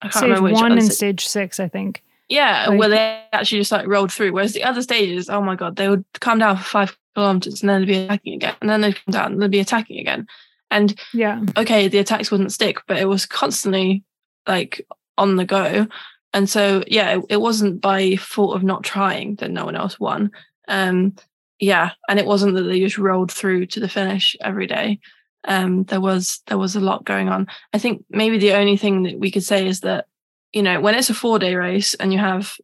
I 0.00 0.06
can't 0.06 0.14
stage 0.14 0.22
remember 0.28 0.44
which 0.44 0.54
one 0.54 0.72
and 0.72 0.92
stage 0.92 1.26
six, 1.26 1.58
I 1.58 1.68
think. 1.68 2.02
Yeah, 2.28 2.66
like, 2.68 2.78
where 2.78 2.88
they 2.88 3.24
actually 3.32 3.58
just 3.58 3.72
like 3.72 3.86
rolled 3.86 4.12
through. 4.12 4.32
Whereas 4.32 4.52
the 4.52 4.64
other 4.64 4.82
stages, 4.82 5.28
oh 5.28 5.42
my 5.42 5.56
god, 5.56 5.76
they 5.76 5.88
would 5.88 6.04
come 6.20 6.38
down 6.38 6.56
for 6.56 6.62
five 6.62 6.98
kilometers 7.14 7.60
and 7.60 7.68
then 7.68 7.80
they'd 7.80 7.86
be 7.86 7.98
attacking 7.98 8.34
again, 8.34 8.56
and 8.60 8.70
then 8.70 8.80
they'd 8.80 9.04
come 9.04 9.12
down 9.12 9.32
and 9.32 9.42
they'd 9.42 9.50
be 9.50 9.60
attacking 9.60 9.98
again. 9.98 10.26
And 10.70 10.98
yeah, 11.12 11.42
okay, 11.56 11.88
the 11.88 11.98
attacks 11.98 12.30
wouldn't 12.30 12.52
stick, 12.52 12.78
but 12.86 12.98
it 12.98 13.06
was 13.06 13.26
constantly 13.26 14.04
like 14.46 14.86
on 15.18 15.36
the 15.36 15.44
go. 15.44 15.86
And 16.32 16.50
so 16.50 16.82
yeah, 16.86 17.16
it, 17.16 17.24
it 17.30 17.40
wasn't 17.40 17.80
by 17.80 18.16
fault 18.16 18.56
of 18.56 18.62
not 18.62 18.82
trying 18.82 19.36
that 19.36 19.50
no 19.50 19.64
one 19.64 19.76
else 19.76 19.98
won. 20.00 20.30
Um, 20.68 21.14
yeah, 21.60 21.92
and 22.08 22.18
it 22.18 22.26
wasn't 22.26 22.54
that 22.56 22.62
they 22.62 22.80
just 22.80 22.98
rolled 22.98 23.30
through 23.30 23.66
to 23.66 23.80
the 23.80 23.88
finish 23.88 24.36
every 24.40 24.66
day. 24.66 24.98
Um, 25.46 25.84
there 25.84 26.00
was 26.00 26.42
there 26.46 26.58
was 26.58 26.74
a 26.74 26.80
lot 26.80 27.04
going 27.04 27.28
on. 27.28 27.46
I 27.72 27.78
think 27.78 28.04
maybe 28.10 28.38
the 28.38 28.54
only 28.54 28.76
thing 28.76 29.04
that 29.04 29.18
we 29.18 29.30
could 29.30 29.44
say 29.44 29.66
is 29.66 29.80
that 29.80 30.06
you 30.52 30.62
know 30.62 30.80
when 30.80 30.94
it's 30.94 31.10
a 31.10 31.14
four 31.14 31.38
day 31.38 31.54
race 31.54 31.94
and 31.94 32.12
you 32.12 32.18
have 32.18 32.56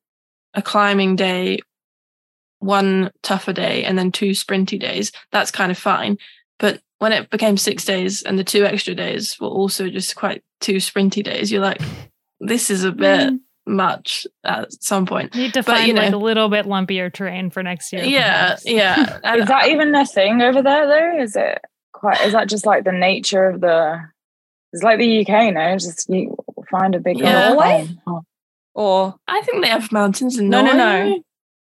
a 0.54 0.62
climbing 0.62 1.14
day, 1.16 1.60
one 2.58 3.10
tougher 3.22 3.52
day, 3.52 3.84
and 3.84 3.98
then 3.98 4.10
two 4.10 4.30
sprinty 4.30 4.80
days, 4.80 5.12
that's 5.30 5.50
kind 5.50 5.70
of 5.70 5.78
fine. 5.78 6.18
But 6.58 6.80
when 6.98 7.12
it 7.12 7.30
became 7.30 7.56
six 7.56 7.84
days 7.84 8.22
and 8.22 8.38
the 8.38 8.44
two 8.44 8.64
extra 8.64 8.94
days 8.94 9.36
were 9.40 9.48
also 9.48 9.88
just 9.88 10.16
quite 10.16 10.42
two 10.60 10.76
sprinty 10.76 11.22
days, 11.22 11.50
you're 11.50 11.62
like, 11.62 11.80
this 12.40 12.70
is 12.70 12.84
a 12.84 12.92
bit. 12.92 13.30
Mm 13.30 13.40
much 13.70 14.26
at 14.44 14.72
some 14.82 15.06
point. 15.06 15.34
Need 15.34 15.54
to 15.54 15.62
but, 15.62 15.76
find 15.76 15.88
you 15.88 15.94
know, 15.94 16.02
like 16.02 16.12
a 16.12 16.18
little 16.18 16.48
bit 16.48 16.66
lumpier 16.66 17.12
terrain 17.12 17.50
for 17.50 17.62
next 17.62 17.92
year. 17.92 18.04
Yeah, 18.04 18.58
yeah. 18.64 19.18
is 19.36 19.48
that 19.48 19.68
even 19.68 19.94
a 19.94 20.06
thing 20.06 20.42
over 20.42 20.62
there 20.62 20.86
though? 20.86 21.22
Is 21.22 21.36
it 21.36 21.58
quite? 21.92 22.20
Is 22.22 22.32
that 22.32 22.48
just 22.48 22.66
like 22.66 22.84
the 22.84 22.92
nature 22.92 23.46
of 23.46 23.60
the? 23.60 24.00
It's 24.72 24.82
like 24.82 24.98
the 24.98 25.20
UK, 25.20 25.52
no? 25.52 25.72
Just 25.74 26.08
you 26.08 26.36
find 26.70 26.94
a 26.94 27.00
big 27.00 27.18
yeah. 27.18 27.48
Norway. 27.48 27.88
Oh. 28.06 28.22
Or 28.74 29.14
I 29.26 29.40
think 29.42 29.64
they 29.64 29.70
have 29.70 29.90
mountains 29.90 30.38
in 30.38 30.48
no, 30.48 30.62
Norway. 30.62 30.76
No, 30.76 31.22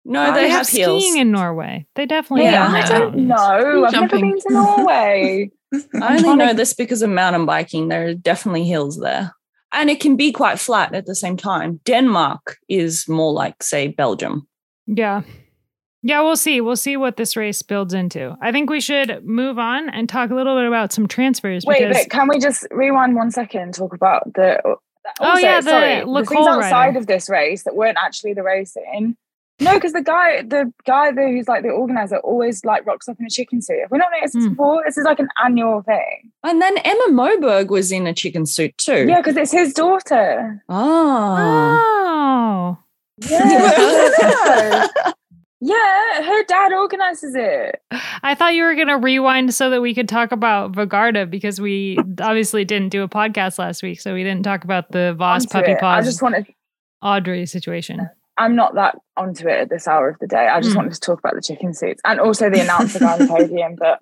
no, 0.05 0.25
no. 0.25 0.33
they, 0.33 0.41
they 0.41 0.49
have, 0.49 0.67
have 0.67 0.69
hills. 0.69 1.03
skiing 1.03 1.17
in 1.17 1.31
Norway. 1.31 1.87
They 1.95 2.05
definitely 2.05 2.45
yeah, 2.45 2.69
have. 2.69 2.91
I 2.91 2.99
don't 2.99 3.15
know. 3.27 3.85
I've 3.85 3.93
never 3.93 4.19
been 4.19 4.39
to 4.39 4.53
Norway. 4.53 5.51
I 6.01 6.17
only 6.17 6.35
know 6.35 6.53
this 6.53 6.73
because 6.73 7.01
of 7.01 7.09
mountain 7.09 7.45
biking. 7.45 7.87
There 7.87 8.07
are 8.07 8.13
definitely 8.13 8.65
hills 8.65 8.99
there 8.99 9.33
and 9.73 9.89
it 9.89 9.99
can 9.99 10.15
be 10.15 10.31
quite 10.31 10.59
flat 10.59 10.93
at 10.93 11.05
the 11.05 11.15
same 11.15 11.37
time. 11.37 11.79
Denmark 11.85 12.57
is 12.69 13.07
more 13.07 13.31
like, 13.31 13.63
say, 13.63 13.87
Belgium. 13.87 14.47
Yeah. 14.87 15.23
Yeah, 16.03 16.21
we'll 16.21 16.35
see. 16.35 16.61
We'll 16.61 16.75
see 16.75 16.97
what 16.97 17.17
this 17.17 17.37
race 17.37 17.61
builds 17.61 17.93
into. 17.93 18.35
I 18.41 18.51
think 18.51 18.69
we 18.69 18.81
should 18.81 19.23
move 19.23 19.59
on 19.59 19.89
and 19.89 20.09
talk 20.09 20.31
a 20.31 20.35
little 20.35 20.57
bit 20.57 20.65
about 20.65 20.91
some 20.91 21.07
transfers. 21.07 21.63
Wait, 21.65 21.87
because... 21.87 22.03
but 22.03 22.09
can 22.09 22.27
we 22.27 22.39
just 22.39 22.65
rewind 22.71 23.15
one 23.15 23.29
second 23.29 23.61
and 23.61 23.73
talk 23.73 23.93
about 23.93 24.33
the. 24.33 24.59
Oh, 24.65 24.77
also, 25.19 25.33
oh, 25.33 25.37
yeah, 25.37 25.61
the, 25.61 25.69
sorry, 25.69 25.99
the 25.99 26.25
things 26.25 26.47
outside 26.47 26.71
rider. 26.87 26.99
of 26.99 27.07
this 27.07 27.29
race 27.29 27.63
that 27.63 27.75
weren't 27.75 27.97
actually 28.03 28.33
the 28.33 28.43
racing. 28.43 29.15
No, 29.61 29.75
because 29.75 29.93
the 29.93 30.01
guy, 30.01 30.41
the 30.41 30.73
guy 30.85 31.11
there 31.11 31.31
who's 31.31 31.47
like 31.47 31.61
the 31.61 31.69
organizer, 31.69 32.17
always 32.17 32.65
like 32.65 32.85
rocks 32.85 33.07
up 33.07 33.17
in 33.19 33.27
a 33.27 33.29
chicken 33.29 33.61
suit. 33.61 33.79
Have 33.81 33.91
we 33.91 33.99
not 33.99 34.07
noticed 34.11 34.33
this 34.33 34.45
mm. 34.45 34.49
before? 34.49 34.81
This 34.85 34.97
is 34.97 35.05
like 35.05 35.19
an 35.19 35.29
annual 35.43 35.83
thing. 35.83 36.31
And 36.43 36.61
then 36.61 36.79
Emma 36.79 37.07
Moberg 37.09 37.67
was 37.69 37.91
in 37.91 38.07
a 38.07 38.13
chicken 38.13 38.47
suit 38.47 38.75
too. 38.77 39.05
Yeah, 39.07 39.21
because 39.21 39.37
it's 39.37 39.51
his 39.51 39.73
daughter. 39.73 40.63
Oh. 40.67 41.35
Oh. 41.37 42.77
Yeah. 43.29 44.87
yeah, 45.61 46.23
her 46.23 46.43
dad 46.45 46.73
organizes 46.73 47.35
it. 47.35 47.83
I 48.23 48.33
thought 48.33 48.55
you 48.55 48.63
were 48.63 48.73
going 48.73 48.87
to 48.87 48.97
rewind 48.97 49.53
so 49.53 49.69
that 49.69 49.81
we 49.81 49.93
could 49.93 50.09
talk 50.09 50.31
about 50.31 50.71
Vårgårda 50.71 51.29
because 51.29 51.61
we 51.61 51.99
obviously 52.19 52.65
didn't 52.65 52.89
do 52.89 53.03
a 53.03 53.07
podcast 53.07 53.59
last 53.59 53.83
week, 53.83 54.01
so 54.01 54.15
we 54.15 54.23
didn't 54.23 54.43
talk 54.43 54.63
about 54.63 54.91
the 54.91 55.13
Vos 55.13 55.45
puppy 55.45 55.75
paws. 55.75 56.03
I 56.03 56.07
just 56.07 56.23
wanted 56.23 56.47
Audrey 57.03 57.45
situation. 57.45 58.09
I'm 58.41 58.55
not 58.55 58.73
that 58.73 58.97
onto 59.15 59.47
it 59.47 59.59
at 59.59 59.69
this 59.69 59.87
hour 59.87 60.09
of 60.09 60.19
the 60.19 60.25
day. 60.25 60.47
I 60.47 60.59
just 60.61 60.73
mm. 60.73 60.77
wanted 60.77 60.93
to 60.93 60.99
talk 60.99 61.19
about 61.19 61.35
the 61.35 61.41
chicken 61.41 61.75
suits 61.75 62.01
and 62.03 62.19
also 62.19 62.49
the 62.49 62.59
announcer 62.59 63.05
on 63.05 63.19
the 63.19 63.27
podium, 63.27 63.75
but 63.77 63.99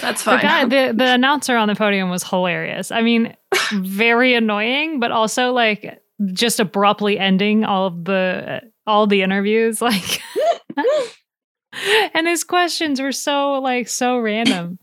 that's 0.00 0.22
fine. 0.22 0.36
The, 0.36 0.42
guy, 0.42 0.64
the, 0.64 0.92
the 0.92 1.14
announcer 1.14 1.56
on 1.56 1.66
the 1.66 1.74
podium 1.74 2.08
was 2.08 2.22
hilarious. 2.22 2.92
I 2.92 3.02
mean, 3.02 3.36
very 3.72 4.34
annoying, 4.34 5.00
but 5.00 5.10
also 5.10 5.52
like 5.52 6.00
just 6.32 6.60
abruptly 6.60 7.18
ending 7.18 7.64
all 7.64 7.86
of 7.86 8.04
the 8.04 8.62
all 8.86 9.08
the 9.08 9.22
interviews. 9.22 9.82
Like 9.82 10.22
and 12.14 12.26
his 12.26 12.44
questions 12.44 13.00
were 13.00 13.12
so 13.12 13.54
like 13.60 13.88
so 13.88 14.18
random. 14.18 14.78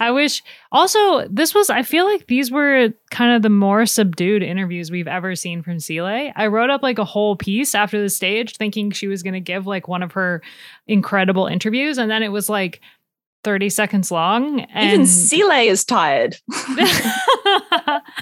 I 0.00 0.10
wish 0.10 0.42
also 0.72 1.26
this 1.28 1.54
was 1.54 1.70
I 1.70 1.82
feel 1.82 2.04
like 2.04 2.26
these 2.26 2.50
were 2.50 2.92
kind 3.10 3.34
of 3.34 3.42
the 3.42 3.50
more 3.50 3.86
subdued 3.86 4.42
interviews 4.42 4.90
we've 4.90 5.08
ever 5.08 5.34
seen 5.34 5.62
from 5.62 5.80
Sile. 5.80 6.32
I 6.34 6.46
wrote 6.46 6.70
up 6.70 6.82
like 6.82 6.98
a 6.98 7.04
whole 7.04 7.36
piece 7.36 7.74
after 7.74 8.00
the 8.00 8.08
stage 8.08 8.56
thinking 8.56 8.90
she 8.90 9.08
was 9.08 9.22
going 9.22 9.34
to 9.34 9.40
give 9.40 9.66
like 9.66 9.88
one 9.88 10.02
of 10.02 10.12
her 10.12 10.42
incredible 10.86 11.46
interviews 11.46 11.98
and 11.98 12.10
then 12.10 12.22
it 12.22 12.30
was 12.30 12.48
like 12.48 12.80
30 13.44 13.70
seconds 13.70 14.10
long 14.10 14.60
and 14.60 14.92
even 14.92 15.06
Sile 15.06 15.50
is 15.68 15.84
tired. 15.84 16.36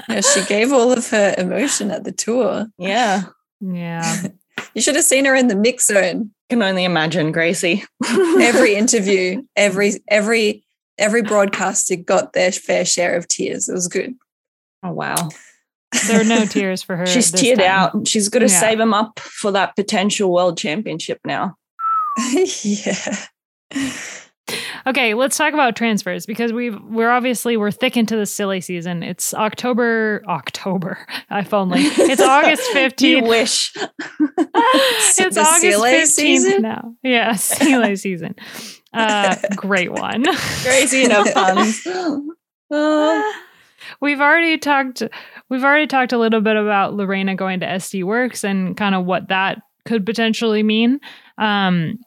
yeah, 0.08 0.20
she 0.20 0.44
gave 0.46 0.72
all 0.72 0.92
of 0.92 1.08
her 1.10 1.34
emotion 1.38 1.90
at 1.90 2.04
the 2.04 2.12
tour. 2.12 2.66
Yeah. 2.78 3.24
Yeah. 3.60 4.28
You 4.74 4.82
should 4.82 4.96
have 4.96 5.04
seen 5.04 5.24
her 5.24 5.34
in 5.34 5.48
the 5.48 5.56
mix 5.56 5.86
zone. 5.86 6.30
Can 6.48 6.62
only 6.62 6.84
imagine, 6.84 7.32
Gracie. 7.32 7.84
every 8.08 8.74
interview, 8.74 9.42
every 9.56 9.94
every 10.08 10.64
every 10.98 11.22
broadcaster 11.22 11.96
got 11.96 12.32
their 12.32 12.52
fair 12.52 12.84
share 12.84 13.16
of 13.16 13.26
tears. 13.26 13.68
It 13.68 13.72
was 13.72 13.88
good. 13.88 14.14
Oh 14.82 14.92
wow. 14.92 15.28
There 16.08 16.20
are 16.20 16.24
no 16.24 16.44
tears 16.44 16.82
for 16.82 16.96
her. 16.96 17.06
She's 17.06 17.32
teared 17.32 17.56
time. 17.56 17.66
out. 17.66 18.08
She's 18.08 18.28
got 18.28 18.40
to 18.40 18.48
yeah. 18.48 18.60
save 18.60 18.78
them 18.78 18.94
up 18.94 19.18
for 19.18 19.50
that 19.52 19.76
potential 19.76 20.32
world 20.32 20.58
championship 20.58 21.20
now. 21.24 21.56
yeah. 22.62 23.16
Okay, 24.86 25.14
let's 25.14 25.36
talk 25.36 25.52
about 25.52 25.74
transfers 25.74 26.26
because 26.26 26.52
we've 26.52 26.80
we're 26.82 27.10
obviously 27.10 27.56
we're 27.56 27.72
thick 27.72 27.96
into 27.96 28.16
the 28.16 28.26
silly 28.26 28.60
season. 28.60 29.02
It's 29.02 29.34
October, 29.34 30.22
October. 30.28 30.98
If 31.30 31.52
only 31.52 31.80
it's 31.82 32.22
August 32.22 32.62
fifteenth. 32.72 33.26
wish. 33.26 33.74
it's 33.78 35.16
the 35.16 35.40
August 35.40 36.16
fifteenth 36.16 36.60
now. 36.60 36.94
Yeah, 37.02 37.34
silly 37.34 37.96
season. 37.96 38.36
Uh, 38.92 39.34
great 39.56 39.92
one. 39.92 40.24
Crazy 40.62 41.04
enough 41.04 41.32
puns. 41.34 41.86
Uh, 42.70 43.22
we've 44.00 44.20
already 44.20 44.56
talked 44.56 45.02
we've 45.48 45.64
already 45.64 45.86
talked 45.86 46.12
a 46.12 46.18
little 46.18 46.40
bit 46.40 46.56
about 46.56 46.94
Lorena 46.94 47.34
going 47.34 47.60
to 47.60 47.66
SD 47.66 48.04
Worx 48.04 48.44
and 48.44 48.76
kind 48.76 48.94
of 48.94 49.04
what 49.04 49.28
that 49.28 49.58
could 49.84 50.06
potentially 50.06 50.62
mean. 50.62 51.00
Um, 51.38 51.98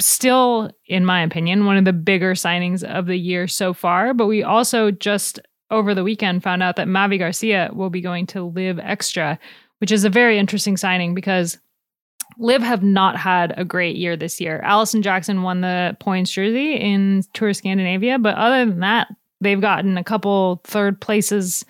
still, 0.00 0.70
in 0.86 1.04
my 1.04 1.22
opinion, 1.22 1.66
one 1.66 1.76
of 1.76 1.84
the 1.84 1.92
bigger 1.92 2.34
signings 2.34 2.82
of 2.82 3.06
the 3.06 3.16
year 3.16 3.46
so 3.46 3.72
far. 3.72 4.14
But 4.14 4.26
we 4.26 4.42
also 4.42 4.90
just 4.90 5.40
over 5.70 5.94
the 5.94 6.04
weekend 6.04 6.42
found 6.42 6.62
out 6.62 6.76
that 6.76 6.88
Mavi 6.88 7.18
Garcia 7.18 7.70
will 7.72 7.90
be 7.90 8.00
going 8.00 8.26
to 8.28 8.44
Liv 8.44 8.76
Xstra, 8.76 9.38
which 9.78 9.92
is 9.92 10.04
a 10.04 10.10
very 10.10 10.38
interesting 10.38 10.76
signing 10.76 11.14
because 11.14 11.58
Live 12.38 12.62
have 12.62 12.82
not 12.82 13.16
had 13.16 13.54
a 13.56 13.64
great 13.64 13.96
year 13.96 14.16
this 14.16 14.40
year. 14.40 14.60
Allison 14.60 15.00
Jackson 15.00 15.42
won 15.42 15.60
the 15.62 15.96
points 16.00 16.30
jersey 16.30 16.74
in 16.74 17.22
Tour 17.32 17.54
Scandinavia, 17.54 18.18
but 18.18 18.36
other 18.36 18.66
than 18.66 18.80
that, 18.80 19.08
they've 19.40 19.60
gotten 19.60 19.96
a 19.96 20.04
couple 20.04 20.60
third 20.64 21.00
places. 21.00 21.64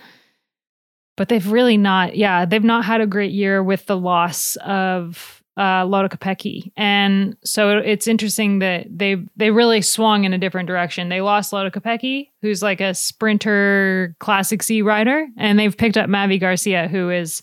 But 1.17 1.29
they've 1.29 1.51
really 1.51 1.77
not, 1.77 2.17
yeah, 2.17 2.45
they've 2.45 2.65
not 2.65 2.85
had 2.85 3.01
a 3.01 3.07
great 3.07 3.33
year 3.33 3.63
with 3.63 3.87
the 3.87 3.97
loss 3.97 4.57
of 4.57 5.36
uh, 5.57 5.87
Lotte 5.87 6.11
Kopecky. 6.11 6.71
And 6.77 7.37
so 7.45 7.79
it's 7.79 8.07
interesting 8.07 8.59
that 8.59 8.87
they 8.91 9.17
they 9.37 9.51
really 9.51 9.81
swung 9.83 10.25
in 10.25 10.33
a 10.33 10.39
different 10.39 10.67
direction. 10.67 11.09
They 11.09 11.21
lost 11.21 11.53
Lotte 11.53 11.73
Kopecky, 11.73 12.29
who's 12.43 12.63
like 12.63 12.81
a 12.81 12.95
sprinter 12.95 14.15
classic 14.21 14.63
C 14.63 14.83
rider, 14.83 15.27
and 15.39 15.59
they've 15.59 15.77
picked 15.77 15.97
up 15.97 16.09
Mavi 16.09 16.39
Garcia, 16.39 16.89
who 16.89 17.11
is 17.11 17.43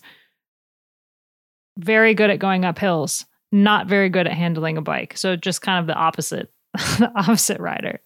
very 1.76 2.14
good 2.14 2.30
at 2.30 2.38
going 2.38 2.64
up 2.64 2.78
hills, 2.78 3.26
not 3.50 3.88
very 3.88 4.08
good 4.08 4.26
at 4.26 4.32
handling 4.32 4.78
a 4.78 4.82
bike. 4.82 5.16
So 5.16 5.36
just 5.36 5.62
kind 5.62 5.80
of 5.80 5.86
the 5.86 5.94
opposite, 5.94 6.52
the 6.74 7.10
opposite 7.16 7.60
rider. 7.60 8.00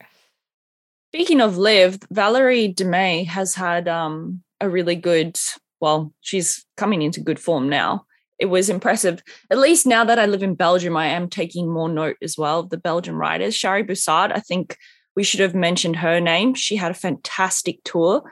Speaking 1.14 1.40
of 1.40 1.56
Liv, 1.56 1.98
Valerie 2.10 2.72
Demey 2.72 3.26
has 3.26 3.54
had 3.54 3.88
um, 3.88 4.42
a 4.60 4.68
really 4.68 4.96
good, 4.96 5.38
well, 5.80 6.12
she's 6.20 6.66
coming 6.76 7.02
into 7.02 7.20
good 7.20 7.38
form 7.38 7.68
now. 7.68 8.04
It 8.38 8.46
was 8.46 8.70
impressive. 8.70 9.22
At 9.50 9.58
least 9.58 9.86
now 9.86 10.04
that 10.04 10.18
I 10.18 10.26
live 10.26 10.42
in 10.42 10.54
Belgium, 10.54 10.96
I 10.96 11.06
am 11.06 11.28
taking 11.28 11.68
more 11.68 11.88
note 11.88 12.16
as 12.22 12.38
well 12.38 12.60
of 12.60 12.70
the 12.70 12.76
Belgian 12.76 13.16
riders. 13.16 13.56
Shari 13.56 13.84
Bossuyt, 13.84 14.32
I 14.34 14.40
think 14.40 14.76
we 15.16 15.24
should 15.24 15.40
have 15.40 15.54
mentioned 15.54 15.96
her 15.96 16.20
name. 16.20 16.54
She 16.54 16.76
had 16.76 16.92
a 16.92 16.94
fantastic 16.94 17.82
tour. 17.84 18.22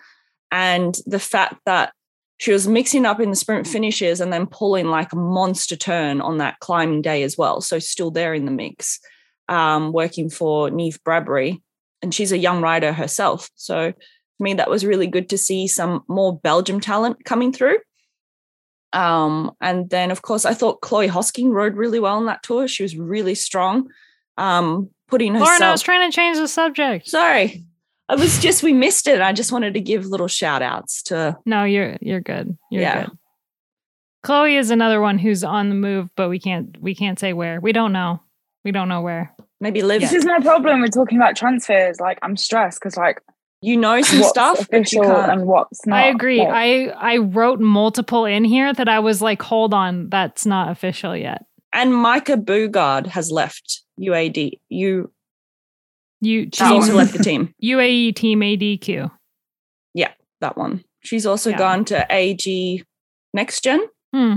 And 0.52 0.96
the 1.06 1.18
fact 1.18 1.56
that 1.66 1.92
she 2.38 2.52
was 2.52 2.68
mixing 2.68 3.06
up 3.06 3.18
in 3.18 3.30
the 3.30 3.36
sprint 3.36 3.66
finishes 3.66 4.20
and 4.20 4.32
then 4.32 4.46
pulling 4.46 4.86
like 4.86 5.12
a 5.12 5.16
monster 5.16 5.74
turn 5.74 6.20
on 6.20 6.38
that 6.38 6.60
climbing 6.60 7.02
day 7.02 7.22
as 7.22 7.36
well. 7.36 7.60
So 7.60 7.78
still 7.78 8.10
there 8.10 8.34
in 8.34 8.44
the 8.44 8.50
mix, 8.52 9.00
um, 9.48 9.92
working 9.92 10.30
for 10.30 10.70
Neve 10.70 11.00
Bradbury. 11.02 11.62
And 12.02 12.14
she's 12.14 12.32
a 12.32 12.38
young 12.38 12.60
rider 12.60 12.92
herself. 12.92 13.50
So 13.56 13.92
for 13.92 14.42
me, 14.42 14.54
that 14.54 14.70
was 14.70 14.84
really 14.84 15.06
good 15.06 15.30
to 15.30 15.38
see 15.38 15.66
some 15.66 16.04
more 16.08 16.38
Belgium 16.38 16.78
talent 16.78 17.24
coming 17.24 17.52
through. 17.52 17.78
Um, 18.96 19.52
and 19.60 19.90
then, 19.90 20.10
of 20.10 20.22
course, 20.22 20.44
I 20.44 20.54
thought 20.54 20.80
Chloe 20.80 21.08
Hosking 21.08 21.50
rode 21.52 21.76
really 21.76 22.00
well 22.00 22.16
on 22.16 22.26
that 22.26 22.42
tour. 22.42 22.66
She 22.66 22.82
was 22.82 22.96
really 22.96 23.34
strong, 23.34 23.88
um, 24.38 24.88
putting 25.08 25.34
herself. 25.34 25.48
Lauren, 25.48 25.62
I 25.62 25.70
was 25.72 25.82
trying 25.82 26.10
to 26.10 26.14
change 26.14 26.38
the 26.38 26.48
subject. 26.48 27.06
Sorry, 27.08 27.62
I 28.08 28.14
was 28.14 28.38
just 28.38 28.62
we 28.62 28.72
missed 28.72 29.06
it. 29.06 29.20
I 29.20 29.32
just 29.32 29.52
wanted 29.52 29.74
to 29.74 29.80
give 29.80 30.06
little 30.06 30.28
shout 30.28 30.62
outs 30.62 31.02
to 31.04 31.36
No, 31.44 31.64
you're 31.64 31.96
you're 32.00 32.20
good. 32.20 32.56
You're 32.70 32.82
Yeah. 32.82 33.04
good. 33.06 33.18
Chloe 34.22 34.56
is 34.56 34.70
another 34.70 35.00
one 35.00 35.18
who's 35.18 35.44
on 35.44 35.68
the 35.68 35.74
move, 35.74 36.08
but 36.16 36.28
we 36.28 36.38
can't 36.40 36.76
we 36.80 36.94
can't 36.94 37.18
say 37.18 37.32
where. 37.32 37.60
We 37.60 37.72
don't 37.72 37.92
know. 37.92 38.20
We 38.64 38.72
don't 38.72 38.88
know 38.88 39.00
where. 39.02 39.34
maybe 39.60 39.82
live. 39.82 40.00
This 40.00 40.12
is 40.12 40.24
my 40.24 40.38
problem 40.40 40.80
with 40.80 40.92
talking 40.94 41.18
about 41.18 41.36
transfers. 41.36 42.00
Like 42.00 42.18
I'm 42.22 42.36
stressed 42.36 42.80
because 42.80 42.96
like 42.96 43.20
You 43.62 43.76
know 43.76 44.00
some 44.02 44.18
what's 44.20 44.28
stuff, 44.30 44.68
but 44.70 44.92
you 44.92 45.00
can't. 45.00 45.32
and 45.32 45.46
what's 45.46 45.84
not. 45.86 45.98
I 45.98 46.06
agree. 46.08 46.38
Like, 46.40 46.48
I 46.50 46.86
I 46.88 47.16
wrote 47.18 47.58
multiple 47.60 48.24
in 48.26 48.44
here 48.44 48.72
that 48.72 48.88
I 48.88 48.98
was 49.00 49.22
like, 49.22 49.40
hold 49.42 49.72
on, 49.74 50.08
that's 50.10 50.44
not 50.46 50.70
official 50.70 51.16
yet. 51.16 51.44
and 51.72 51.94
Micah 51.94 52.36
Bugard 52.36 53.06
has 53.08 53.30
left 53.32 53.82
UAD. 54.00 54.60
You 54.68 55.10
You 56.20 56.48
she's 56.52 56.60
also 56.62 56.94
left 56.94 57.12
the 57.16 57.22
team. 57.22 57.54
UAE 57.62 58.14
team 58.14 58.40
ADQ. 58.40 59.10
Yeah, 59.94 60.12
that 60.40 60.56
one. 60.56 60.84
She's 61.00 61.26
also 61.26 61.50
Yeah. 61.50 61.58
gone 61.58 61.84
to 61.86 62.06
AG 62.10 62.84
Next 63.34 63.62
Gen. 63.64 63.80
Hmm. 64.14 64.34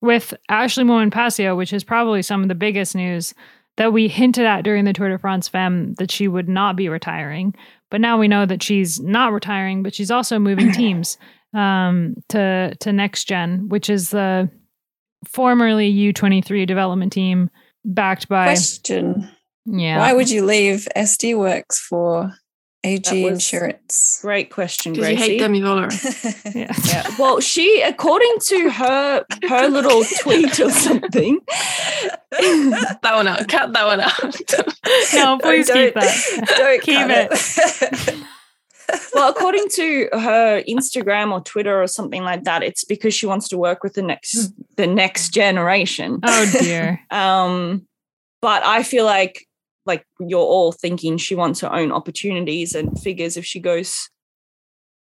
With 0.00 0.32
Ashleigh 0.50 0.84
Moolman 0.86 1.10
Pasio, 1.12 1.56
which 1.56 1.72
is 1.72 1.84
probably 1.84 2.22
some 2.22 2.42
of 2.42 2.48
the 2.48 2.54
biggest 2.54 2.94
news 2.94 3.34
that 3.76 3.92
we 3.92 4.08
hinted 4.08 4.46
at 4.46 4.62
during 4.62 4.84
the 4.84 4.92
Tour 4.92 5.10
de 5.10 5.18
France 5.18 5.46
Femme 5.48 5.94
that 5.98 6.10
she 6.10 6.26
would 6.26 6.48
not 6.48 6.74
be 6.76 6.88
retiring. 6.88 7.54
But 7.90 8.00
now 8.00 8.18
we 8.18 8.28
know 8.28 8.46
that 8.46 8.62
she's 8.62 9.00
not 9.00 9.32
retiring, 9.32 9.82
but 9.82 9.94
she's 9.94 10.10
also 10.10 10.38
moving 10.38 10.72
teams 10.72 11.18
um, 11.54 12.14
to 12.28 12.74
to 12.80 12.92
Next 12.92 13.24
Gen, 13.24 13.68
which 13.68 13.90
is 13.90 14.10
the 14.10 14.50
formerly 15.26 15.92
U23 15.92 16.66
development 16.66 17.12
team 17.12 17.50
backed 17.84 18.28
by 18.28 18.46
Question: 18.46 19.28
yeah. 19.66 19.98
Why 19.98 20.12
would 20.12 20.30
you 20.30 20.44
leave 20.44 20.88
SD 20.96 21.34
Worx 21.34 21.76
for 21.76 22.32
AG 22.82 23.26
Insurance? 23.26 24.20
Great 24.22 24.50
question, 24.50 24.92
Because 24.92 25.10
you 25.10 25.16
Gracie. 25.16 25.32
hate 25.32 25.38
Demi 25.40 25.60
Vollering. 25.60 26.54
yeah. 26.54 26.72
Yeah. 26.86 27.14
Well, 27.18 27.40
she, 27.40 27.82
according 27.82 28.34
to 28.46 28.70
her 28.70 29.24
her 29.48 29.68
little 29.68 30.02
tweet 30.22 30.58
or 30.60 30.70
something, 30.70 31.40
that 32.30 32.98
one 33.02 33.28
out. 33.28 33.46
Cut 33.48 33.72
that 33.72 33.86
one 33.86 34.00
out. 34.00 34.36
No, 35.14 35.38
please 35.38 35.66
keep 35.70 35.94
Don't- 35.94 36.04
that. 36.04 36.54
Don't 36.58 36.82
Keep 36.82 36.96
cut 36.96 37.10
it. 38.00 38.24
well, 39.14 39.30
according 39.30 39.68
to 39.74 40.08
her 40.12 40.62
Instagram 40.68 41.30
or 41.32 41.40
Twitter 41.42 41.80
or 41.80 41.86
something 41.86 42.22
like 42.24 42.44
that, 42.44 42.62
it's 42.64 42.82
because 42.84 43.14
she 43.14 43.26
wants 43.26 43.48
to 43.48 43.58
work 43.58 43.84
with 43.84 43.94
the 43.94 44.02
next 44.02 44.52
the 44.76 44.86
next 44.86 45.28
generation. 45.30 46.18
Oh 46.24 46.52
dear. 46.60 47.00
Um, 47.10 47.86
but 48.42 48.64
I 48.64 48.82
feel 48.82 49.04
like 49.04 49.46
like 49.90 50.04
you're 50.30 50.50
all 50.56 50.72
thinking 50.72 51.16
she 51.18 51.34
wants 51.34 51.60
her 51.60 51.72
own 51.80 51.90
opportunities 51.92 52.74
and 52.74 52.98
figures 53.00 53.36
if 53.36 53.44
she 53.44 53.60
goes 53.60 54.08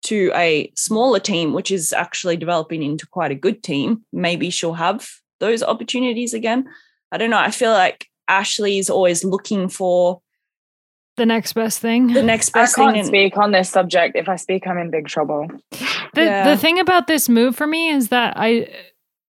to 0.03 0.31
a 0.35 0.71
smaller 0.75 1.19
team, 1.19 1.53
which 1.53 1.71
is 1.71 1.91
actually 1.93 2.37
developing 2.37 2.81
into 2.83 3.05
quite 3.07 3.31
a 3.31 3.35
good 3.45 3.61
team, 3.63 4.03
maybe 4.13 4.49
she'll 4.49 4.73
have 4.87 5.07
those 5.39 5.61
opportunities 5.63 6.33
again. 6.33 6.65
I 7.11 7.17
don't 7.17 7.29
know. 7.29 7.39
I 7.39 7.51
feel 7.51 7.71
like 7.71 8.07
Ashley 8.27 8.77
is 8.79 8.89
always 8.89 9.23
looking 9.23 9.67
for 9.69 10.21
The 11.17 11.25
next 11.25 11.53
best 11.53 11.79
thing. 11.79 12.13
the 12.13 12.23
next 12.23 12.51
best 12.51 12.75
thing. 12.75 12.85
can't 12.85 12.97
and- 12.97 13.07
speak 13.07 13.37
on 13.37 13.51
this 13.51 13.69
subject. 13.69 14.15
If 14.15 14.29
I 14.29 14.35
speak, 14.37 14.67
I'm 14.67 14.77
in 14.77 14.91
big 14.91 15.07
trouble. 15.07 15.47
The 16.13 16.23
Yeah. 16.23 16.49
the 16.49 16.57
thing 16.57 16.79
about 16.79 17.07
this 17.07 17.27
move 17.27 17.55
for 17.55 17.67
me 17.67 17.89
is 17.89 18.09
that 18.09 18.33
I 18.37 18.67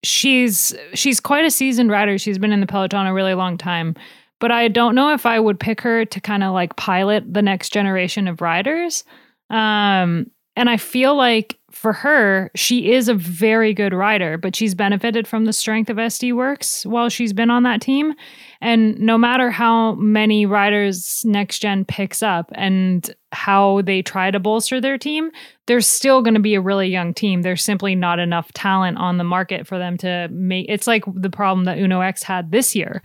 she's 0.05 0.75
she's 0.95 1.19
quite 1.21 1.45
a 1.45 1.51
seasoned 1.51 1.91
rider. 1.91 2.19
She's 2.19 2.39
been 2.39 2.53
in 2.53 2.61
the 2.61 2.67
peloton 2.67 3.07
a 3.07 3.15
really 3.15 3.35
long 3.35 3.57
time. 3.59 3.95
But 4.41 4.51
I 4.51 4.69
don't 4.69 4.95
know 4.95 5.13
if 5.13 5.27
I 5.27 5.41
would 5.41 5.59
pick 5.59 5.81
her 5.81 6.05
to 6.05 6.21
kind 6.21 6.45
of 6.45 6.53
like 6.53 6.77
pilot 6.77 7.25
the 7.33 7.43
next 7.43 7.73
generation 7.73 8.29
of 8.29 8.41
riders. 8.41 9.05
Um 9.51 10.31
and 10.57 10.69
I 10.69 10.77
feel 10.77 11.15
like 11.15 11.57
for 11.71 11.93
her, 11.93 12.51
she 12.57 12.93
is 12.93 13.09
a 13.09 13.15
very 13.15 13.73
good 13.73 13.93
rider, 13.93 14.37
but 14.37 14.57
she's 14.57 14.75
benefited 14.75 15.29
from 15.29 15.45
the 15.45 15.53
strength 15.53 15.89
of 15.89 15.99
SD 15.99 16.33
Worx 16.33 16.85
while 16.85 17.09
she's 17.09 17.33
been 17.33 17.51
on 17.51 17.63
that 17.63 17.81
team. 17.81 18.15
And 18.61 18.99
no 18.99 19.17
matter 19.17 19.51
how 19.51 19.95
many 19.95 20.47
riders 20.47 21.25
next 21.25 21.61
gen 21.61 21.85
picks 21.85 22.25
up 22.25 22.51
and 22.57 23.15
how 23.31 23.83
they 23.83 24.03
try 24.03 24.33
to 24.33 24.41
bolster 24.41 24.81
their 24.81 24.99
team, 24.99 25.31
there's 25.67 25.87
still 25.87 26.23
going 26.23 26.35
to 26.35 26.41
be 26.41 26.57
a 26.57 26.61
really 26.61 26.89
young 26.89 27.15
team. 27.15 27.43
There's 27.43 27.63
simply 27.63 27.95
not 27.95 28.19
enough 28.19 28.53
talent 28.55 28.99
on 28.99 29.19
the 29.19 29.25
market 29.25 29.65
for 29.67 29.79
them 29.79 29.97
to 29.99 30.29
make. 30.33 30.67
It's 30.69 30.89
like 30.89 31.05
the 31.15 31.31
problem 31.31 31.67
that 31.67 31.79
Uno 31.79 32.01
X 32.01 32.25
had 32.25 32.51
this 32.51 32.75
year, 32.75 33.03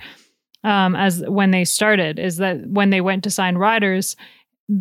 um, 0.63 0.95
as 0.95 1.23
when 1.27 1.51
they 1.51 1.65
started, 1.65 2.19
is 2.19 2.37
that 2.37 2.65
when 2.67 2.89
they 2.89 3.01
went 3.01 3.23
to 3.23 3.29
sign 3.29 3.57
riders, 3.57 4.15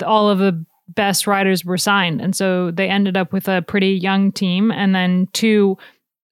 all 0.05 0.29
of 0.29 0.39
the 0.39 0.65
best 0.89 1.27
riders 1.27 1.65
were 1.65 1.79
signed, 1.79 2.21
and 2.21 2.37
so 2.37 2.71
they 2.71 2.89
ended 2.89 3.17
up 3.17 3.33
with 3.33 3.49
a 3.49 3.63
pretty 3.63 3.91
young 3.91 4.33
team, 4.33 4.71
and 4.71 4.95
then 4.95 5.29
two, 5.33 5.77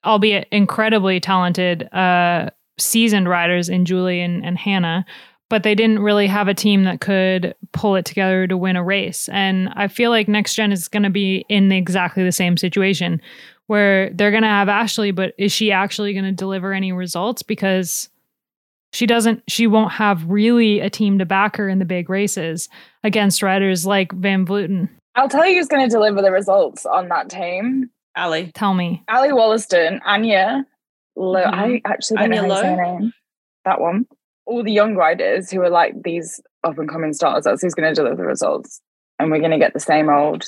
albeit 0.04 0.48
incredibly 0.50 1.20
talented, 1.20 1.92
uh, 1.92 2.50
seasoned 2.78 3.28
riders 3.28 3.68
in 3.68 3.84
Julie 3.84 4.20
and, 4.20 4.44
and 4.44 4.58
Hannah. 4.58 5.04
But 5.48 5.64
they 5.64 5.74
didn't 5.74 5.98
really 5.98 6.28
have 6.28 6.46
a 6.46 6.54
team 6.54 6.84
that 6.84 7.00
could 7.00 7.56
pull 7.72 7.96
it 7.96 8.04
together 8.04 8.46
to 8.46 8.56
win 8.56 8.76
a 8.76 8.84
race. 8.84 9.28
And 9.30 9.68
I 9.74 9.88
feel 9.88 10.10
like 10.10 10.28
next 10.28 10.54
gen 10.54 10.70
is 10.70 10.86
going 10.86 11.02
to 11.02 11.10
be 11.10 11.44
in 11.48 11.72
exactly 11.72 12.22
the 12.22 12.30
same 12.30 12.56
situation 12.56 13.20
where 13.66 14.10
they're 14.10 14.30
going 14.30 14.44
to 14.44 14.48
have 14.48 14.68
Ashley, 14.68 15.10
but 15.10 15.34
is 15.38 15.50
she 15.50 15.72
actually 15.72 16.12
going 16.12 16.24
to 16.24 16.32
deliver 16.32 16.72
any 16.72 16.92
results? 16.92 17.42
Because 17.42 18.08
she 18.92 19.06
doesn't, 19.06 19.42
she 19.48 19.66
won't 19.66 19.92
have 19.92 20.24
really 20.28 20.80
a 20.80 20.90
team 20.90 21.18
to 21.18 21.24
back 21.26 21.56
her 21.56 21.68
in 21.68 21.78
the 21.78 21.84
big 21.84 22.10
races 22.10 22.68
against 23.04 23.42
riders 23.42 23.86
like 23.86 24.12
Van 24.12 24.44
Vleuten. 24.46 24.88
I'll 25.14 25.28
tell 25.28 25.46
you 25.46 25.56
who's 25.58 25.68
going 25.68 25.88
to 25.88 25.92
deliver 25.92 26.22
the 26.22 26.30
results 26.32 26.86
on 26.86 27.08
that 27.08 27.28
team. 27.30 27.90
Ali. 28.16 28.50
Tell 28.54 28.74
me. 28.74 29.02
Ali 29.08 29.32
Wollaston, 29.32 30.00
Anya. 30.04 30.64
Lo- 31.16 31.44
Mhm. 31.44 31.52
I 31.54 31.80
actually 31.84 32.16
don't 32.18 32.32
Anya 32.32 32.42
know 32.42 32.54
how 32.54 32.60
to 32.60 32.60
say 32.60 32.66
Louw? 32.68 32.76
her 32.94 32.98
name. 33.00 33.12
That 33.64 33.80
one. 33.80 34.06
All 34.46 34.62
the 34.64 34.72
young 34.72 34.94
riders 34.96 35.50
who 35.50 35.60
are 35.62 35.70
like 35.70 36.02
these 36.02 36.40
up 36.64 36.78
and 36.78 36.88
coming 36.88 37.12
stars. 37.12 37.44
That's 37.44 37.62
who's 37.62 37.74
going 37.74 37.88
to 37.88 37.94
deliver 37.94 38.16
the 38.16 38.24
results, 38.26 38.80
and 39.18 39.30
we're 39.30 39.38
going 39.38 39.50
to 39.52 39.58
get 39.58 39.72
the 39.74 39.80
same 39.80 40.08
old 40.08 40.44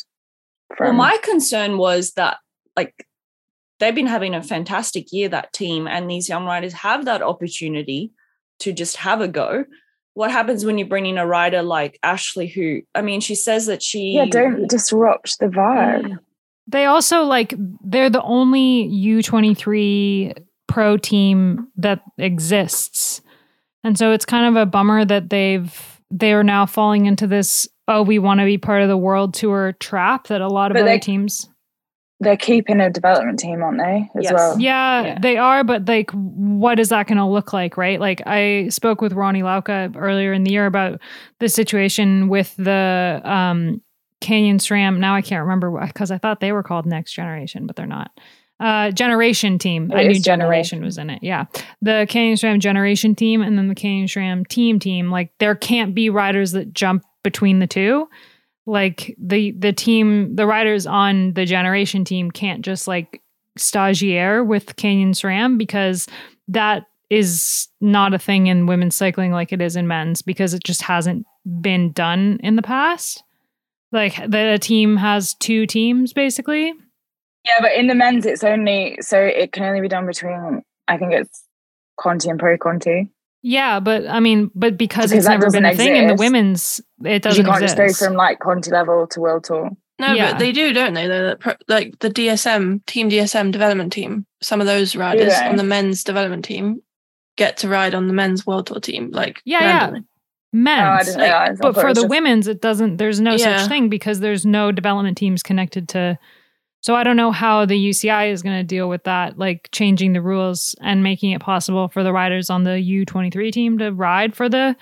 Well, 0.81 0.93
my 0.93 1.19
concern 1.23 1.79
was 1.79 2.13
that 2.15 2.39
like 2.77 3.07
they've 3.79 3.95
been 3.95 4.07
having 4.07 4.35
a 4.35 4.43
fantastic 4.43 5.13
year, 5.13 5.29
that 5.29 5.53
team, 5.53 5.87
and 5.87 6.11
these 6.11 6.29
young 6.29 6.47
riders 6.47 6.73
have 6.73 7.05
that 7.05 7.23
opportunity 7.23 8.13
to 8.61 8.73
just 8.73 8.97
have 8.99 9.21
a 9.21 9.29
go. 9.29 9.65
What 10.15 10.31
happens 10.31 10.65
when 10.65 10.77
you 10.79 10.85
bring 10.85 11.07
in 11.07 11.17
a 11.19 11.27
rider 11.27 11.63
like 11.63 11.99
Ashley, 12.03 12.47
who 12.47 12.83
I 12.95 13.03
mean, 13.03 13.21
she 13.21 13.35
says 13.35 13.67
that 13.67 13.83
she 13.83 14.13
yeah, 14.17 14.27
don't 14.27 14.69
disrupt 14.69 15.39
the 15.39 15.47
vibe. 15.47 16.19
They 16.67 16.85
also 16.85 17.23
like 17.23 17.55
they're 17.85 18.11
the 18.11 18.23
only 18.23 18.89
U23 18.89 20.37
pro 20.69 20.97
team 20.97 21.69
that 21.77 22.03
exists. 22.19 23.21
And 23.85 23.99
so 23.99 24.13
it's 24.13 24.25
kind 24.25 24.47
of 24.47 24.61
a 24.61 24.67
bummer 24.67 25.05
that 25.05 25.31
they've 25.31 26.01
they 26.11 26.33
are 26.33 26.45
now 26.45 26.67
falling 26.67 27.07
into 27.07 27.27
this 27.27 27.67
oh 27.89 28.03
we 28.03 28.19
want 28.19 28.39
to 28.39 28.45
be 28.47 28.59
part 28.59 28.83
of 28.83 28.89
the 28.89 28.97
world 28.99 29.33
tour 29.33 29.73
trap 29.81 30.29
that 30.29 30.43
a 30.43 30.49
lot 30.49 30.71
of 30.71 30.75
But 30.75 30.83
other 30.83 30.91
they- 30.91 30.99
teams 30.99 31.49
They're 32.23 32.37
keeping 32.37 32.81
a 32.81 32.89
development 32.91 33.39
team, 33.39 33.63
aren't 33.63 33.79
they? 33.79 34.09
As 34.19 34.25
Yes. 34.25 34.33
well. 34.33 34.59
Yeah, 34.61 35.03
Yeah. 35.03 35.19
they 35.21 35.37
are, 35.37 35.65
but 35.65 35.87
like, 35.89 36.11
what 36.13 36.79
is 36.79 36.89
that 36.91 37.07
going 37.07 37.19
to 37.19 37.27
look 37.27 37.53
like, 37.53 37.77
right? 37.77 37.99
Like, 38.01 38.23
I 38.27 38.69
spoke 38.69 39.01
with 39.01 39.13
Ronny 39.13 39.43
Lauke 39.43 39.95
earlier 39.97 40.33
in 40.33 40.45
the 40.45 40.53
year 40.53 40.67
about 40.67 41.01
the 41.41 41.49
situation 41.49 42.29
with 42.29 42.55
the 42.57 43.21
um, 43.25 43.81
Canyon 44.21 44.59
SRAM. 44.59 44.99
Now 44.99 45.15
I 45.15 45.23
can't 45.23 45.43
remember 45.43 45.71
because 45.87 46.11
I 46.11 46.19
thought 46.19 46.41
they 46.41 46.53
were 46.53 46.63
called 46.63 46.87
Next 46.87 47.13
Generation, 47.13 47.67
but 47.67 47.77
they're 47.77 47.87
not. 47.87 48.11
Uh, 48.61 48.93
generation 48.93 49.59
team. 49.59 49.91
It 49.91 49.97
I 49.97 50.03
knew 50.05 50.21
generation. 50.21 50.23
Generation. 50.23 50.85
was 50.85 50.97
in 50.99 51.11
it. 51.11 51.19
Yeah, 51.21 51.47
the 51.81 52.07
Canyon 52.09 52.37
SRAM 52.37 52.61
generation 52.61 53.17
team 53.17 53.43
and 53.43 53.59
then 53.59 53.67
the 53.67 53.75
Canyon 53.75 54.07
SRAM 54.07 54.47
team 54.47 54.79
team. 54.79 55.11
Like, 55.11 55.33
there 55.41 55.57
can't 55.57 55.97
be 55.97 56.11
riders 56.11 56.53
that 56.53 56.73
jump 56.73 57.03
between 57.25 57.59
the 57.59 57.67
two 57.67 58.09
like 58.67 59.15
the 59.19 59.53
the 59.53 59.73
team 59.73 60.35
the 60.37 60.47
riders 60.47 60.87
on 60.87 61.33
the 61.35 61.45
generation 61.45 62.05
team 62.05 62.31
can't 62.31 62.63
just 62.63 62.87
like 62.87 63.21
stagiaire 63.59 64.47
with 64.47 64.77
Canyon 64.77 65.13
SRAM 65.13 65.59
because 65.59 66.07
that 66.49 66.87
is 67.11 67.69
not 67.81 68.15
a 68.15 68.19
thing 68.19 68.47
in 68.47 68.67
women's 68.67 68.97
cycling 68.97 69.33
like 69.33 69.53
it 69.53 69.61
is 69.61 69.77
in 69.77 69.87
men's 69.87 70.23
because 70.23 70.55
it 70.55 70.65
just 70.65 70.83
hasn't 70.83 71.27
been 71.61 71.93
done 71.93 72.41
in 72.43 72.57
the 72.57 72.63
past. 72.63 73.23
Like 73.91 74.17
that 74.17 74.55
a 74.55 74.59
team 74.59 74.97
has 74.97 75.35
two 75.35 75.67
teams 75.67 76.13
basically. 76.13 76.73
Yeah, 77.45 77.61
but 77.61 77.73
in 77.73 77.89
the 77.89 77.95
men's, 77.95 78.25
it's 78.25 78.45
only 78.45 78.97
so 79.01 79.21
it 79.21 79.53
can 79.53 79.65
only 79.65 79.81
be 79.81 79.89
done 79.89 80.07
between. 80.07 80.63
I 80.87 80.97
think 80.97 81.13
it's 81.13 81.45
Conti 81.99 82.29
and 82.29 82.39
Pro 82.39 82.57
Conti. 82.57 83.11
Yeah, 83.43 83.81
but 83.81 84.07
I 84.07 84.21
mean, 84.21 84.51
but 84.55 84.77
because, 84.79 85.11
Because 85.11 85.13
it's 85.13 85.29
never 85.29 85.51
been 85.51 85.65
a 85.65 85.71
doesn't 85.71 85.85
thing 85.85 85.97
in 85.97 86.07
the 86.09 86.15
women's, 86.15 86.81
it 87.05 87.23
doesn't 87.23 87.45
can't 87.45 87.63
exist. 87.63 87.77
just 87.77 88.01
go 88.01 88.07
from 88.07 88.17
like 88.17 88.39
Conti 88.39 88.71
level 88.71 89.07
to 89.09 89.21
World 89.21 89.45
Tour. 89.45 89.71
No, 89.99 90.13
Yeah. 90.15 90.33
but 90.33 90.39
they 90.39 90.53
do, 90.53 90.73
don't 90.73 90.95
they? 90.95 91.07
Though, 91.09 91.27
that 91.29 91.41
pro- 91.41 91.55
like 91.69 91.99
the 91.99 92.09
DSM 92.09 92.85
team, 92.87 93.11
DSM 93.11 93.51
development 93.53 93.93
team. 93.93 94.27
Some 94.41 94.61
of 94.61 94.67
those 94.67 94.95
riders 94.97 95.35
on 95.35 95.57
the 95.57 95.65
men's 95.65 96.05
development 96.05 96.45
team 96.45 96.83
get 97.37 97.57
to 97.59 97.69
ride 97.69 97.95
on 97.95 98.07
the 98.07 98.13
men's 98.15 98.47
world 98.47 98.67
tour 98.69 98.81
team. 98.81 99.11
Like 99.11 99.41
Yeah, 99.45 99.61
yeah. 99.61 99.79
randomly. 99.81 100.05
men's. 100.53 101.09
Oh, 101.17 101.19
like- 101.21 101.59
but 101.59 101.75
for 101.75 101.95
the 101.95 102.03
just- 102.03 102.09
women's 102.11 102.47
it 102.47 102.61
doesn't 102.61 102.97
there's 102.99 103.21
no 103.21 103.33
Yeah. 103.35 103.59
such 103.59 103.69
thing 103.69 103.89
because 103.89 104.21
there's 104.21 104.45
no 104.47 104.71
development 104.73 105.17
teams 105.19 105.43
connected 105.43 105.89
to 105.91 106.19
so 106.83 106.95
i 106.95 107.03
don't 107.03 107.17
know 107.17 107.33
how 107.33 107.65
the 107.65 107.89
uci 107.89 108.31
is 108.31 108.43
going 108.43 108.57
to 108.57 108.63
deal 108.63 108.89
with 108.89 109.05
that 109.05 109.39
like 109.39 109.69
changing 109.73 110.13
the 110.13 110.21
rules 110.21 110.75
and 110.83 111.03
making 111.03 111.31
it 111.31 111.41
possible 111.41 111.89
for 111.89 112.03
the 112.03 112.13
riders 112.13 112.51
on 112.51 112.65
the 112.65 112.71
u23 112.71 113.51
team 113.51 113.79
to 113.79 113.91
ride 113.91 114.35
for 114.35 114.49
the 114.49 114.77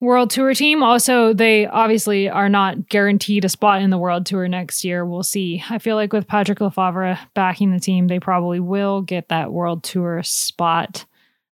world 0.00 0.28
tour 0.28 0.52
team 0.52 0.82
also 0.82 1.32
they 1.32 1.66
obviously 1.66 2.28
are 2.28 2.50
not 2.50 2.88
guaranteed 2.90 3.44
a 3.44 3.48
spot 3.48 3.80
in 3.80 3.88
the 3.88 3.96
world 3.96 4.26
tour 4.26 4.46
next 4.46 4.84
year 4.84 5.06
we'll 5.06 5.22
see 5.22 5.62
i 5.70 5.78
feel 5.78 5.96
like 5.96 6.12
with 6.12 6.28
patrick 6.28 6.58
lefevere 6.58 7.18
backing 7.32 7.72
the 7.72 7.80
team 7.80 8.06
they 8.06 8.20
probably 8.20 8.60
will 8.60 9.00
get 9.00 9.28
that 9.30 9.50
world 9.50 9.82
tour 9.82 10.22
spot 10.22 11.06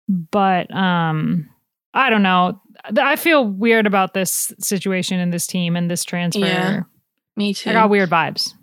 but 0.09 0.71
um 0.75 1.49
i 1.95 2.11
don't 2.11 2.23
know 2.23 2.61
I 2.85 3.17
feel 3.17 3.47
weird 3.47 3.87
about 3.87 4.15
this 4.15 4.53
situation 4.59 5.21
and 5.21 5.33
this 5.33 5.47
team 5.47 5.77
and 5.77 5.91
this 5.91 6.05
transfer. 6.05 6.41
Yeah. 6.41 6.83
Me 7.37 7.55
too. 7.55 7.71
I 7.71 7.75
got 7.75 7.91
weird 7.91 8.11
vibes. 8.11 8.55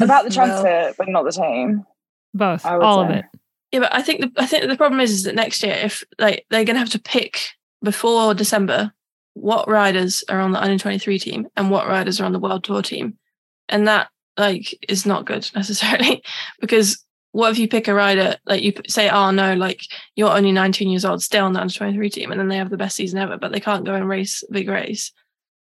About 0.00 0.24
the 0.28 0.34
Well- 0.36 0.46
transfer, 0.62 0.94
but 0.98 1.08
not 1.08 1.24
the 1.24 1.32
team. 1.32 1.86
Both, 2.32 2.64
I 2.64 2.76
would 2.76 2.84
all 2.84 3.00
of 3.00 3.10
it. 3.10 3.24
Yeah, 3.72 3.80
but 3.80 3.94
I 3.94 4.02
think 4.02 4.20
the 4.20 4.32
I 4.42 4.46
think 4.46 4.68
the 4.68 4.76
problem 4.76 5.00
is, 5.00 5.10
is 5.10 5.22
that 5.24 5.34
next 5.34 5.62
year, 5.62 5.74
if 5.74 6.04
like 6.18 6.46
they're 6.50 6.64
gonna 6.64 6.78
have 6.78 6.90
to 6.90 6.98
pick 7.00 7.40
before 7.82 8.34
December 8.34 8.92
what 9.34 9.68
riders 9.68 10.24
are 10.28 10.40
on 10.40 10.52
the 10.52 10.62
under 10.62 10.78
twenty 10.78 10.98
three 10.98 11.18
team 11.18 11.46
and 11.56 11.70
what 11.70 11.86
riders 11.88 12.20
are 12.20 12.24
on 12.24 12.32
the 12.32 12.38
world 12.38 12.64
tour 12.64 12.82
team, 12.82 13.16
and 13.68 13.86
that 13.88 14.08
like 14.36 14.76
is 14.88 15.06
not 15.06 15.24
good 15.24 15.48
necessarily 15.54 16.22
because 16.60 17.04
what 17.32 17.52
if 17.52 17.58
you 17.58 17.68
pick 17.68 17.86
a 17.86 17.94
rider 17.94 18.36
like 18.46 18.62
you 18.62 18.72
say, 18.88 19.08
oh 19.08 19.30
no, 19.30 19.54
like 19.54 19.82
you're 20.16 20.36
only 20.36 20.52
nineteen 20.52 20.90
years 20.90 21.04
old, 21.04 21.22
stay 21.22 21.38
on 21.38 21.52
the 21.52 21.60
under 21.60 21.72
twenty 21.74 21.94
three 21.94 22.10
team, 22.10 22.30
and 22.30 22.40
then 22.40 22.48
they 22.48 22.56
have 22.56 22.70
the 22.70 22.76
best 22.76 22.96
season 22.96 23.18
ever, 23.18 23.38
but 23.38 23.52
they 23.52 23.60
can't 23.60 23.84
go 23.84 23.94
and 23.94 24.08
race 24.08 24.42
big 24.50 24.68
race, 24.68 25.12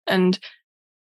and 0.07 0.39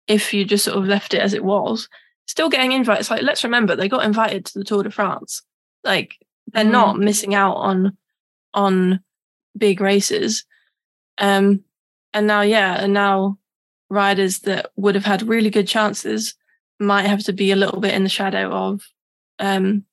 if 0.06 0.32
you 0.34 0.44
just 0.44 0.64
sort 0.64 0.78
of 0.78 0.84
left 0.84 1.14
it 1.14 1.20
as 1.20 1.32
it 1.34 1.44
was, 1.44 1.88
still 2.26 2.48
getting 2.48 2.72
invites. 2.72 3.10
Like 3.10 3.22
let's 3.22 3.44
remember 3.44 3.76
they 3.76 3.88
got 3.88 4.04
invited 4.04 4.44
to 4.46 4.58
the 4.58 4.64
Tour 4.64 4.82
de 4.82 4.90
France, 4.90 5.42
like 5.84 6.16
they're 6.52 6.64
Mm. 6.64 6.70
not 6.70 6.98
missing 6.98 7.34
out 7.34 7.54
on 7.54 7.96
on 8.52 9.00
big 9.56 9.80
races 9.80 10.44
um 11.18 11.62
and 12.12 12.26
now 12.26 12.40
yeah 12.42 12.74
and 12.82 12.92
now 12.92 13.38
riders 13.88 14.40
that 14.40 14.70
would 14.76 14.94
have 14.96 15.04
had 15.04 15.22
really 15.22 15.48
good 15.50 15.66
chances 15.68 16.34
might 16.80 17.06
have 17.06 17.22
to 17.22 17.32
be 17.32 17.50
a 17.52 17.56
little 17.56 17.80
bit 17.80 17.94
in 17.94 18.02
the 18.02 18.08
shadow 18.08 18.50
of 18.50 18.82
um 19.38 19.84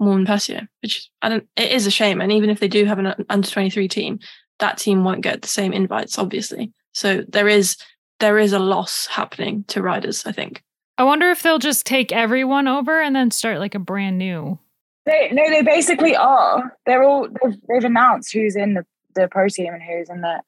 Moolman 0.00 0.26
Pasio, 0.26 0.66
which 0.82 1.08
I 1.22 1.28
don't 1.28 1.46
it 1.56 1.70
is 1.70 1.86
a 1.86 1.90
shame 1.90 2.20
and 2.20 2.32
even 2.32 2.50
if 2.50 2.60
they 2.60 2.68
do 2.68 2.84
have 2.86 2.98
an 2.98 3.14
under 3.28 3.48
23 3.48 3.88
team 3.88 4.18
that 4.58 4.78
team 4.78 5.04
won't 5.04 5.20
get 5.22 5.42
the 5.42 5.48
same 5.48 5.72
invites 5.72 6.18
obviously 6.18 6.72
so 6.92 7.22
there 7.28 7.48
is 7.48 7.76
there 8.20 8.38
is 8.38 8.52
a 8.52 8.58
loss 8.58 9.06
happening 9.06 9.64
to 9.68 9.82
riders 9.82 10.24
I 10.26 10.32
think 10.32 10.63
I 10.96 11.04
wonder 11.04 11.30
if 11.30 11.42
they'll 11.42 11.58
just 11.58 11.86
take 11.86 12.12
everyone 12.12 12.68
over 12.68 13.00
and 13.00 13.14
then 13.16 13.30
start 13.30 13.58
like 13.58 13.74
a 13.74 13.78
brand 13.80 14.18
new. 14.18 14.58
They 15.06 15.30
no, 15.32 15.48
they 15.50 15.62
basically 15.62 16.16
are. 16.16 16.76
They're 16.86 17.02
all 17.02 17.28
they've, 17.28 17.58
they've 17.68 17.84
announced 17.84 18.32
who's 18.32 18.56
in 18.56 18.74
the, 18.74 18.86
the 19.14 19.28
pro 19.28 19.48
team 19.48 19.74
and 19.74 19.82
who's 19.82 20.08
in 20.08 20.20
the 20.20 20.40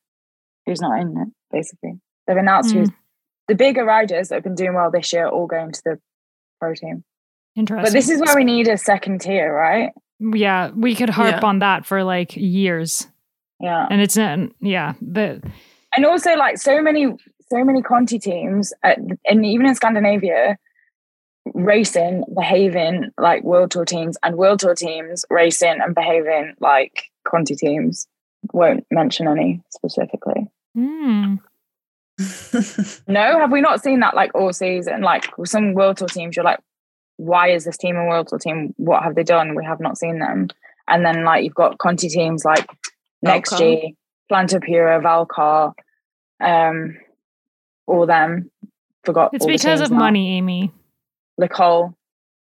who's 0.64 0.80
not 0.80 1.00
in 1.00 1.08
it. 1.18 1.28
Basically, 1.50 2.00
they've 2.26 2.36
announced 2.36 2.72
Hmm. 2.72 2.78
who's 2.80 2.88
the 3.48 3.54
bigger 3.54 3.84
riders 3.84 4.28
that 4.28 4.36
have 4.36 4.44
been 4.44 4.54
doing 4.54 4.74
well 4.74 4.90
this 4.90 5.12
year. 5.12 5.26
are 5.26 5.30
All 5.30 5.46
going 5.46 5.72
to 5.72 5.82
the 5.84 5.98
pro 6.60 6.74
team. 6.74 7.04
Interesting. 7.54 7.84
But 7.84 7.92
this 7.92 8.08
is 8.08 8.20
why 8.20 8.34
we 8.34 8.44
need 8.44 8.68
a 8.68 8.76
second 8.78 9.20
tier, 9.22 9.52
right? 9.52 9.90
yeah, 10.20 10.70
we 10.70 10.94
could 10.94 11.10
harp 11.10 11.42
Yeah. 11.42 11.46
on 11.48 11.58
that 11.58 11.84
for 11.86 12.02
like 12.02 12.34
years, 12.36 13.06
Yeah, 13.60 13.86
and 13.90 14.00
it's 14.00 14.16
not. 14.16 14.38
Yeah, 14.60 14.94
the 15.02 15.42
and 15.94 16.06
also 16.06 16.34
like 16.36 16.56
so 16.58 16.80
many 16.82 17.06
so 17.48 17.64
many 17.64 17.82
Conti 17.82 18.18
teams, 18.18 18.72
at, 18.82 18.98
and 19.24 19.46
even 19.46 19.66
in 19.66 19.74
Scandinavia, 19.74 20.58
racing 21.54 22.24
behaving 22.34 23.10
like 23.18 23.44
world 23.44 23.70
tour 23.70 23.84
teams, 23.84 24.16
and 24.22 24.36
world 24.36 24.60
tour 24.60 24.74
teams 24.74 25.24
racing 25.30 25.78
and 25.80 25.94
behaving 25.94 26.54
like 26.60 27.10
Conti 27.26 27.54
teams. 27.54 28.06
Won't 28.52 28.86
mention 28.90 29.26
any 29.26 29.62
specifically. 29.70 30.48
hmm. 30.74 31.36
No, 33.08 33.40
have 33.40 33.52
we 33.52 33.60
not 33.60 33.82
seen 33.82 34.00
that 34.00 34.14
like 34.14 34.34
all 34.34 34.52
season? 34.52 35.02
Like 35.02 35.24
some 35.44 35.74
world 35.74 35.96
tour 35.96 36.08
teams, 36.08 36.36
you're 36.36 36.44
like, 36.44 36.60
why 37.16 37.50
is 37.50 37.64
this 37.64 37.76
team 37.76 37.96
a 37.96 38.06
world 38.06 38.28
tour 38.28 38.38
team? 38.38 38.74
What 38.76 39.02
have 39.02 39.14
they 39.14 39.24
done? 39.24 39.54
We 39.54 39.64
have 39.64 39.80
not 39.80 39.98
seen 39.98 40.18
them. 40.18 40.48
And 40.88 41.04
then 41.04 41.24
like 41.24 41.44
you've 41.44 41.54
got 41.54 41.78
Conti 41.78 42.08
teams 42.08 42.44
like 42.44 42.68
Next 43.22 43.56
G, 43.58 43.96
Plantur-Pura, 44.30 45.00
Valcar, 45.00 45.72
um, 46.40 46.96
all 47.86 48.06
them. 48.06 48.50
Forgot. 49.04 49.30
it's 49.32 49.44
all 49.44 49.48
because 49.50 49.62
teams 49.62 49.80
of 49.82 49.90
now. 49.90 49.98
money, 49.98 50.36
Amy. 50.36 50.72
Nicole. 51.38 51.94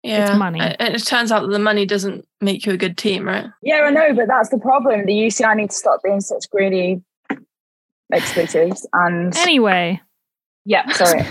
yeah 0.02 0.36
money. 0.36 0.60
and 0.60 0.94
it 0.94 1.04
turns 1.04 1.32
out 1.32 1.42
that 1.42 1.50
the 1.50 1.58
money 1.58 1.84
doesn't 1.84 2.26
make 2.40 2.64
you 2.64 2.72
a 2.72 2.76
good 2.76 2.96
team 2.96 3.26
right 3.26 3.46
Yeah, 3.62 3.80
I 3.80 3.90
know, 3.90 4.14
but 4.14 4.28
that's 4.28 4.48
the 4.50 4.58
problem. 4.58 5.04
The 5.06 5.12
UCI 5.12 5.56
need 5.56 5.70
to 5.70 5.76
stop 5.76 6.00
being 6.02 6.20
such 6.20 6.48
greedy 6.50 7.02
exploiters. 8.12 8.86
And 8.92 9.36
Anyway, 9.36 10.00
yeah, 10.64 10.90
sorry. 10.92 11.26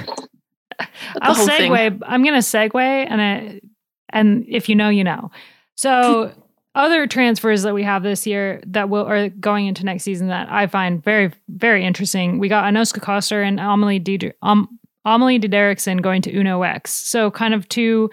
I'll 1.21 1.33
whole 1.33 1.47
thing. 1.47 1.71
segue. 1.71 2.01
I'm 2.05 2.23
going 2.23 2.35
to 2.35 2.39
segue, 2.39 2.75
and 2.75 3.21
I, 3.21 3.61
and 4.09 4.45
if 4.47 4.69
you 4.69 4.75
know, 4.75 4.89
you 4.89 5.03
know. 5.03 5.31
So 5.75 6.31
other 6.78 7.07
transfers 7.07 7.63
that 7.63 7.73
we 7.73 7.84
have 7.84 8.03
this 8.03 8.28
year 8.28 8.61
that 8.67 8.88
will 8.88 9.05
are 9.05 9.30
going 9.30 9.65
into 9.65 9.84
next 9.84 10.03
season 10.03 10.28
that 10.28 10.49
I 10.49 10.67
find 10.67 11.03
very 11.03 11.32
very 11.49 11.84
interesting. 11.84 12.38
We 12.38 12.47
got 12.47 12.71
Anouska 12.71 13.01
Koster 13.01 13.41
and 13.41 13.59
Amalie 13.59 13.99
Dieder, 13.99 14.34
um, 14.43 14.80
Amalie 15.03 15.39
de 15.39 15.47
going 16.01 16.21
to 16.21 16.32
Uno 16.32 16.61
X. 16.61 16.91
So 16.91 17.32
kind 17.32 17.53
of 17.53 17.67
two 17.67 18.09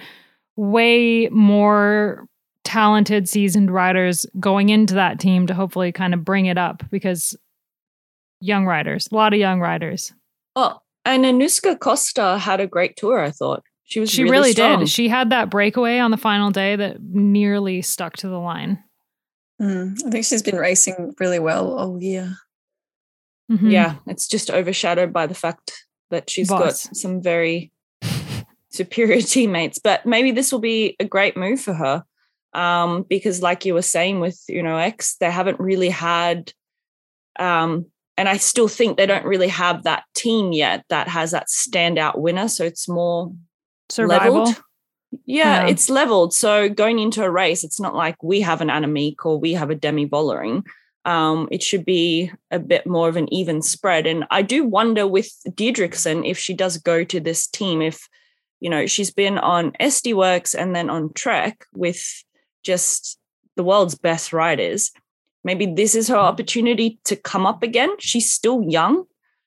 way 0.57 1.29
more 1.29 2.27
talented 2.65 3.29
seasoned 3.29 3.71
riders 3.71 4.25
going 4.41 4.71
into 4.71 4.95
that 4.95 5.21
team 5.21 5.47
to 5.47 5.55
hopefully 5.55 5.93
kind 5.93 6.15
of 6.15 6.25
bring 6.25 6.47
it 6.47 6.57
up 6.57 6.83
because 6.91 7.37
young 8.41 8.65
riders, 8.65 9.09
a 9.12 9.15
lot 9.15 9.35
of 9.35 9.39
young 9.39 9.61
riders. 9.61 10.12
Oh, 10.57 10.79
and 11.05 11.25
Anouska 11.25 11.79
Koster 11.79 12.39
had 12.39 12.61
a 12.61 12.67
great 12.67 12.97
tour, 12.97 13.21
I 13.21 13.31
thought. 13.31 13.62
She 13.85 14.01
was 14.01 14.11
She 14.11 14.22
really, 14.24 14.53
really, 14.53 14.53
did. 14.55 14.89
She 14.89 15.09
had 15.09 15.30
that 15.30 15.51
breakaway 15.51 15.99
on 15.99 16.11
the 16.11 16.16
final 16.16 16.51
day 16.51 16.74
that 16.76 17.03
nearly 17.03 17.82
stuck 17.82 18.16
to 18.18 18.28
the 18.28 18.39
line. 18.39 18.82
Mm, 19.61 20.03
I 20.07 20.11
think 20.11 20.24
she's 20.24 20.43
been 20.43 20.57
racing 20.57 21.14
really 21.20 21.39
well 21.39 21.78
all 21.78 22.03
year. 22.03 22.37
Mhm. 23.53 23.70
yeah, 23.70 23.97
it's 24.07 24.26
just 24.26 24.51
overshadowed 24.51 25.12
by 25.12 25.26
the 25.26 25.35
fact 25.35 25.85
that 26.11 26.30
she's 26.30 26.49
Boss. 26.49 26.87
got 26.87 26.97
some 26.97 27.22
very 27.22 27.70
superior 28.70 29.20
teammates. 29.20 29.78
But 29.78 30.07
maybe 30.07 30.30
this 30.30 30.51
will 30.51 30.61
be 30.61 30.97
a 30.99 31.05
great 31.05 31.37
move 31.37 31.61
for 31.61 31.74
her. 31.74 32.05
Um, 32.55 33.03
because 33.03 33.43
like 33.43 33.64
you 33.66 33.74
were 33.74 33.82
saying 33.82 34.20
with 34.20 34.41
Uno 34.49 34.76
X, 34.78 35.16
they 35.20 35.30
haven't 35.30 35.61
really 35.61 35.91
had 35.91 36.53
um 37.39 37.87
and 38.16 38.28
I 38.28 38.37
still 38.37 38.68
think 38.68 38.97
they 38.97 39.07
don't 39.07 39.24
really 39.26 39.49
have 39.49 39.82
that 39.82 40.05
team 40.14 40.53
yet 40.53 40.85
that 40.89 41.09
has 41.09 41.32
that 41.32 41.49
standout 41.49 42.16
winner. 42.16 42.47
So 42.49 42.64
it's 42.64 42.89
more 42.89 43.32
survival. 43.89 44.45
leveled. 44.45 44.62
Yeah, 45.26 45.64
Yeah. 45.64 45.68
it's 45.68 45.89
leveled. 45.89 46.35
So 46.35 46.68
going 46.68 46.99
into 46.99 47.22
a 47.22 47.30
race, 47.30 47.62
it's 47.64 47.80
not 47.80 47.95
like 47.95 48.20
we 48.22 48.41
have 48.41 48.61
an 48.61 48.68
Annemiek 48.68 49.24
or 49.24 49.39
we 49.39 49.53
have 49.55 49.70
a 49.70 49.74
Demi 49.74 50.07
Vollering. 50.07 50.64
Um, 51.05 51.49
it 51.53 51.62
should 51.62 51.85
be 51.85 52.32
a 52.51 52.59
bit 52.59 52.87
more 52.87 53.09
of 53.09 53.16
an 53.16 53.32
even 53.32 53.62
spread. 53.62 54.07
And 54.07 54.24
I 54.30 54.43
do 54.43 54.64
wonder 54.64 55.07
with 55.07 55.30
Dideriksen 55.49 56.28
if 56.28 56.39
she 56.39 56.55
does 56.55 56.78
go 56.78 57.05
to 57.05 57.20
this 57.20 57.47
team, 57.47 57.82
if 57.82 58.09
you 58.61 58.70
know 58.70 58.87
she's 58.87 59.11
been 59.11 59.37
on 59.39 59.72
SD 59.72 60.14
Worx 60.14 60.55
and 60.55 60.74
then 60.74 60.89
on 60.89 61.12
Trek 61.12 61.66
with 61.74 62.24
just 62.62 63.18
the 63.57 63.62
world's 63.64 63.95
best 63.95 64.32
riders. 64.32 64.91
Maybe 65.45 65.66
this 65.66 65.95
is 65.95 66.09
her 66.09 66.16
opportunity 66.16 66.99
to 67.05 67.16
come 67.16 67.45
up 67.47 67.62
again. 67.62 67.91
She's 67.99 68.32
still 68.32 68.62
young. 68.66 69.05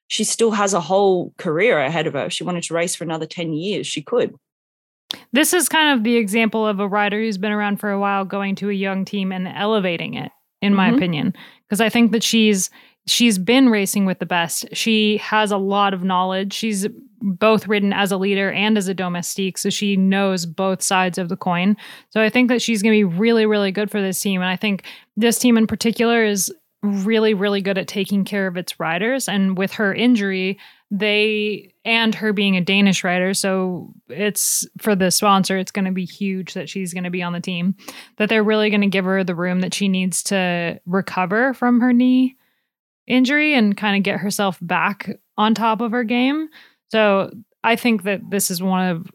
She 0.07 0.23
still 0.23 0.51
has 0.51 0.73
a 0.73 0.79
whole 0.81 1.33
career 1.37 1.79
ahead 1.79 2.07
of 2.07 2.13
her. 2.13 2.25
If 2.25 2.33
she 2.33 2.43
wanted 2.43 2.63
to 2.63 2.73
race 2.73 2.95
for 2.95 3.03
another 3.03 3.25
10 3.25 3.53
years, 3.53 3.85
she 3.87 4.01
could. 4.01 4.33
This 5.31 5.53
is 5.53 5.69
kind 5.69 5.97
of 5.97 6.03
the 6.03 6.15
example 6.17 6.65
of 6.67 6.79
a 6.79 6.87
rider 6.87 7.19
who's 7.19 7.37
been 7.37 7.51
around 7.51 7.77
for 7.79 7.91
a 7.91 7.99
while 7.99 8.25
going 8.25 8.55
to 8.55 8.69
a 8.69 8.73
young 8.73 9.05
team 9.05 9.31
and 9.31 9.47
elevating 9.47 10.13
it, 10.15 10.31
in 10.61 10.73
my 10.73 10.89
Mhm. 10.91 10.95
opinion. 10.95 11.33
Because 11.67 11.81
I 11.81 11.89
think 11.89 12.11
that 12.11 12.23
she's 12.23 12.69
she's 13.09 13.37
been 13.37 13.69
racing 13.69 14.05
with 14.05 14.19
the 14.19 14.25
best. 14.25 14.65
She 14.73 15.15
has 15.19 15.49
a 15.49 15.57
lot 15.57 15.93
of 15.93 16.03
knowledge. 16.03 16.51
She's 16.51 16.85
both 17.21 17.65
ridden 17.65 17.93
as 17.93 18.11
a 18.11 18.17
leader 18.17 18.51
and 18.51 18.77
as 18.77 18.89
a 18.89 18.93
domestique, 18.93 19.57
so 19.57 19.69
she 19.69 19.95
knows 19.95 20.45
both 20.45 20.81
sides 20.81 21.17
of 21.17 21.29
the 21.29 21.37
coin. 21.37 21.77
So 22.09 22.21
I 22.21 22.27
think 22.29 22.49
that 22.49 22.61
she's 22.61 22.83
going 22.83 22.91
to 22.99 23.07
be 23.07 23.17
really, 23.17 23.45
really 23.45 23.71
good 23.71 23.89
for 23.89 24.01
this 24.01 24.19
team. 24.19 24.41
And 24.41 24.49
I 24.49 24.57
think 24.57 24.83
this 25.15 25.39
team 25.39 25.55
in 25.57 25.67
particular 25.67 26.25
is 26.25 26.53
really, 26.83 27.33
really 27.33 27.61
good 27.61 27.77
at 27.77 27.87
taking 27.87 28.23
care 28.23 28.47
of 28.47 28.57
its 28.57 28.79
riders. 28.79 29.27
And 29.27 29.57
with 29.57 29.73
her 29.73 29.93
injury, 29.93 30.59
they 30.91 31.73
and 31.83 32.15
her 32.15 32.31
being 32.33 32.55
a 32.55 32.61
Danish 32.61 33.03
rider, 33.03 33.33
so 33.33 33.93
it's 34.07 34.65
for 34.77 34.95
the 34.95 35.11
sponsor, 35.11 35.57
it's 35.57 35.71
going 35.71 35.85
to 35.85 35.91
be 35.91 36.05
huge 36.05 36.53
that 36.53 36.69
she's 36.69 36.93
going 36.93 37.03
to 37.03 37.09
be 37.09 37.23
on 37.23 37.33
the 37.33 37.41
team. 37.41 37.75
That 38.17 38.29
they're 38.29 38.43
really 38.43 38.69
going 38.69 38.81
to 38.81 38.87
give 38.87 39.05
her 39.05 39.23
the 39.23 39.35
room 39.35 39.61
that 39.61 39.73
she 39.73 39.87
needs 39.87 40.23
to 40.23 40.79
recover 40.85 41.53
from 41.53 41.81
her 41.81 41.91
knee 41.91 42.37
injury 43.05 43.53
and 43.53 43.75
kind 43.75 43.97
of 43.97 44.03
get 44.03 44.19
herself 44.19 44.57
back 44.61 45.09
on 45.37 45.53
top 45.53 45.81
of 45.81 45.91
her 45.91 46.03
game. 46.03 46.49
So 46.89 47.31
I 47.63 47.75
think 47.75 48.03
that 48.03 48.21
this 48.29 48.49
is 48.51 48.61
one 48.61 48.87
of 48.87 49.07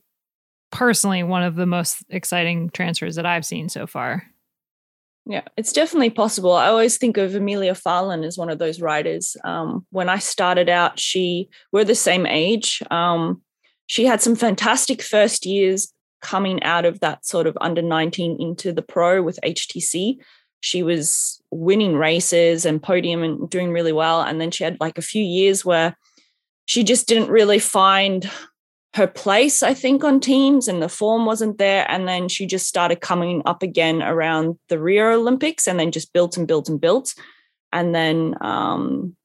personally 0.71 1.23
one 1.23 1.43
of 1.43 1.55
the 1.55 1.67
most 1.67 2.05
exciting 2.09 2.71
transfers 2.71 3.17
that 3.17 3.27
I've 3.27 3.47
seen 3.47 3.69
so 3.69 3.87
far. 3.87 4.25
Yeah, 5.25 5.43
it's 5.57 5.73
definitely 5.73 6.11
possible. 6.11 6.53
I 6.53 6.67
always 6.67 6.99
think 6.99 7.17
of 7.17 7.35
Emilia 7.35 7.75
Fahlin 7.75 8.27
as 8.27 8.37
one 8.37 8.51
of 8.51 8.59
those 8.59 8.81
riders. 8.81 9.37
Um, 9.45 9.87
when 9.91 10.09
I 10.09 10.19
started 10.19 10.69
out, 10.69 10.99
she 10.99 11.49
we're 11.71 11.85
the 11.85 11.95
same 11.95 12.27
age. 12.27 12.83
Um, 12.91 13.43
she 13.87 14.05
had 14.05 14.21
some 14.21 14.35
fantastic 14.35 15.01
first 15.01 15.47
years 15.47 15.93
coming 16.23 16.63
out 16.63 16.85
of 16.85 17.01
that 17.01 17.25
sort 17.25 17.47
of 17.47 17.57
under 17.61 17.83
19 17.83 18.41
into 18.41 18.73
the 18.73 18.83
pro 18.83 19.23
with 19.23 19.39
HTC. 19.45 20.17
She 20.61 20.83
was 20.83 21.41
winning 21.51 21.97
races 21.97 22.65
and 22.65 22.83
podium 22.83 23.23
and 23.23 23.51
doing 23.51 23.73
really 23.73 23.93
well. 23.93 24.23
And 24.23 24.41
then 24.41 24.51
she 24.51 24.65
had 24.65 24.81
like 24.81 24.99
a 24.99 25.03
few 25.03 25.23
years 25.23 25.65
where 25.65 25.97
she 26.67 26.85
just 26.85 27.07
didn't 27.09 27.31
really 27.31 27.59
find 27.59 28.31
her 28.95 29.07
place, 29.07 29.63
I 29.63 29.73
think, 29.75 30.05
on 30.05 30.21
teams 30.21 30.69
and 30.69 30.83
the 30.83 30.89
form 30.89 31.25
wasn't 31.25 31.59
there. 31.59 31.91
And 31.91 32.07
then 32.07 32.29
she 32.29 32.47
just 32.47 32.67
started 32.67 33.01
coming 33.01 33.43
up 33.47 33.63
again 33.63 34.03
around 34.03 34.59
the 34.69 34.79
Rio 34.79 35.13
Olympics 35.13 35.67
and 35.67 35.81
then 35.81 35.93
just 35.93 36.13
built 36.13 36.37
and 36.37 36.47
built 36.47 36.69
and 36.69 36.81
built. 36.81 37.15
And 37.73 37.95
then, 37.95 38.35
um, 38.43 39.17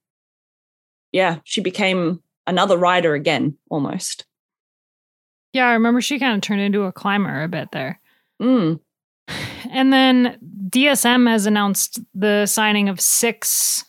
yeah, 1.12 1.40
she 1.44 1.62
became 1.62 2.22
another 2.46 2.78
rider 2.78 3.14
again 3.14 3.58
almost. 3.70 4.26
Yeah, 5.52 5.68
I 5.68 5.74
remember 5.74 6.02
she 6.02 6.20
kind 6.20 6.36
of 6.36 6.42
turned 6.42 6.62
into 6.62 6.84
a 6.84 6.92
climber 6.92 7.44
a 7.44 7.48
bit 7.48 7.72
there. 7.72 8.00
Mm. 8.42 8.80
And 9.72 9.92
then 9.92 10.38
DSM 10.70 11.28
has 11.28 11.46
announced 11.46 12.00
the 12.14 12.46
signing 12.46 12.88
of 12.88 13.02
six 13.02 13.84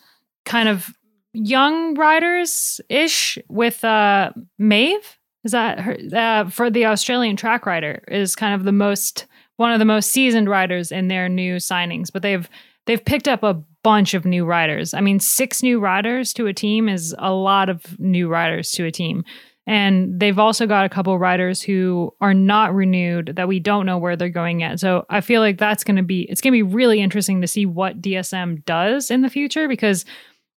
kind 0.44 0.68
of 0.68 0.90
young 1.32 1.94
riders 1.94 2.80
ish 2.88 3.38
with 3.48 3.84
uh 3.84 4.32
Maeve. 4.58 5.17
Is 5.44 5.52
that 5.52 5.80
her 5.80 5.96
uh, 6.12 6.50
for 6.50 6.70
the 6.70 6.86
Australian 6.86 7.36
track 7.36 7.64
rider 7.66 8.02
is 8.08 8.34
kind 8.36 8.54
of 8.54 8.64
the 8.64 8.72
most 8.72 9.26
one 9.56 9.72
of 9.72 9.78
the 9.78 9.84
most 9.84 10.10
seasoned 10.10 10.48
riders 10.48 10.92
in 10.92 11.08
their 11.08 11.28
new 11.28 11.56
signings, 11.56 12.12
but 12.12 12.22
they've 12.22 12.48
they've 12.86 13.04
picked 13.04 13.28
up 13.28 13.42
a 13.42 13.62
bunch 13.82 14.14
of 14.14 14.24
new 14.24 14.44
riders. 14.44 14.94
I 14.94 15.00
mean, 15.00 15.20
six 15.20 15.62
new 15.62 15.78
riders 15.78 16.32
to 16.34 16.46
a 16.46 16.52
team 16.52 16.88
is 16.88 17.14
a 17.18 17.32
lot 17.32 17.68
of 17.68 17.98
new 17.98 18.28
riders 18.28 18.72
to 18.72 18.84
a 18.84 18.90
team. 18.90 19.24
And 19.66 20.18
they've 20.18 20.38
also 20.38 20.66
got 20.66 20.86
a 20.86 20.88
couple 20.88 21.18
riders 21.18 21.60
who 21.60 22.14
are 22.22 22.32
not 22.32 22.74
renewed 22.74 23.34
that 23.36 23.48
we 23.48 23.60
don't 23.60 23.84
know 23.84 23.98
where 23.98 24.16
they're 24.16 24.30
going 24.30 24.60
yet. 24.60 24.80
So 24.80 25.04
I 25.10 25.20
feel 25.20 25.42
like 25.42 25.58
that's 25.58 25.84
going 25.84 25.98
to 25.98 26.02
be 26.02 26.22
it's 26.22 26.40
going 26.40 26.52
to 26.52 26.56
be 26.56 26.62
really 26.62 27.00
interesting 27.00 27.42
to 27.42 27.46
see 27.46 27.66
what 27.66 28.00
DSM 28.00 28.64
does 28.64 29.10
in 29.10 29.20
the 29.20 29.28
future 29.28 29.68
because 29.68 30.06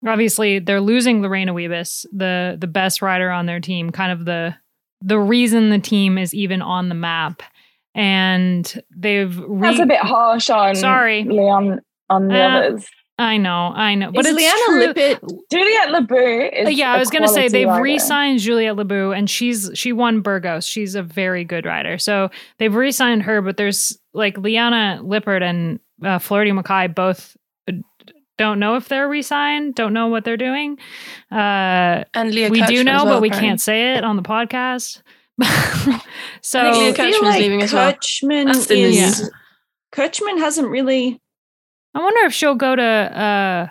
obviously 0.06 0.60
they're 0.60 0.80
losing 0.80 1.22
Lorena 1.22 1.52
Wiebes, 1.52 2.06
the 2.12 2.56
the 2.60 2.68
best 2.68 3.02
rider 3.02 3.30
on 3.30 3.46
their 3.46 3.58
team, 3.58 3.90
kind 3.90 4.12
of 4.12 4.26
the 4.26 4.54
the 5.02 5.18
reason 5.18 5.70
the 5.70 5.78
team 5.78 6.18
is 6.18 6.34
even 6.34 6.62
on 6.62 6.88
the 6.88 6.94
map. 6.94 7.42
And 7.94 8.82
they've 8.96 9.36
re- 9.38 9.68
That's 9.70 9.80
a 9.80 9.86
bit 9.86 9.98
harsh 10.00 10.48
on 10.50 10.74
Sorry. 10.76 11.24
Leon 11.24 11.80
on 12.08 12.28
the 12.28 12.34
Uh, 12.40 12.48
others. 12.48 12.86
I 13.18 13.36
know, 13.36 13.72
I 13.74 13.96
know, 13.96 14.10
but 14.12 14.24
Is 14.24 14.32
it's 14.34 14.40
Liane 14.40 14.54
true. 14.66 14.86
Lippert 14.86 15.30
Juliette 15.52 15.90
Labous 15.90 16.50
is 16.54 16.66
Uh, 16.68 16.70
yeah, 16.70 16.92
I 16.92 16.96
I 16.96 16.98
was 16.98 17.10
gonna 17.10 17.28
say 17.28 17.48
they've 17.48 17.68
re-signed 17.70 18.38
Juliette 18.38 18.76
Labous, 18.76 19.14
and 19.14 19.28
she's 19.28 19.70
she 19.74 19.92
won 19.92 20.22
Burgos. 20.22 20.64
She's 20.66 20.94
a 20.94 21.02
very 21.02 21.44
good 21.44 21.66
rider, 21.66 21.98
so 21.98 22.30
they've 22.58 22.74
re-signed 22.74 23.24
her. 23.24 23.42
But 23.42 23.58
there's 23.58 23.98
like 24.14 24.38
Liane 24.38 25.06
Lippert 25.06 25.42
and 25.42 25.80
uh, 26.02 26.18
Floortje 26.18 26.58
Mackaij 26.58 26.94
both 26.94 27.36
don't 28.40 28.58
know 28.58 28.76
if 28.76 28.88
they're 28.88 29.06
re-signed, 29.06 29.74
don't 29.74 29.92
know 29.92 30.06
what 30.08 30.24
they're 30.24 30.38
doing. 30.38 30.78
Uh, 31.30 32.04
And 32.14 32.32
Leah 32.34 32.48
we 32.48 32.62
do 32.62 32.82
know, 32.82 33.04
well, 33.04 33.14
but 33.16 33.20
we 33.22 33.28
apparently. 33.28 33.48
can't 33.48 33.60
say 33.60 33.94
it 33.96 34.02
on 34.04 34.16
the 34.16 34.22
podcast. 34.22 35.02
so 36.40 36.60
I 36.60 36.72
think 36.72 36.98
Leah 36.98 37.06
I 37.06 37.12
feel 37.12 37.20
Kirchmann's 37.20 37.22
like 37.22 37.40
leaving 37.40 37.62
as 37.62 37.72
well. 37.74 37.92
Kirchmann 37.92 38.48
is 38.48 38.70
news. 38.70 39.30
Kirchmann 39.92 40.38
hasn't 40.38 40.68
really 40.68 41.20
I 41.94 42.00
wonder 42.00 42.20
if 42.24 42.32
she'll 42.32 42.54
go 42.54 42.74
to 42.76 42.82
uh, 42.82 43.68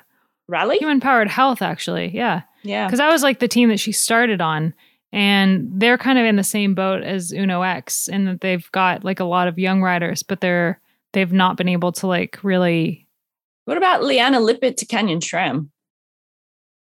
rallied. 0.47 0.81
Human 0.81 0.99
Powered 0.99 1.29
Health. 1.29 1.61
Actually, 1.61 2.11
yeah. 2.13 2.41
Yeah. 2.63 2.85
because 2.85 2.99
that 2.99 3.11
was 3.11 3.23
like 3.23 3.39
the 3.39 3.47
team 3.47 3.69
that 3.69 3.79
she 3.79 3.91
started 3.91 4.39
on 4.41 4.73
and 5.11 5.67
they're 5.73 5.97
kind 5.97 6.19
of 6.19 6.25
in 6.25 6.35
the 6.35 6.43
same 6.43 6.75
boat 6.75 7.01
as 7.03 7.31
uno 7.31 7.61
x 7.63 8.07
in 8.07 8.25
that 8.25 8.41
they've 8.41 8.69
got 8.71 9.03
like 9.03 9.19
a 9.19 9.23
lot 9.23 9.47
of 9.47 9.57
young 9.57 9.81
riders 9.81 10.21
but 10.23 10.41
they're 10.41 10.79
they've 11.13 11.31
not 11.31 11.55
been 11.57 11.69
able 11.69 11.91
to 11.93 12.05
like 12.05 12.37
really 12.43 13.07
What 13.69 13.77
about 13.77 14.03
Liane 14.03 14.33
Lippert 14.43 14.77
to 14.77 14.85
Canyon 14.87 15.19
SRAM? 15.19 15.69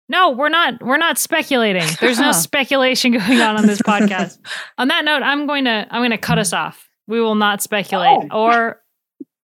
no 0.08 0.30
we're 0.30 0.48
not 0.48 0.82
we're 0.82 0.96
not 0.96 1.18
speculating 1.18 1.86
there's 2.00 2.18
no 2.18 2.32
speculation 2.32 3.12
going 3.12 3.40
on 3.40 3.56
on 3.56 3.66
this 3.66 3.80
podcast 3.86 4.38
on 4.76 4.88
that 4.88 5.04
note 5.04 5.22
i'm 5.22 5.46
going 5.46 5.66
to 5.66 5.86
i'm 5.90 6.00
going 6.00 6.10
to 6.10 6.18
cut 6.18 6.38
us 6.38 6.52
off 6.52 6.88
we 7.06 7.20
will 7.20 7.36
not 7.36 7.62
speculate 7.62 8.26
or 8.32 8.82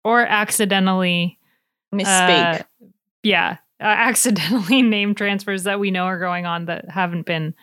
or 0.05 0.21
accidentally 0.21 1.37
Misspeak. 1.93 2.61
uh, 2.61 2.63
yeah 3.23 3.57
uh, 3.81 3.83
accidentally 3.83 4.81
name 4.83 5.13
transfers 5.13 5.63
that 5.63 5.79
we 5.79 5.91
know 5.91 6.05
are 6.05 6.19
going 6.19 6.45
on 6.45 6.65
that 6.65 6.89
haven't 6.89 7.25
been 7.25 7.53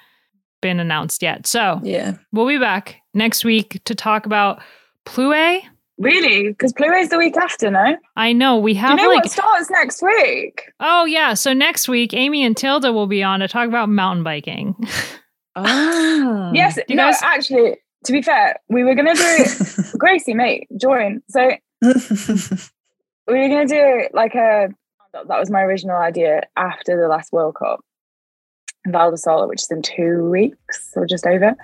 been 0.61 0.79
announced 0.79 1.23
yet 1.23 1.47
so 1.47 1.81
Yeah. 1.83 2.17
We'll 2.33 2.47
be 2.47 2.59
back 2.59 2.97
next 3.15 3.47
week 3.47 3.81
to 3.87 3.95
talk 3.95 4.27
about 4.27 4.61
Plouay. 5.07 5.63
Really? 6.01 6.49
Because 6.49 6.73
Plouay's 6.73 7.11
the 7.11 7.19
week 7.19 7.37
after, 7.37 7.71
no? 7.71 7.95
I 8.17 8.33
know 8.33 8.57
we 8.57 8.73
have 8.75 8.97
Do 8.97 9.03
you 9.03 9.09
have 9.09 9.09
know 9.11 9.15
like 9.15 9.25
what 9.25 9.31
starts 9.33 9.71
next 9.71 10.03
week? 10.03 10.63
oh 10.81 11.05
yeah, 11.05 11.35
so 11.35 11.53
next 11.53 11.89
week 11.89 12.15
Amy 12.15 12.43
and 12.43 12.57
Tilda 12.57 12.91
will 12.93 13.07
be 13.07 13.23
on 13.23 13.41
to 13.41 13.49
talk 13.49 13.69
about 13.69 13.89
mountain 13.91 14.25
biking. 14.25 14.75
ah. 15.57 16.51
yes, 16.55 16.79
you 16.89 16.97
no, 16.97 17.05
guys- 17.11 17.21
actually, 17.23 17.77
to 18.05 18.13
be 18.13 18.23
fair, 18.23 18.57
we 18.71 18.83
were 18.83 18.95
going 18.95 19.15
to 19.15 19.23
do 19.23 19.85
Gracie, 19.99 20.33
mate, 20.35 20.67
join. 20.81 21.23
So 21.29 21.51
we 21.83 21.89
were 23.39 23.49
going 23.49 23.69
to 23.69 23.75
do 23.75 24.09
like 24.15 24.35
a, 24.35 24.69
that 25.13 25.27
was 25.39 25.51
my 25.51 25.61
original 25.63 25.97
idea 25.97 26.43
after 26.57 26.99
the 27.01 27.09
last 27.09 27.31
World 27.33 27.57
Cup, 27.57 27.81
Val 28.87 29.11
di 29.15 29.47
which 29.47 29.61
is 29.61 29.71
in 29.71 29.83
two 29.83 30.29
weeks 30.31 30.93
or 30.97 31.07
just 31.07 31.27
over. 31.27 31.55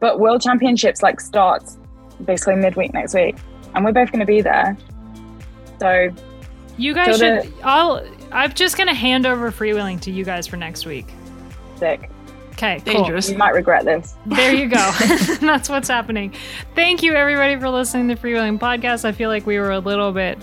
But 0.00 0.18
World 0.18 0.42
Championships 0.42 1.02
like 1.02 1.20
starts 1.20 1.78
basically 2.24 2.56
midweek 2.56 2.92
next 2.92 3.14
week, 3.14 3.36
and 3.74 3.84
we're 3.84 3.92
both 3.92 4.10
going 4.12 4.20
to 4.20 4.26
be 4.26 4.40
there. 4.40 4.76
So 5.78 6.10
You 6.76 6.94
guys 6.94 7.18
Tilda- 7.18 7.44
should. 7.44 7.54
I'll. 7.62 8.04
I'm 8.32 8.52
just 8.52 8.76
gonna 8.78 8.94
hand 8.94 9.26
over 9.26 9.50
freewheeling 9.50 10.00
to 10.02 10.10
you 10.12 10.24
guys 10.24 10.46
for 10.46 10.56
next 10.56 10.86
week. 10.86 11.06
sick. 11.76 12.08
Okay, 12.52 12.80
cool. 12.84 12.94
Dangerous. 12.94 13.30
You 13.30 13.38
might 13.38 13.54
regret 13.54 13.84
this. 13.86 14.14
There 14.26 14.54
you 14.54 14.68
go. 14.68 14.76
That's 15.40 15.68
what's 15.70 15.88
happening. 15.88 16.34
Thank 16.74 17.02
you, 17.02 17.14
everybody, 17.14 17.58
for 17.58 17.70
listening 17.70 18.08
to 18.08 18.14
the 18.14 18.20
Freewheeling 18.20 18.58
Podcast. 18.58 19.04
I 19.06 19.12
feel 19.12 19.30
like 19.30 19.46
we 19.46 19.58
were 19.58 19.70
a 19.70 19.78
little 19.78 20.12
bit 20.12 20.38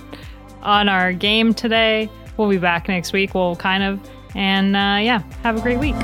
on 0.64 0.90
our 0.90 1.14
game 1.14 1.54
today. 1.54 2.10
We'll 2.36 2.50
be 2.50 2.58
back 2.58 2.88
next 2.88 3.14
week. 3.14 3.36
We'll 3.36 3.56
kind 3.56 3.84
of, 3.84 4.00
and 4.36 4.76
uh, 4.76 4.98
yeah, 5.02 5.22
have 5.44 5.58
a 5.58 5.62
great 5.62 5.78
week. 5.78 5.96